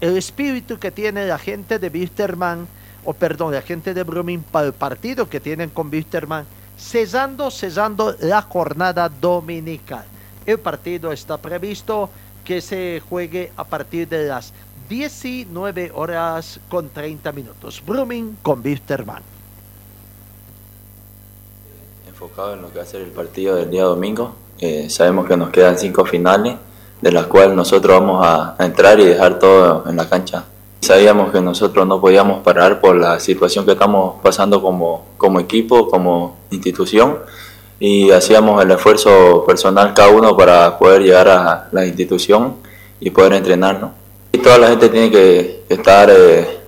espíritu 0.00 0.78
que 0.78 0.90
tiene 0.90 1.26
la 1.26 1.38
gente 1.38 1.78
de 1.78 1.88
Wisterman 1.88 2.66
o 3.04 3.12
perdón, 3.12 3.54
la 3.54 3.62
gente 3.62 3.94
de 3.94 4.02
Brumming 4.02 4.42
para 4.42 4.66
el 4.66 4.72
partido 4.72 5.28
que 5.28 5.40
tienen 5.40 5.70
con 5.70 5.88
Wisterman, 5.88 6.46
cesando, 6.78 7.50
cesando 7.50 8.14
la 8.20 8.42
jornada 8.42 9.08
dominical. 9.08 10.04
El 10.46 10.58
partido 10.58 11.12
está 11.12 11.38
previsto 11.38 12.10
que 12.44 12.60
se 12.60 13.02
juegue 13.08 13.52
a 13.56 13.64
partir 13.64 14.08
de 14.08 14.26
las 14.26 14.52
19 14.88 15.92
horas 15.94 16.60
con 16.68 16.90
30 16.90 17.32
minutos. 17.32 17.82
Brumming 17.84 18.38
con 18.42 18.60
Wisterman. 18.64 19.22
Enfocado 22.06 22.54
en 22.54 22.62
lo 22.62 22.70
que 22.70 22.78
va 22.78 22.84
a 22.84 22.86
ser 22.86 23.00
el 23.00 23.10
partido 23.10 23.56
del 23.56 23.70
día 23.70 23.84
domingo, 23.84 24.34
eh, 24.58 24.88
sabemos 24.90 25.26
que 25.26 25.36
nos 25.36 25.50
quedan 25.50 25.78
cinco 25.78 26.04
finales, 26.04 26.56
de 27.00 27.12
las 27.12 27.26
cuales 27.26 27.54
nosotros 27.54 28.00
vamos 28.00 28.24
a 28.24 28.56
entrar 28.60 28.98
y 29.00 29.04
dejar 29.04 29.38
todo 29.38 29.88
en 29.88 29.96
la 29.96 30.08
cancha 30.08 30.44
Sabíamos 30.84 31.32
que 31.32 31.40
nosotros 31.40 31.86
no 31.86 31.98
podíamos 31.98 32.42
parar 32.42 32.82
por 32.82 32.94
la 32.94 33.18
situación 33.18 33.64
que 33.64 33.72
estamos 33.72 34.16
pasando 34.22 34.60
como, 34.60 35.06
como 35.16 35.40
equipo, 35.40 35.88
como 35.88 36.36
institución, 36.50 37.20
y 37.80 38.10
hacíamos 38.10 38.62
el 38.62 38.70
esfuerzo 38.70 39.44
personal 39.46 39.94
cada 39.94 40.10
uno 40.10 40.36
para 40.36 40.78
poder 40.78 41.00
llegar 41.00 41.26
a 41.30 41.68
la 41.72 41.86
institución 41.86 42.56
y 43.00 43.08
poder 43.08 43.32
entrenarnos. 43.32 43.92
Y 44.32 44.36
toda 44.36 44.58
la 44.58 44.68
gente 44.68 44.90
tiene 44.90 45.10
que 45.10 45.64
estar 45.70 46.10
eh, 46.10 46.58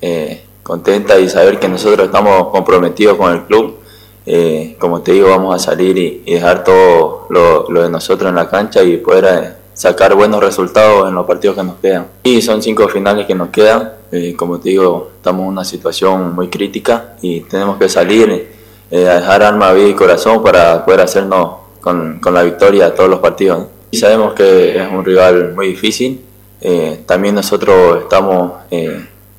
eh, 0.00 0.44
contenta 0.62 1.18
y 1.18 1.28
saber 1.28 1.58
que 1.58 1.68
nosotros 1.68 2.06
estamos 2.06 2.50
comprometidos 2.50 3.16
con 3.16 3.32
el 3.32 3.42
club. 3.42 3.80
Eh, 4.24 4.76
como 4.78 5.02
te 5.02 5.14
digo, 5.14 5.30
vamos 5.30 5.52
a 5.52 5.58
salir 5.58 5.98
y, 5.98 6.22
dejar 6.32 6.62
todo 6.62 7.26
lo, 7.28 7.68
lo, 7.68 7.82
de 7.82 7.90
nosotros 7.90 8.28
en 8.28 8.36
la 8.36 8.48
cancha 8.48 8.84
y 8.84 8.98
poder 8.98 9.63
sacar 9.74 10.14
buenos 10.14 10.40
resultados 10.40 11.08
en 11.08 11.14
los 11.14 11.26
partidos 11.26 11.56
que 11.56 11.62
nos 11.64 11.76
quedan. 11.76 12.06
Y 12.22 12.40
son 12.40 12.62
cinco 12.62 12.88
finales 12.88 13.26
que 13.26 13.34
nos 13.34 13.50
quedan. 13.50 13.92
Eh, 14.10 14.34
como 14.36 14.58
te 14.60 14.70
digo, 14.70 15.10
estamos 15.16 15.42
en 15.42 15.48
una 15.48 15.64
situación 15.64 16.34
muy 16.34 16.48
crítica 16.48 17.16
y 17.20 17.40
tenemos 17.40 17.76
que 17.76 17.88
salir 17.88 18.48
eh, 18.90 19.08
a 19.08 19.16
dejar 19.16 19.42
alma, 19.42 19.72
vida 19.72 19.88
y 19.88 19.94
corazón 19.94 20.42
para 20.42 20.84
poder 20.84 21.00
hacernos 21.00 21.56
con, 21.80 22.20
con 22.20 22.32
la 22.32 22.42
victoria 22.42 22.86
a 22.86 22.94
todos 22.94 23.10
los 23.10 23.18
partidos. 23.18 23.66
Y 23.90 23.98
sabemos 23.98 24.32
que 24.32 24.80
es 24.80 24.90
un 24.90 25.04
rival 25.04 25.52
muy 25.54 25.68
difícil. 25.68 26.24
Eh, 26.60 27.02
también 27.04 27.34
nosotros 27.34 27.98
estamos 28.02 28.52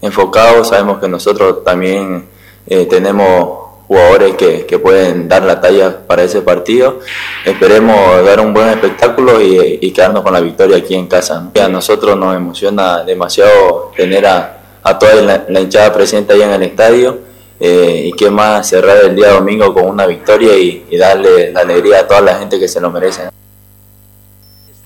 enfocados, 0.02 0.68
sabemos 0.68 1.00
que 1.00 1.08
nosotros 1.08 1.64
también 1.64 2.26
tenemos 2.68 3.65
jugadores 3.88 4.36
que, 4.36 4.66
que, 4.66 4.80
pueden 4.80 5.28
dar 5.28 5.44
la 5.44 5.62
talla 5.62 6.00
para 6.08 6.24
ese 6.24 6.42
partido. 6.42 7.00
Esperemos 7.46 8.26
dar 8.26 8.40
un 8.40 8.54
buen 8.54 8.70
espectáculo 8.70 9.42
y, 9.42 9.92
quedarnos 9.92 10.24
con 10.24 10.34
la 10.34 10.42
victoria 10.42 10.78
aquí 10.78 10.96
en 10.96 11.08
casa. 11.08 11.52
A 11.62 11.68
nosotros 11.68 12.18
nos 12.18 12.36
emociona 12.36 13.04
demasiado 13.04 13.92
tener 13.96 14.26
a, 14.26 14.58
toda 15.00 15.16
la, 15.48 15.60
hinchada 15.60 15.94
presente 15.94 16.34
ahí 16.34 16.42
en 16.42 16.52
el 16.52 16.64
estadio 16.64 17.20
eh, 17.60 18.04
y 18.06 18.12
qué 18.14 18.30
más 18.30 18.68
cerrar 18.68 18.98
el 19.06 19.16
día 19.16 19.30
domingo 19.30 19.74
con 19.74 19.86
una 19.86 20.06
victoria 20.06 20.58
y, 20.58 20.86
y 20.90 20.98
darle 20.98 21.52
la 21.52 21.62
alegría 21.62 22.00
a 22.00 22.08
toda 22.08 22.22
la 22.22 22.36
gente 22.36 22.60
que 22.60 22.68
se 22.68 22.82
lo 22.82 22.92
merece 22.92 23.30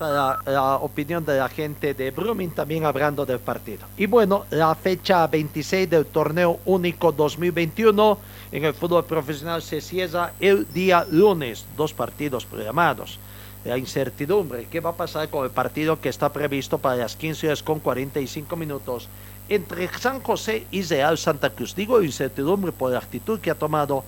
la, 0.00 0.38
la, 0.46 0.76
opinión 0.76 1.24
de 1.24 1.38
la 1.38 1.48
gente 1.48 1.94
de 1.94 2.10
Brumming 2.10 2.50
también 2.50 2.84
hablando 2.84 3.26
del 3.26 3.38
partido. 3.38 3.86
Y 3.96 4.06
bueno, 4.06 4.46
la 4.50 4.74
fecha 4.74 5.26
26 5.26 5.90
del 5.90 6.06
torneo 6.06 6.60
único 6.64 7.12
2021 7.12 8.18
en 8.52 8.64
el 8.64 8.74
fútbol 8.74 9.04
profesional 9.04 9.62
se 9.62 9.80
cierra 9.80 10.32
el 10.40 10.66
día 10.72 11.06
lunes, 11.10 11.66
dos 11.76 11.92
partidos 11.92 12.44
programados. 12.44 13.18
La 13.64 13.76
incertidumbre, 13.76 14.66
¿qué 14.70 14.80
va 14.80 14.90
a 14.90 14.96
pasar 14.96 15.28
con 15.28 15.44
el 15.44 15.50
partido 15.50 16.00
que 16.00 16.08
está 16.08 16.32
previsto 16.32 16.78
para 16.78 16.96
las 16.96 17.14
15 17.14 17.48
horas 17.48 17.62
con 17.62 17.78
45 17.78 18.56
minutos 18.56 19.08
entre 19.48 19.86
San 19.88 20.22
José 20.22 20.66
y 20.70 20.82
Real 20.82 21.18
Santa 21.18 21.50
Cruz? 21.50 21.74
Digo 21.74 22.02
incertidumbre 22.02 22.72
por 22.72 22.90
la 22.90 22.98
actitud 22.98 23.38
que 23.38 23.50
ha 23.50 23.54
tomado 23.54 24.02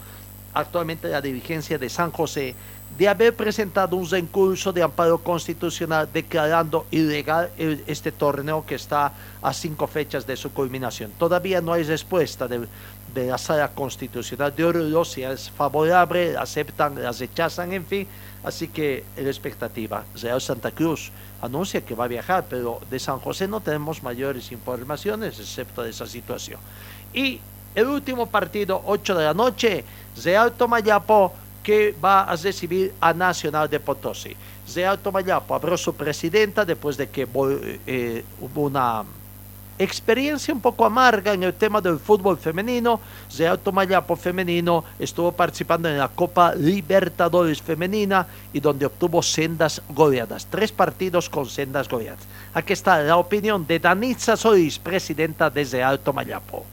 actualmente 0.54 1.08
la 1.08 1.20
dirigencia 1.20 1.78
de 1.78 1.88
San 1.88 2.10
José, 2.10 2.54
de 2.96 3.08
haber 3.08 3.34
presentado 3.34 3.96
un 3.96 4.08
recurso 4.08 4.72
de 4.72 4.82
amparo 4.82 5.18
constitucional 5.18 6.08
declarando 6.12 6.86
ilegal 6.90 7.50
este 7.86 8.12
torneo 8.12 8.64
que 8.66 8.74
está 8.74 9.12
a 9.40 9.52
cinco 9.52 9.86
fechas 9.86 10.26
de 10.26 10.36
su 10.36 10.52
culminación. 10.52 11.10
Todavía 11.18 11.60
no 11.60 11.72
hay 11.72 11.84
respuesta 11.84 12.46
de, 12.46 12.66
de 13.14 13.26
la 13.26 13.38
sala 13.38 13.68
constitucional 13.68 14.54
de 14.54 14.64
Oruro, 14.64 15.04
si 15.04 15.22
es 15.22 15.50
favorable, 15.50 16.36
aceptan, 16.36 17.02
la 17.02 17.12
rechazan, 17.12 17.72
en 17.72 17.86
fin. 17.86 18.06
Así 18.44 18.68
que 18.68 19.04
la 19.16 19.28
expectativa. 19.28 20.04
Real 20.20 20.40
Santa 20.40 20.70
Cruz 20.70 21.10
anuncia 21.40 21.80
que 21.80 21.94
va 21.94 22.04
a 22.04 22.08
viajar, 22.08 22.44
pero 22.48 22.80
de 22.90 22.98
San 22.98 23.20
José 23.20 23.48
no 23.48 23.60
tenemos 23.60 24.02
mayores 24.02 24.52
informaciones 24.52 25.38
excepto 25.38 25.82
de 25.82 25.90
esa 25.90 26.06
situación. 26.06 26.60
Y 27.14 27.40
el 27.74 27.86
último 27.86 28.26
partido, 28.26 28.82
8 28.84 29.14
de 29.16 29.24
la 29.24 29.34
noche, 29.34 29.84
Real 30.22 30.52
Tomayapo, 30.52 31.32
que 31.62 31.94
va 32.02 32.22
a 32.22 32.36
recibir 32.36 32.94
a 33.00 33.12
Nacional 33.12 33.68
de 33.68 33.80
Potosí. 33.80 34.36
Real 34.74 34.98
Tomayapo 34.98 35.54
abrió 35.54 35.76
su 35.76 35.94
presidenta 35.94 36.64
después 36.64 36.96
de 36.96 37.08
que 37.08 37.26
eh, 37.86 38.24
hubo 38.40 38.62
una 38.62 39.04
experiencia 39.78 40.54
un 40.54 40.60
poco 40.60 40.84
amarga 40.84 41.32
en 41.32 41.42
el 41.42 41.54
tema 41.54 41.80
del 41.80 41.98
fútbol 41.98 42.38
femenino. 42.38 43.00
Real 43.36 43.58
Tomayapo 43.58 44.16
femenino 44.16 44.84
estuvo 44.98 45.32
participando 45.32 45.88
en 45.88 45.98
la 45.98 46.08
Copa 46.08 46.54
Libertadores 46.54 47.60
femenina 47.60 48.26
y 48.52 48.60
donde 48.60 48.86
obtuvo 48.86 49.22
sendas 49.22 49.82
goleadas. 49.88 50.46
Tres 50.46 50.72
partidos 50.72 51.28
con 51.28 51.46
sendas 51.46 51.88
goleadas. 51.88 52.24
Aquí 52.54 52.72
está 52.72 53.00
la 53.02 53.16
opinión 53.16 53.66
de 53.66 53.78
Danitza 53.78 54.36
Solís, 54.36 54.78
presidenta 54.78 55.50
de 55.50 55.64
Real 55.64 55.98
Tomayapo. 55.98 56.64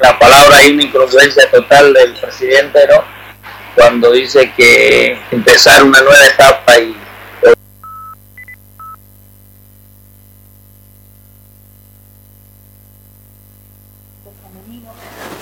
La 0.00 0.18
palabra 0.18 0.56
hay 0.58 0.72
una 0.72 0.84
incongruencia 0.84 1.50
total 1.50 1.92
del 1.92 2.14
presidente, 2.14 2.80
¿no? 2.88 3.04
Cuando 3.74 4.12
dice 4.12 4.52
que 4.56 5.18
empezar 5.30 5.82
una 5.82 6.00
nueva 6.00 6.26
etapa 6.26 6.78
y 6.78 6.96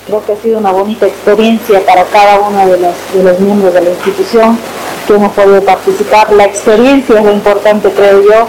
Creo 0.07 0.27
que 0.27 0.33
ha 0.33 0.37
sido 0.37 0.59
una 0.59 0.73
bonita 0.73 1.07
experiencia 1.07 1.81
para 1.87 2.05
cada 2.05 2.41
uno 2.41 2.67
de 2.67 2.77
los, 2.77 2.95
de 3.15 3.23
los 3.23 3.41
miembros 3.41 3.73
de 3.73 3.81
la 3.81 3.91
institución 3.91 4.59
que 5.07 5.15
hemos 5.15 5.33
podido 5.33 5.63
participar. 5.63 6.31
La 6.33 6.45
experiencia 6.45 7.19
es 7.19 7.25
lo 7.25 7.33
importante, 7.33 7.91
creo 7.91 8.23
yo. 8.23 8.49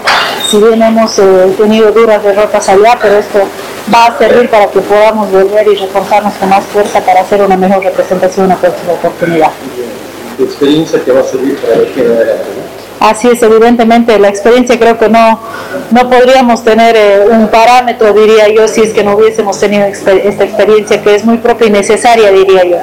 Si 0.50 0.58
bien 0.58 0.82
hemos 0.82 1.18
eh, 1.18 1.54
tenido 1.56 1.90
duras 1.92 2.22
derrotas 2.22 2.68
allá, 2.68 2.98
pero 3.00 3.16
esto 3.16 3.38
va 3.92 4.06
a 4.06 4.18
servir 4.18 4.48
para 4.48 4.66
que 4.68 4.80
podamos 4.80 5.30
volver 5.30 5.66
y 5.68 5.74
reforzarnos 5.76 6.34
con 6.34 6.48
más 6.48 6.64
fuerza 6.64 7.00
para 7.00 7.20
hacer 7.20 7.42
una 7.42 7.56
mejor 7.56 7.82
representación 7.82 8.46
en 8.46 8.52
una 8.52 8.60
próxima 8.60 8.92
oportunidad. 8.92 9.50
Tu 10.36 10.44
experiencia 10.44 11.00
que 11.04 11.12
va 11.12 11.20
a 11.20 11.24
servir 11.24 11.56
para 11.58 11.74
el 11.74 11.92
que 11.92 12.00
adelante, 12.00 12.44
¿no? 12.56 12.74
Así 13.00 13.28
es, 13.28 13.42
evidentemente 13.42 14.18
la 14.18 14.28
experiencia 14.28 14.78
creo 14.78 14.96
que 14.96 15.10
no, 15.10 15.38
no 15.90 16.08
podríamos 16.08 16.64
tener 16.64 16.96
eh, 16.96 17.24
un 17.28 17.48
parámetro, 17.48 18.14
diría 18.14 18.48
yo, 18.48 18.66
si 18.66 18.80
es 18.80 18.94
que 18.94 19.04
no 19.04 19.14
hubiésemos 19.16 19.60
tenido 19.60 19.84
exper- 19.84 20.22
esta 20.24 20.44
experiencia 20.44 21.02
que 21.02 21.14
es 21.14 21.24
muy 21.24 21.36
propia 21.36 21.66
y 21.66 21.70
necesaria, 21.70 22.30
diría 22.30 22.64
yo. 22.64 22.76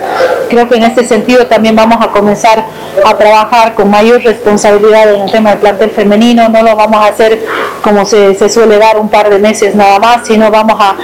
Creo 0.50 0.70
que 0.70 0.76
en 0.76 0.84
este 0.84 1.08
sentido 1.08 1.48
también 1.48 1.76
vamos 1.76 1.98
a 2.06 2.12
comenzar 2.12 2.64
a 3.04 3.18
trabajar 3.18 3.74
con 3.74 3.90
mayor 3.90 4.22
responsabilidad 4.22 5.12
en 5.16 5.22
el 5.22 5.32
tema 5.32 5.52
del 5.52 5.60
plantel 5.60 5.90
femenino, 5.90 6.50
no 6.50 6.62
lo 6.62 6.76
vamos 6.76 6.98
a 6.98 7.08
hacer 7.08 7.42
como 7.84 8.06
se, 8.06 8.36
se 8.36 8.50
suele 8.50 8.78
dar 8.78 8.98
un 8.98 9.10
par 9.10 9.30
de 9.30 9.40
meses 9.40 9.76
nada 9.76 10.00
más, 10.00 10.28
sino 10.28 10.50
vamos 10.52 10.78
a 10.80 10.96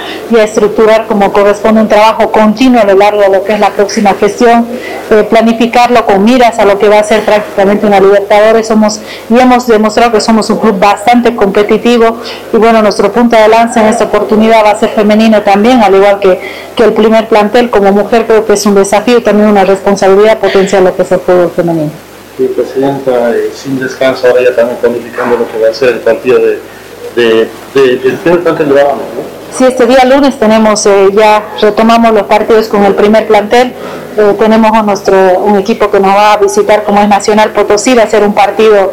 estructurar 0.42 1.06
como 1.06 1.32
corresponde 1.32 1.80
un 1.80 1.88
trabajo 1.88 2.30
continuo 2.30 2.80
a 2.80 2.84
lo 2.84 2.94
largo 2.94 3.20
de 3.20 3.28
lo 3.28 3.44
que 3.44 3.52
es 3.52 3.60
la 3.60 3.70
próxima 3.70 4.14
gestión, 4.14 4.66
eh, 5.10 5.26
planificarlo 5.28 6.04
con 6.06 6.24
miras 6.24 6.58
a 6.58 6.64
lo 6.64 6.78
que 6.78 6.88
va 6.88 7.00
a 7.00 7.04
ser 7.04 7.24
prácticamente 7.24 7.86
una 7.86 8.00
Libertadores. 8.00 8.66
Somos 8.66 9.00
y 9.28 9.38
hemos 9.38 9.66
demostrado 9.66 10.12
que 10.12 10.20
somos 10.20 10.48
un 10.50 10.58
club 10.58 10.78
bastante 10.78 11.34
competitivo 11.34 12.18
y 12.52 12.56
bueno, 12.56 12.82
nuestro 12.82 13.12
punto 13.12 13.36
de 13.36 13.48
lanza 13.48 13.80
en 13.80 13.88
esta 13.88 14.04
oportunidad 14.04 14.64
va 14.64 14.70
a 14.70 14.78
ser 14.78 14.90
femenino 14.90 15.42
también, 15.42 15.82
al 15.82 15.94
igual 15.94 16.20
que, 16.20 16.40
que 16.76 16.84
el 16.84 16.92
primer 16.92 17.28
plantel. 17.28 17.70
Como 17.70 17.92
mujer 17.92 18.26
creo 18.26 18.46
que 18.46 18.54
es 18.54 18.66
un 18.66 18.74
desafío 18.74 19.18
y 19.18 19.22
también 19.22 19.48
una 19.48 19.64
responsabilidad 19.64 20.38
potencial 20.38 20.84
lo 20.84 20.94
que 20.94 21.02
es 21.02 21.12
el 21.12 21.20
fútbol 21.20 21.50
femenino. 21.54 22.07
Sí, 22.38 22.46
Presidenta, 22.54 23.30
eh, 23.34 23.50
sin 23.52 23.80
descanso, 23.80 24.28
ahora 24.28 24.42
ya 24.44 24.54
también 24.54 24.78
planificando 24.78 25.36
lo 25.36 25.50
que 25.50 25.58
va 25.60 25.70
a 25.70 25.74
ser 25.74 25.88
el 25.88 25.98
partido 25.98 26.38
de, 26.38 26.60
de, 27.16 27.48
de- 27.74 27.96
del 27.96 28.14
primer 28.14 28.42
plantel 28.44 28.68
de 28.68 28.74
Bávaro, 28.76 28.96
¿no? 28.96 29.38
Sí, 29.58 29.64
este 29.64 29.86
día 29.86 30.04
lunes 30.04 30.38
tenemos 30.38 30.86
eh, 30.86 31.08
ya 31.12 31.42
retomamos 31.60 32.12
los 32.12 32.22
partidos 32.24 32.68
con 32.68 32.84
el 32.84 32.94
primer 32.94 33.26
plantel. 33.26 33.72
Eh, 34.16 34.34
tenemos 34.38 34.70
a 34.72 34.82
nuestro 34.82 35.16
un 35.40 35.58
equipo 35.58 35.90
que 35.90 35.98
nos 35.98 36.10
va 36.14 36.34
a 36.34 36.36
visitar 36.36 36.84
como 36.84 37.00
es 37.00 37.08
Nacional 37.08 37.50
Potosí, 37.52 37.94
va 37.94 38.02
a 38.04 38.06
ser 38.06 38.22
un 38.22 38.34
partido 38.34 38.92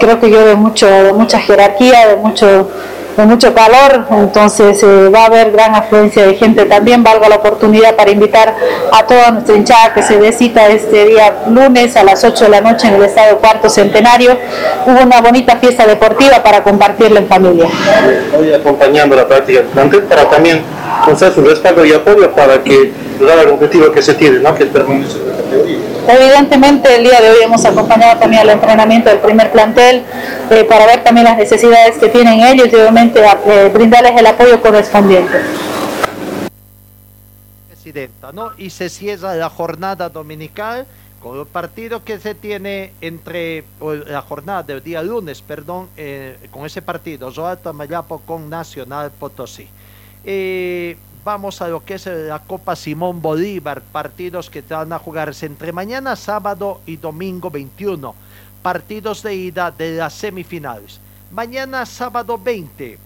creo 0.00 0.18
que 0.20 0.30
yo 0.30 0.44
de 0.44 0.54
mucho 0.56 0.86
de 0.86 1.12
mucha 1.12 1.38
jerarquía, 1.38 2.08
de 2.08 2.16
mucho 2.16 2.68
de 3.16 3.26
mucho 3.26 3.54
calor, 3.54 4.06
entonces 4.10 4.82
eh, 4.82 5.08
va 5.08 5.22
a 5.22 5.26
haber 5.26 5.52
gran 5.52 5.74
afluencia 5.74 6.26
de 6.26 6.34
gente 6.34 6.64
también. 6.64 7.02
Valga 7.02 7.28
la 7.28 7.36
oportunidad 7.36 7.94
para 7.94 8.10
invitar 8.10 8.54
a 8.92 9.06
toda 9.06 9.30
nuestra 9.30 9.54
hinchada 9.54 9.94
que 9.94 10.02
se 10.02 10.18
dé 10.18 10.28
este 10.28 11.04
día 11.06 11.44
lunes 11.48 11.96
a 11.96 12.04
las 12.04 12.24
8 12.24 12.44
de 12.44 12.50
la 12.50 12.60
noche 12.60 12.88
en 12.88 12.94
el 12.94 13.04
Estadio 13.04 13.38
Cuarto 13.38 13.68
Centenario. 13.68 14.36
Hubo 14.86 15.02
una 15.02 15.20
bonita 15.20 15.56
fiesta 15.56 15.86
deportiva 15.86 16.42
para 16.42 16.62
compartirla 16.62 17.20
en 17.20 17.28
familia. 17.28 17.68
Hoy 18.38 18.52
acompañando 18.52 19.16
la 19.16 19.26
práctica 19.26 19.60
del 19.60 19.68
plantel 19.68 20.02
para 20.02 20.24
también 20.28 20.62
mostrar 21.06 21.32
su 21.32 21.42
respaldo 21.42 21.84
y 21.84 21.92
apoyo 21.92 22.30
para 22.32 22.62
que 22.62 22.92
lograr 23.20 23.38
el 23.46 23.48
objetivo 23.50 23.90
que 23.92 24.02
se 24.02 24.14
tiene, 24.14 24.38
¿no? 24.40 24.54
Que 24.54 24.64
es 24.64 24.70
permanecer 24.70 25.20
en 25.22 25.28
la 25.28 25.36
categoría. 25.36 25.78
Evidentemente, 26.06 26.96
el 26.96 27.04
día 27.04 27.20
de 27.20 27.30
hoy 27.30 27.36
hemos 27.42 27.64
acompañado 27.64 28.18
también 28.18 28.42
al 28.42 28.50
entrenamiento 28.50 29.08
del 29.08 29.18
primer 29.20 29.50
plantel 29.52 30.02
eh, 30.50 30.64
para 30.68 30.86
ver 30.86 31.02
también 31.02 31.24
las 31.24 31.36
necesidades 31.36 31.96
que 31.98 32.08
tienen 32.08 32.40
ellos 32.40 32.68
y 32.70 32.76
obviamente 32.76 33.24
a- 33.24 33.38
eh, 33.46 33.70
brindarles 33.72 34.12
el 34.18 34.26
apoyo 34.26 34.60
correspondiente. 34.60 35.32
presidenta, 37.68 38.32
¿no? 38.32 38.50
Y 38.56 38.70
se 38.70 38.88
cierra 38.88 39.34
la 39.34 39.50
jornada 39.50 40.08
dominical 40.08 40.86
con 41.20 41.38
el 41.38 41.46
partido 41.46 42.04
que 42.04 42.18
se 42.18 42.34
tiene 42.34 42.92
entre 43.00 43.64
o 43.80 43.94
la 43.94 44.20
jornada 44.22 44.62
del 44.62 44.82
día 44.82 45.02
lunes, 45.02 45.40
perdón, 45.42 45.88
eh, 45.96 46.36
con 46.50 46.66
ese 46.66 46.82
partido, 46.82 47.30
Royal 47.30 47.58
Tamayapo 47.58 48.18
con 48.20 48.48
Nacional 48.50 49.10
Potosí. 49.18 49.68
Eh, 50.26 50.96
vamos 51.22 51.60
a 51.60 51.68
lo 51.68 51.84
que 51.84 51.94
es 51.94 52.06
la 52.06 52.38
Copa 52.38 52.76
Simón 52.76 53.20
Bolívar, 53.20 53.82
partidos 53.82 54.48
que 54.48 54.62
van 54.62 54.92
a 54.92 54.98
jugarse 54.98 55.46
entre 55.46 55.72
mañana, 55.72 56.16
sábado 56.16 56.80
y 56.86 56.96
domingo 56.96 57.50
21, 57.50 58.14
partidos 58.62 59.22
de 59.22 59.34
ida 59.34 59.70
de 59.70 59.96
las 59.96 60.14
semifinales. 60.14 60.98
Mañana 61.30 61.84
sábado 61.84 62.38
20, 62.38 62.98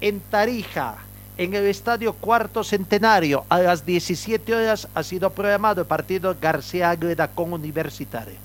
en 0.00 0.20
Tarija, 0.20 0.96
en 1.36 1.54
el 1.54 1.66
Estadio 1.66 2.14
Cuarto 2.14 2.64
Centenario, 2.64 3.44
a 3.48 3.58
las 3.58 3.84
17 3.84 4.54
horas 4.54 4.88
ha 4.94 5.02
sido 5.02 5.30
programado 5.30 5.82
el 5.82 5.86
partido 5.86 6.34
García 6.40 6.90
Ágreda 6.90 7.28
con 7.28 7.52
Universitario. 7.52 8.36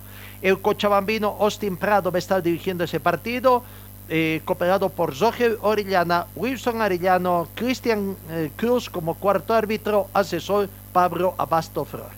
El 0.41 0.59
cochabambino 0.59 1.35
Austin 1.39 1.77
Prado 1.77 2.11
va 2.11 2.17
a 2.17 2.19
estar 2.19 2.43
dirigiendo 2.43 2.83
ese 2.83 2.99
partido, 2.99 3.63
eh, 4.09 4.41
cooperado 4.45 4.89
por 4.89 5.17
Roger 5.19 5.57
Orellana, 5.61 6.27
Wilson 6.35 6.81
Arellano, 6.81 7.47
Cristian 7.55 8.15
eh, 8.29 8.51
Cruz 8.55 8.89
como 8.89 9.15
cuarto 9.15 9.53
árbitro, 9.53 10.07
asesor 10.13 10.69
Pablo 10.93 11.35
Abasto 11.37 11.83
Flor. 11.83 12.09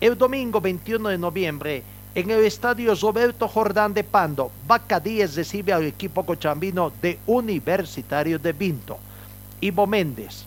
El 0.00 0.16
domingo 0.16 0.60
21 0.60 1.08
de 1.08 1.18
noviembre, 1.18 1.82
en 2.14 2.30
el 2.30 2.44
estadio 2.44 2.94
Roberto 2.94 3.48
Jordán 3.48 3.92
de 3.94 4.04
Pando, 4.04 4.52
Vaca 4.68 5.00
10 5.00 5.34
recibe 5.34 5.72
al 5.72 5.84
equipo 5.84 6.24
cochabambino 6.24 6.92
de 7.02 7.18
Universitario 7.26 8.38
de 8.38 8.52
Vinto. 8.52 8.98
Ivo 9.60 9.86
Méndez, 9.86 10.46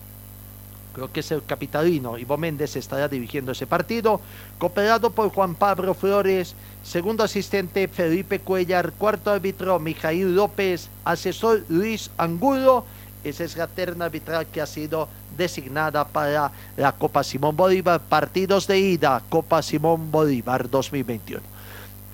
creo 0.94 1.12
que 1.12 1.20
es 1.20 1.30
el 1.30 1.44
capitalino, 1.44 2.16
Ivo 2.16 2.38
Méndez 2.38 2.76
estará 2.76 3.08
dirigiendo 3.08 3.52
ese 3.52 3.66
partido, 3.66 4.20
cooperado 4.58 5.10
por 5.10 5.28
Juan 5.28 5.54
Pablo 5.54 5.92
Flores, 5.92 6.54
segundo 6.88 7.22
asistente 7.22 7.86
Felipe 7.86 8.40
Cuellar, 8.40 8.92
cuarto 8.92 9.30
árbitro 9.30 9.78
Mijail 9.78 10.34
López, 10.34 10.88
asesor 11.04 11.62
Luis 11.68 12.10
Angulo, 12.16 12.86
esa 13.24 13.44
es 13.44 13.56
la 13.58 13.66
terna 13.66 14.06
arbitral 14.06 14.46
que 14.46 14.62
ha 14.62 14.66
sido 14.66 15.06
designada 15.36 16.06
para 16.08 16.50
la 16.78 16.92
Copa 16.92 17.22
Simón 17.22 17.54
Bolívar, 17.56 18.00
partidos 18.00 18.66
de 18.66 18.78
ida, 18.78 19.22
Copa 19.28 19.60
Simón 19.60 20.10
Bolívar 20.10 20.70
2021. 20.70 21.42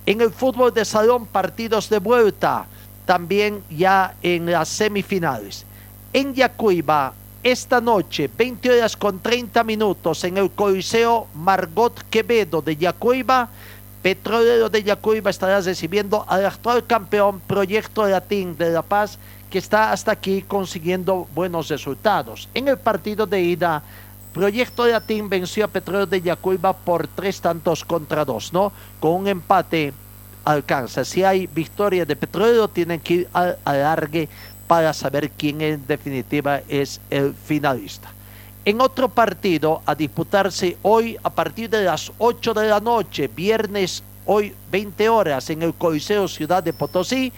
En 0.07 0.21
el 0.21 0.33
fútbol 0.33 0.75
de 0.75 0.85
salón, 0.85 1.27
partidos 1.27 1.89
de 1.89 2.01
vuelta, 2.01 2.67
también 3.07 3.63
ya 3.71 4.17
en 4.23 4.51
las 4.51 4.69
semifinales. 4.69 5.65
En 6.13 6.35
Yacuiba, 6.35 7.15
esta 7.45 7.81
noche, 7.81 8.29
20 8.37 8.79
horas 8.79 8.97
con 8.97 9.21
30 9.21 9.63
minutos, 9.63 10.25
en 10.25 10.37
el 10.37 10.51
Coliseo 10.51 11.29
Margot 11.35 12.03
Quevedo 12.11 12.61
de 12.61 12.77
Yacuiba, 12.77 13.51
Petrolero 14.05 14.69
de 14.69 14.83
Yacuiba 14.83 15.31
estará 15.31 15.63
recibiendo 15.63 16.27
al 16.29 16.45
actual 16.45 16.85
campeón 16.85 17.41
Proyecto 17.41 18.07
Latín 18.07 18.55
de 18.55 18.69
La 18.69 18.83
Paz, 18.83 19.19
que 19.49 19.57
está 19.57 19.93
hasta 19.93 20.13
aquí 20.13 20.43
consiguiendo 20.43 21.27
buenos 21.35 21.69
resultados. 21.69 22.51
En 22.53 22.69
el 22.69 22.77
partido 22.77 23.25
de 23.25 23.41
ida, 23.41 23.83
Proyecto 24.35 24.85
de 24.85 24.93
Atín 24.93 25.31
venció 25.31 25.65
a 25.65 25.69
Petróleo 25.69 26.05
de 26.05 26.21
Yacuiba 26.21 26.75
por 26.75 27.09
tres 27.09 27.41
tantos 27.41 27.83
contra 27.83 28.27
dos, 28.27 28.53
¿no? 28.53 28.75
Con 29.01 29.13
un 29.13 29.27
empate 29.27 29.95
alcanza. 30.45 31.03
Si 31.07 31.25
hay 31.25 31.47
victoria 31.47 32.05
de 32.05 32.15
Petróleo, 32.15 32.69
tienen 32.69 33.01
que 33.01 33.15
ir 33.15 33.29
al 33.33 33.57
alargue 33.65 34.29
para 34.67 34.93
saber 34.93 35.31
quién 35.31 35.63
en 35.63 35.87
definitiva 35.87 36.61
es 36.69 37.01
el 37.09 37.33
finalista. 37.33 38.14
En 38.67 38.81
otro 38.81 39.11
partido 39.11 39.83
a 39.85 39.95
disputarse 39.95 40.79
hoy 40.81 41.19
a 41.23 41.29
partir 41.29 41.69
de 41.69 41.85
las 41.85 42.11
8 42.17 42.55
de 42.55 42.67
la 42.67 42.81
noche, 42.81 43.29
viernes 43.29 44.03
hoy 44.25 44.55
20 44.71 45.07
horas 45.11 45.51
en 45.51 45.61
el 45.61 45.75
Coliseo 45.75 46.27
Ciudad 46.29 46.63
de 46.63 46.73
Potosí, 46.73 47.31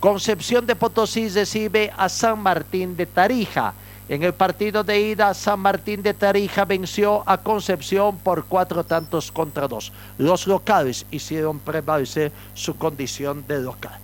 Concepción 0.00 0.66
de 0.66 0.74
Potosí 0.74 1.28
recibe 1.28 1.92
a 1.96 2.08
San 2.08 2.40
Martín 2.40 2.96
de 2.96 3.06
Tarija. 3.06 3.74
En 4.08 4.24
el 4.24 4.34
partido 4.34 4.82
de 4.82 5.00
ida, 5.00 5.32
San 5.34 5.60
Martín 5.60 6.02
de 6.02 6.14
Tarija 6.14 6.64
venció 6.64 7.22
a 7.26 7.38
Concepción 7.38 8.16
por 8.16 8.46
cuatro 8.46 8.82
tantos 8.82 9.30
contra 9.30 9.68
dos. 9.68 9.92
Los 10.18 10.48
locales 10.48 11.06
hicieron 11.12 11.60
prevalecer 11.60 12.32
su 12.54 12.74
condición 12.76 13.44
de 13.46 13.60
local. 13.60 14.00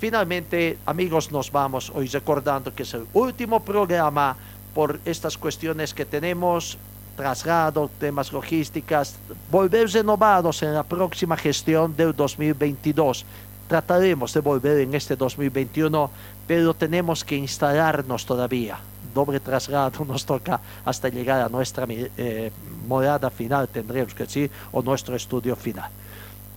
Finalmente, 0.00 0.78
amigos, 0.84 1.30
nos 1.30 1.52
vamos 1.52 1.92
hoy 1.94 2.08
recordando 2.08 2.74
que 2.74 2.82
es 2.82 2.94
el 2.94 3.06
último 3.12 3.60
programa 3.60 4.36
por 4.78 5.00
estas 5.04 5.36
cuestiones 5.36 5.92
que 5.92 6.04
tenemos, 6.04 6.78
traslado, 7.16 7.90
temas 7.98 8.32
logísticas, 8.32 9.16
volver 9.50 9.90
renovados 9.90 10.62
en 10.62 10.72
la 10.72 10.84
próxima 10.84 11.36
gestión 11.36 11.96
del 11.96 12.14
2022. 12.14 13.26
Trataremos 13.66 14.32
de 14.32 14.38
volver 14.38 14.78
en 14.78 14.94
este 14.94 15.16
2021, 15.16 16.08
pero 16.46 16.74
tenemos 16.74 17.24
que 17.24 17.34
instalarnos 17.34 18.24
todavía. 18.24 18.78
Doble 19.12 19.40
traslado 19.40 20.04
nos 20.04 20.24
toca 20.24 20.60
hasta 20.84 21.08
llegar 21.08 21.40
a 21.40 21.48
nuestra 21.48 21.84
eh, 21.88 22.52
morada 22.86 23.30
final, 23.30 23.66
tendremos 23.66 24.14
que 24.14 24.22
decir, 24.22 24.48
o 24.70 24.80
nuestro 24.80 25.16
estudio 25.16 25.56
final. 25.56 25.90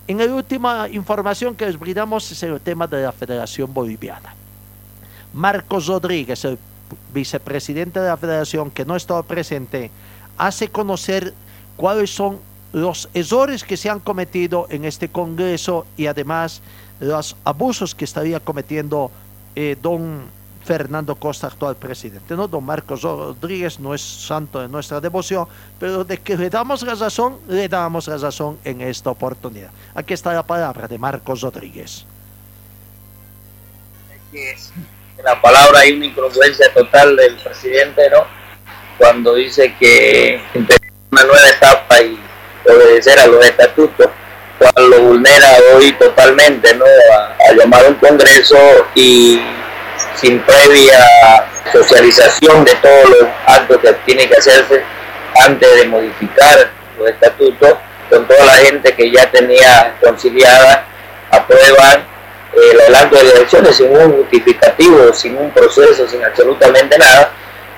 En 0.08 0.20
la 0.20 0.26
última 0.26 0.88
información 0.90 1.56
que 1.56 1.66
les 1.66 1.80
brindamos 1.80 2.32
es 2.32 2.44
el 2.44 2.62
tema 2.62 2.86
de 2.86 3.02
la 3.02 3.12
Federación 3.12 3.74
Boliviana. 3.74 4.36
Marcos 5.34 5.88
Rodríguez, 5.88 6.46
el 6.46 6.60
vicepresidente 7.14 8.00
de 8.00 8.08
la 8.08 8.18
Federación, 8.18 8.72
que 8.72 8.86
no 8.86 8.96
estaba 8.96 9.24
presente, 9.24 9.92
hace 10.38 10.70
conocer 10.70 11.34
cuáles 11.78 12.14
son 12.14 12.40
los 12.74 13.10
errores 13.14 13.64
que 13.64 13.78
se 13.78 13.90
han 13.90 14.00
cometido 14.00 14.68
en 14.70 14.86
este 14.86 15.10
Congreso 15.10 15.86
y 15.98 16.08
además 16.08 16.62
los 17.00 17.36
abusos 17.44 17.96
que 17.96 18.06
estaría 18.06 18.40
cometiendo 18.40 19.12
eh, 19.56 19.76
don 19.82 20.24
Fernando 20.64 21.16
Costa, 21.16 21.48
actual 21.48 21.76
presidente. 21.76 22.36
¿no? 22.36 22.48
Don 22.48 22.64
Marcos 22.64 23.02
Rodríguez 23.02 23.80
no 23.80 23.94
es 23.94 24.02
santo 24.02 24.60
de 24.60 24.68
nuestra 24.68 25.02
devoción, 25.02 25.48
pero 25.80 26.04
de 26.04 26.18
que 26.18 26.38
le 26.38 26.50
damos 26.50 26.84
la 26.84 26.96
razón, 26.96 27.38
le 27.48 27.68
damos 27.68 28.08
la 28.08 28.18
razón 28.18 28.58
en 28.64 28.82
esta 28.82 29.10
oportunidad. 29.10 29.72
Aquí 29.96 30.14
está 30.14 30.34
la 30.34 30.44
palabra 30.44 30.88
de 30.88 30.98
Marcos 30.98 31.42
Rodríguez. 31.42 32.06
En 35.18 35.26
la 35.26 35.42
palabra 35.42 35.80
hay 35.80 35.94
una 35.94 36.06
incongruencia 36.06 36.74
total 36.74 37.16
del 37.16 37.36
presidente, 37.38 38.10
¿no? 38.10 38.26
Cuando 38.98 39.36
dice 39.36 39.76
que 39.80 40.42
una 41.12 41.24
nueva 41.24 41.50
etapa 41.50 42.02
y 42.02 42.20
obedecer 42.66 43.20
a 43.20 43.28
los 43.28 43.46
estatutos 43.46 44.10
lo 44.78 45.02
vulnera 45.02 45.48
hoy 45.74 45.92
totalmente, 45.94 46.74
¿no? 46.76 46.86
A, 46.86 47.54
llamar 47.54 47.86
a 47.86 47.90
un 47.90 47.96
congreso 47.96 48.58
y 48.96 49.42
sin 50.16 50.40
previa 50.40 51.00
socialización 51.72 52.64
de 52.64 52.76
todos 52.76 53.10
los 53.10 53.30
actos 53.46 53.78
que 53.80 53.94
tiene 54.06 54.28
que 54.28 54.38
hacerse 54.38 54.84
antes 55.46 55.76
de 55.78 55.88
modificar 55.88 56.70
los 56.98 57.10
estatutos, 57.10 57.76
con 58.10 58.28
toda 58.28 58.46
la 58.46 58.56
gente 58.58 58.94
que 58.94 59.10
ya 59.12 59.30
tenía 59.32 59.96
conciliada, 60.02 60.86
aprueban 61.32 62.11
el 62.54 62.82
adelanto 62.82 63.16
de 63.16 63.32
elecciones 63.32 63.76
sin 63.76 63.96
un 63.96 64.12
justificativo, 64.18 65.14
sin 65.14 65.38
un 65.38 65.52
proceso, 65.52 66.08
sin 66.08 66.24
absolutamente 66.24 66.98
nada, 66.98 67.32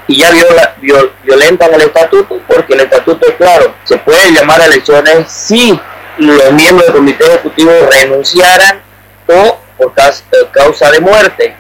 y 0.08 0.18
ya 0.18 0.32
viola, 0.32 0.76
violentan 1.24 1.74
el 1.74 1.82
estatuto 1.82 2.42
porque 2.48 2.74
el 2.74 2.82
estatuto 2.82 3.28
es 3.28 3.36
claro, 3.36 3.74
se 3.84 3.98
puede 3.98 4.32
llamar 4.32 4.62
a 4.62 4.66
elecciones 4.66 5.32
si 5.32 5.80
los 6.18 6.52
miembros 6.52 6.86
del 6.88 6.96
comité 6.96 7.26
ejecutivo 7.26 7.72
renunciaran 7.90 8.82
o 9.28 9.60
por 9.78 9.94
causa 10.52 10.92
de 10.92 11.00
muerte. 11.00 11.56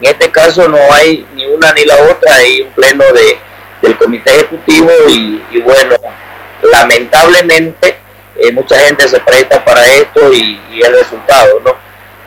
En 0.00 0.10
este 0.10 0.30
caso 0.30 0.68
no 0.68 0.78
hay 0.92 1.26
ni 1.34 1.46
una 1.46 1.72
ni 1.72 1.84
la 1.84 1.96
otra, 1.96 2.34
hay 2.34 2.60
un 2.62 2.70
pleno 2.72 3.04
de, 3.12 3.38
del 3.80 3.96
comité 3.96 4.30
ejecutivo 4.34 4.90
y, 5.08 5.60
bueno, 5.60 5.96
lamentablemente 6.62 7.98
eh, 8.36 8.52
mucha 8.52 8.78
gente 8.80 9.08
se 9.08 9.20
presta 9.20 9.64
para 9.64 9.84
esto 9.86 10.32
y, 10.32 10.60
el 10.82 10.92
resultado, 10.92 11.60
¿no? 11.64 11.85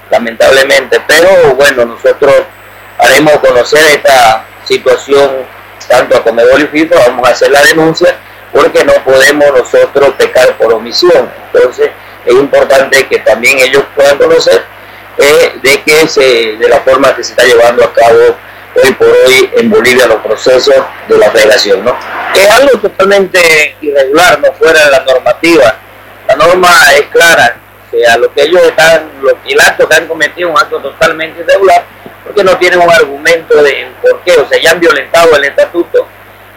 Lamentablemente, 0.10 1.02
pero 1.08 1.56
bueno, 1.56 1.86
nosotros 1.86 2.34
haremos 2.98 3.38
conocer 3.40 3.82
esta 3.96 4.46
situación 4.66 5.46
tanto 5.88 6.18
a 6.18 6.24
Comedor 6.24 6.60
y 6.62 6.68
FIFA, 6.68 6.96
vamos 7.08 7.28
a 7.28 7.32
hacer 7.32 7.52
la 7.52 7.62
denuncia 7.64 8.16
porque 8.52 8.84
no 8.84 8.94
podemos 9.04 9.46
nosotros 9.52 10.14
pecar 10.18 10.58
por 10.58 10.74
omisión. 10.74 11.30
Entonces 11.52 11.90
es 12.26 12.34
importante 12.34 13.08
que 13.08 13.20
también 13.20 13.60
ellos 13.60 13.84
puedan 13.96 14.18
conocer 14.18 14.64
eh, 15.18 15.60
de 15.62 15.82
que 15.84 16.08
se, 16.08 16.58
de 16.58 16.70
la 16.70 16.80
forma 16.82 17.16
que 17.16 17.24
se 17.24 17.32
está 17.32 17.44
llevando 17.44 17.84
a 17.84 17.94
cabo 17.94 18.38
hoy 18.76 18.94
por 18.94 19.08
hoy 19.08 19.52
en 19.58 19.70
Bolivia 19.70 20.08
los 20.08 20.18
procesos 20.18 20.76
de 21.08 21.18
la 21.18 21.32
federación, 21.32 21.84
¿no? 21.84 21.96
Es 22.36 22.50
algo 22.52 22.80
totalmente 22.80 23.76
irregular, 23.82 24.40
no 24.40 24.54
fuera 24.54 24.86
de 24.86 24.92
la 24.92 25.00
normativa. 25.04 25.76
La 26.28 26.36
norma 26.36 26.70
es 26.94 27.08
clara, 27.08 27.58
o 27.92 27.98
sea, 27.98 28.18
lo 28.18 28.32
que 28.34 28.44
ellos 28.44 28.62
están, 28.62 29.10
los, 29.22 29.34
acto 29.66 29.90
que 29.90 29.96
han 29.96 30.08
cometido 30.08 30.50
un 30.50 30.58
acto 30.58 30.80
totalmente 30.80 31.42
irregular, 31.42 31.84
porque 32.24 32.44
no 32.44 32.58
tienen 32.58 32.80
un 32.80 32.92
argumento 32.92 33.62
de 33.64 33.88
por 34.02 34.22
qué, 34.22 34.34
o 34.34 34.48
sea, 34.48 34.62
ya 34.62 34.72
han 34.72 34.80
violentado 34.80 35.36
el 35.36 35.46
estatuto 35.46 36.08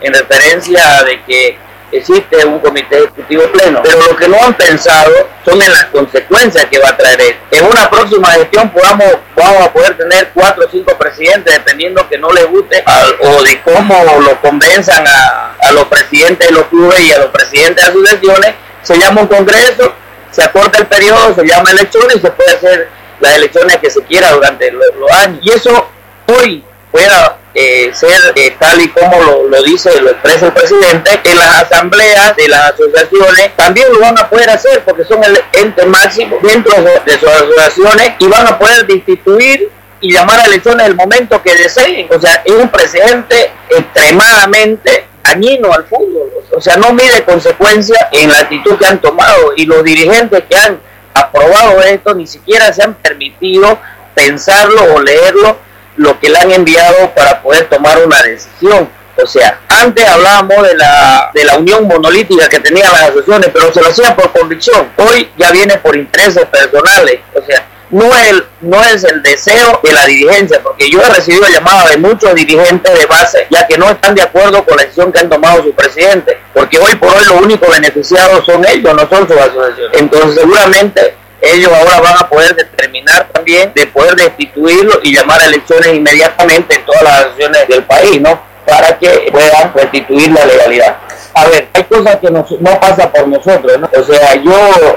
en 0.00 0.12
referencia 0.12 1.02
de 1.04 1.22
que 1.22 1.58
existe 1.90 2.44
un 2.46 2.58
comité 2.58 2.96
ejecutivo 2.98 3.44
pleno, 3.52 3.80
pero 3.82 3.98
lo 4.06 4.16
que 4.16 4.28
no 4.28 4.42
han 4.42 4.54
pensado 4.54 5.28
son 5.44 5.60
en 5.60 5.70
las 5.70 5.84
consecuencias 5.86 6.64
que 6.66 6.78
va 6.78 6.90
a 6.90 6.96
traer 6.96 7.20
esto. 7.20 7.42
En 7.50 7.64
una 7.64 7.88
próxima 7.88 8.30
gestión 8.32 8.70
podamos, 8.70 9.16
vamos 9.36 9.66
a 9.66 9.72
poder 9.72 9.96
tener 9.96 10.30
cuatro 10.34 10.66
o 10.66 10.70
cinco 10.70 10.96
presidentes, 10.98 11.52
dependiendo 11.54 12.08
que 12.08 12.18
no 12.18 12.30
les 12.30 12.46
guste 12.46 12.82
o 13.20 13.42
de 13.42 13.60
cómo 13.62 13.94
lo 14.20 14.40
convenzan 14.40 15.06
a, 15.06 15.54
a, 15.60 15.72
los 15.72 15.84
presidentes 15.84 16.48
de 16.48 16.54
los 16.54 16.66
clubes 16.66 17.00
y 17.00 17.12
a 17.12 17.18
los 17.18 17.28
presidentes 17.28 17.84
de 17.84 17.90
asociaciones, 17.90 18.54
se 18.82 18.98
llama 18.98 19.22
un 19.22 19.28
congreso, 19.28 19.94
se 20.32 20.42
acorta 20.42 20.78
el 20.78 20.86
periodo, 20.86 21.34
se 21.34 21.46
llama 21.46 21.70
elecciones 21.70 22.20
se 22.20 22.30
puede 22.30 22.56
hacer 22.56 22.88
las 23.20 23.36
elecciones 23.36 23.76
que 23.76 23.90
se 23.90 24.02
quiera 24.02 24.32
durante 24.32 24.72
los, 24.72 24.84
años. 25.12 25.38
Y 25.42 25.50
eso 25.50 25.88
hoy 26.26 26.64
pueda 26.90 27.38
eh, 27.54 27.90
ser 27.94 28.32
eh, 28.34 28.56
tal 28.58 28.80
y 28.80 28.88
como 28.88 29.20
lo, 29.22 29.62
dice, 29.62 30.00
lo 30.00 30.10
expresa 30.10 30.46
el 30.46 30.52
presidente, 30.52 31.20
que 31.22 31.34
las 31.34 31.62
asambleas 31.62 32.34
de 32.34 32.48
las 32.48 32.72
asociaciones 32.72 33.56
también 33.56 33.92
lo 33.92 34.00
van 34.00 34.18
a 34.18 34.28
poder 34.28 34.50
hacer 34.50 34.82
porque 34.84 35.04
son 35.04 35.22
el 35.22 35.38
ente 35.52 35.86
máximo 35.86 36.38
dentro 36.42 36.74
de 37.04 37.18
sus 37.18 37.28
asociaciones 37.28 38.12
y 38.18 38.26
van 38.26 38.46
a 38.46 38.58
poder 38.58 38.86
destituir 38.86 39.70
y 40.00 40.12
llamar 40.12 40.40
a 40.40 40.44
elecciones 40.46 40.86
el 40.86 40.96
momento 40.96 41.42
que 41.42 41.54
deseen. 41.54 42.08
O 42.10 42.20
sea, 42.20 42.42
es 42.44 42.54
un 42.54 42.68
presidente 42.70 43.52
extremadamente 43.68 45.06
dañino 45.22 45.72
al 45.72 45.84
fútbol. 45.84 46.30
O 46.54 46.60
sea, 46.60 46.76
no 46.76 46.92
mide 46.92 47.24
consecuencias 47.24 47.98
en 48.12 48.30
la 48.30 48.38
actitud 48.40 48.76
que 48.78 48.86
han 48.86 49.00
tomado 49.00 49.52
y 49.56 49.66
los 49.66 49.82
dirigentes 49.84 50.44
que 50.48 50.56
han 50.56 50.80
aprobado 51.14 51.82
esto 51.82 52.14
ni 52.14 52.26
siquiera 52.26 52.72
se 52.72 52.82
han 52.82 52.94
permitido 52.94 53.78
pensarlo 54.14 54.94
o 54.94 55.00
leerlo 55.00 55.58
lo 55.96 56.18
que 56.18 56.30
le 56.30 56.38
han 56.38 56.50
enviado 56.50 57.10
para 57.14 57.42
poder 57.42 57.68
tomar 57.68 58.04
una 58.04 58.22
decisión. 58.22 58.88
O 59.22 59.26
sea, 59.26 59.60
antes 59.68 60.08
hablábamos 60.08 60.66
de 60.66 60.74
la, 60.74 61.30
de 61.34 61.44
la 61.44 61.56
unión 61.56 61.86
monolítica 61.86 62.48
que 62.48 62.60
tenían 62.60 62.90
las 62.92 63.02
asociaciones, 63.02 63.50
pero 63.52 63.72
se 63.72 63.82
lo 63.82 63.88
hacían 63.88 64.16
por 64.16 64.32
convicción. 64.32 64.90
Hoy 64.96 65.30
ya 65.36 65.50
viene 65.50 65.76
por 65.78 65.94
intereses 65.96 66.46
personales. 66.46 67.20
O 67.34 67.42
sea, 67.42 67.66
no 67.92 68.06
es, 68.06 68.42
no 68.62 68.82
es 68.82 69.04
el 69.04 69.22
deseo 69.22 69.80
de 69.82 69.92
la 69.92 70.06
dirigencia, 70.06 70.60
porque 70.62 70.90
yo 70.90 71.00
he 71.00 71.08
recibido 71.10 71.46
llamadas 71.48 71.90
de 71.90 71.98
muchos 71.98 72.34
dirigentes 72.34 72.98
de 72.98 73.06
base, 73.06 73.46
ya 73.50 73.66
que 73.66 73.76
no 73.76 73.90
están 73.90 74.14
de 74.14 74.22
acuerdo 74.22 74.64
con 74.64 74.76
la 74.76 74.82
decisión 74.82 75.12
que 75.12 75.20
han 75.20 75.28
tomado 75.28 75.62
su 75.62 75.72
presidente, 75.74 76.38
porque 76.54 76.78
hoy 76.78 76.94
por 76.96 77.10
hoy 77.14 77.24
los 77.26 77.40
únicos 77.42 77.68
beneficiados 77.68 78.44
son 78.46 78.64
ellos, 78.66 78.94
no 78.94 79.08
son 79.08 79.28
sus 79.28 79.36
asociaciones. 79.36 80.00
Entonces 80.00 80.40
seguramente 80.40 81.14
ellos 81.42 81.70
ahora 81.70 82.00
van 82.00 82.14
a 82.18 82.28
poder 82.28 82.56
determinar 82.56 83.28
también 83.30 83.72
de 83.74 83.86
poder 83.88 84.16
destituirlo 84.16 85.00
y 85.02 85.14
llamar 85.14 85.42
a 85.42 85.46
elecciones 85.46 85.92
inmediatamente 85.92 86.76
en 86.76 86.84
todas 86.86 87.02
las 87.02 87.12
asociaciones 87.12 87.68
del 87.68 87.82
país, 87.84 88.20
¿no? 88.22 88.40
Para 88.66 88.98
que 88.98 89.28
puedan 89.30 89.74
restituir 89.74 90.30
la 90.30 90.46
legalidad. 90.46 90.96
A 91.34 91.46
ver, 91.46 91.68
hay 91.72 91.84
cosas 91.84 92.16
que 92.16 92.30
no, 92.30 92.44
no 92.60 92.80
pasa 92.80 93.10
por 93.10 93.26
nosotros, 93.26 93.78
¿no? 93.78 93.88
O 93.98 94.02
sea, 94.02 94.34
yo 94.34 94.52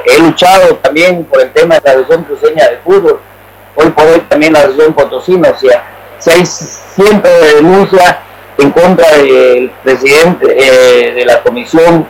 he 0.06 0.20
luchado 0.20 0.76
también 0.78 1.24
por 1.26 1.42
el 1.42 1.52
tema 1.54 1.76
de 1.76 1.82
la 1.86 1.92
asociación 1.92 2.24
cruceña 2.24 2.70
de 2.70 2.78
fútbol, 2.78 3.20
hoy 3.76 3.90
por 3.92 4.06
hoy 4.06 4.20
también 4.28 4.54
la 4.54 4.60
asociación 4.60 4.94
potosina, 4.94 5.50
o 5.52 5.58
sea, 5.58 5.84
si 6.20 6.32
hay 6.32 6.46
siempre 6.46 7.32
denuncia 7.56 8.20
en 8.58 8.72
contra 8.72 9.10
del 9.18 9.72
presidente 9.84 10.56
eh, 10.58 11.14
de 11.14 11.26
la 11.26 11.42
comisión 11.42 12.06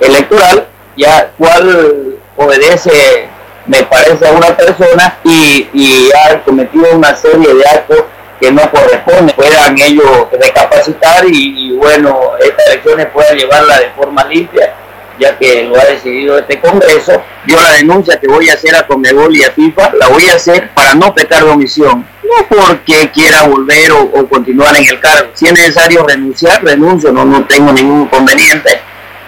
electoral, 0.00 0.68
ya 0.96 1.30
cual 1.36 2.18
obedece, 2.36 3.28
me 3.66 3.82
parece, 3.82 4.26
a 4.26 4.32
una 4.32 4.56
persona 4.56 5.18
y, 5.24 5.68
y 5.72 6.10
ha 6.12 6.42
cometido 6.44 6.86
una 6.94 7.14
serie 7.14 7.54
de 7.54 7.66
actos 7.66 8.04
que 8.40 8.50
no 8.52 8.70
corresponden. 8.70 9.34
Puedan 9.34 9.78
ellos 9.78 10.28
recapacitar 10.32 11.24
y, 11.26 11.72
bueno, 11.76 12.32
estas 12.40 12.66
elecciones 12.66 13.06
puedan 13.06 13.36
llevarla 13.36 13.78
de 13.78 13.90
forma 13.90 14.24
limpia 14.24 14.74
ya 15.18 15.36
que 15.38 15.64
lo 15.64 15.80
ha 15.80 15.84
decidido 15.84 16.38
este 16.38 16.60
Congreso. 16.60 17.22
Yo 17.46 17.60
la 17.60 17.72
denuncia 17.72 18.18
que 18.20 18.28
voy 18.28 18.48
a 18.48 18.54
hacer 18.54 18.74
a 18.74 18.86
Conmebol 18.86 19.34
y 19.34 19.44
a 19.44 19.50
FIFA 19.50 19.92
la 19.94 20.08
voy 20.08 20.26
a 20.28 20.34
hacer 20.34 20.70
para 20.74 20.94
no 20.94 21.14
pecar 21.14 21.44
de 21.44 21.50
omisión, 21.50 22.06
no 22.22 22.48
porque 22.48 23.10
quiera 23.10 23.44
volver 23.44 23.92
o, 23.92 24.02
o 24.02 24.28
continuar 24.28 24.76
en 24.76 24.86
el 24.86 25.00
cargo. 25.00 25.30
Si 25.34 25.46
es 25.46 25.52
necesario 25.52 26.04
renunciar, 26.06 26.62
renuncio, 26.62 27.12
no, 27.12 27.24
no 27.24 27.46
tengo 27.46 27.72
ningún 27.72 28.02
inconveniente, 28.02 28.80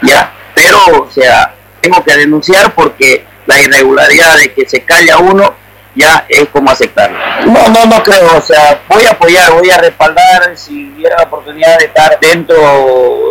ya. 0.03 0.33
Pero, 0.55 1.05
o 1.05 1.11
sea, 1.11 1.55
tengo 1.81 2.03
que 2.05 2.17
denunciar 2.17 2.75
porque 2.75 3.25
la 3.47 3.61
irregularidad 3.61 4.37
de 4.37 4.53
que 4.53 4.69
se 4.69 4.83
calla 4.83 5.19
uno 5.19 5.55
ya 5.99 6.25
es 6.29 6.49
como 6.49 6.71
aceptarlo. 6.71 7.19
No, 7.47 7.69
no, 7.69 7.85
no 7.87 8.03
creo, 8.03 8.37
o 8.37 8.41
sea, 8.41 8.81
voy 8.89 9.05
a 9.05 9.11
apoyar, 9.11 9.53
voy 9.53 9.69
a 9.69 9.79
respaldar 9.79 10.57
si 10.57 10.93
hubiera 10.95 11.17
la 11.17 11.25
oportunidad 11.25 11.79
de 11.79 11.87
estar 11.87 12.19
dentro 12.21 12.57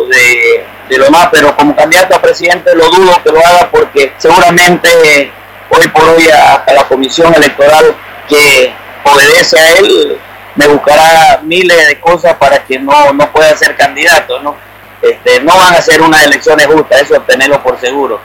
de, 0.08 0.64
de 0.88 0.98
lo 0.98 1.10
más, 1.10 1.28
pero 1.32 1.56
como 1.56 1.74
candidato 1.74 2.14
a 2.14 2.22
presidente 2.22 2.74
lo 2.74 2.90
dudo 2.90 3.20
que 3.24 3.32
lo 3.32 3.38
haga 3.38 3.70
porque 3.70 4.12
seguramente 4.18 5.32
hoy 5.70 5.88
por 5.88 6.04
hoy 6.04 6.28
a, 6.28 6.56
a 6.56 6.72
la 6.74 6.84
comisión 6.84 7.34
electoral 7.34 7.96
que 8.28 8.72
obedece 9.04 9.58
a 9.58 9.72
él 9.78 10.18
me 10.54 10.66
buscará 10.66 11.40
miles 11.42 11.88
de 11.88 12.00
cosas 12.00 12.34
para 12.34 12.64
que 12.64 12.78
no, 12.78 13.12
no 13.12 13.32
pueda 13.32 13.56
ser 13.56 13.76
candidato, 13.76 14.40
¿no? 14.40 14.56
Este, 15.00 15.40
no 15.40 15.56
van 15.56 15.74
a 15.74 15.80
ser 15.80 16.02
unas 16.02 16.24
elecciones 16.24 16.66
justas, 16.66 17.02
eso 17.02 17.20
tenerlo 17.22 17.62
por 17.62 17.78
seguro. 17.80 18.20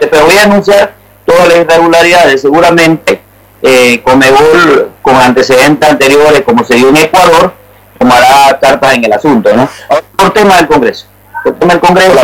Pero 0.00 0.26
voy 0.26 0.36
a 0.36 0.42
anunciar 0.42 0.94
todas 1.24 1.46
las 1.48 1.58
irregularidades, 1.58 2.42
seguramente 2.42 3.22
eh, 3.66 4.00
Comebol 4.02 4.92
con 5.02 5.16
antecedentes 5.16 5.88
anteriores, 5.88 6.42
como 6.42 6.64
se 6.64 6.76
dio 6.76 6.88
en 6.88 6.96
Ecuador, 6.96 7.52
tomará 7.98 8.58
cartas 8.60 8.94
en 8.94 9.04
el 9.04 9.12
asunto, 9.12 9.54
¿no? 9.54 9.68
Por 10.16 10.32
tema 10.32 10.56
del 10.56 10.68
Congreso, 10.68 11.06
por 11.42 11.54
tema 11.54 11.74
del 11.74 11.80
Congreso, 11.80 12.14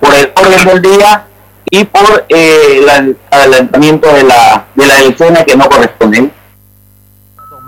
por 0.00 0.14
el 0.14 0.32
orden 0.34 0.64
del 0.66 0.82
día 0.82 1.24
y 1.70 1.84
por 1.84 2.26
eh, 2.28 2.80
el 2.80 3.16
adelantamiento 3.30 4.12
de, 4.12 4.24
la, 4.24 4.66
de 4.74 4.86
las 4.86 5.00
elecciones 5.00 5.44
que 5.44 5.56
no 5.56 5.68
corresponden. 5.68 6.32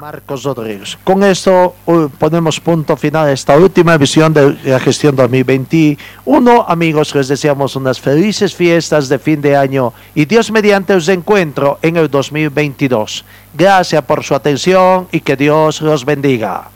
Marcos 0.00 0.44
Rodríguez. 0.44 0.96
Con 1.04 1.22
esto 1.22 1.74
uh, 1.84 2.08
ponemos 2.08 2.58
punto 2.58 2.96
final 2.96 3.28
a 3.28 3.32
esta 3.32 3.58
última 3.58 3.92
edición 3.92 4.32
de 4.32 4.56
la 4.64 4.80
gestión 4.80 5.14
2021. 5.14 6.64
Amigos, 6.66 7.14
les 7.14 7.28
deseamos 7.28 7.76
unas 7.76 8.00
felices 8.00 8.54
fiestas 8.54 9.10
de 9.10 9.18
fin 9.18 9.42
de 9.42 9.58
año 9.58 9.92
y 10.14 10.24
Dios 10.24 10.50
mediante 10.50 10.94
os 10.94 11.06
encuentro 11.08 11.78
en 11.82 11.98
el 11.98 12.08
2022. 12.08 13.26
Gracias 13.52 14.02
por 14.04 14.24
su 14.24 14.34
atención 14.34 15.06
y 15.12 15.20
que 15.20 15.36
Dios 15.36 15.82
los 15.82 16.06
bendiga. 16.06 16.70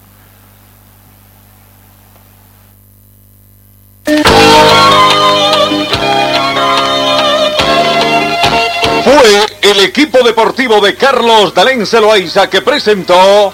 El 9.75 9.81
equipo 9.81 10.23
deportivo 10.23 10.81
de 10.81 10.95
Carlos 10.95 11.53
Dalén 11.53 11.85
Celoaiza 11.85 12.49
que 12.49 12.63
presentó 12.63 13.53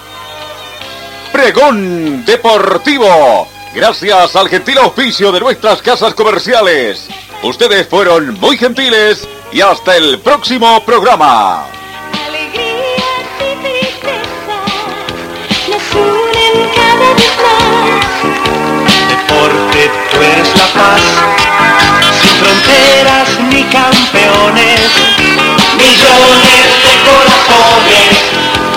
Pregón 1.31 2.23
Deportivo. 2.25 3.47
Gracias 3.73 4.35
al 4.35 4.47
gentil 4.47 4.77
auspicio 4.77 5.31
de 5.31 5.39
nuestras 5.39 5.81
casas 5.81 6.13
comerciales. 6.13 7.07
Ustedes 7.41 7.87
fueron 7.87 8.39
muy 8.39 8.55
gentiles 8.55 9.27
y 9.51 9.61
hasta 9.61 9.97
el 9.97 10.19
próximo 10.19 10.83
programa. 10.85 11.65
Deporte, 19.09 19.91
tú 20.11 20.21
eres 20.21 20.55
la 20.55 20.67
paz, 20.67 21.01
sin 22.21 22.31
fronteras 22.35 23.39
ni 23.49 23.63
campeones, 23.63 25.10
millones 25.91 26.69
de 26.83 26.93
corazones. 27.03 28.70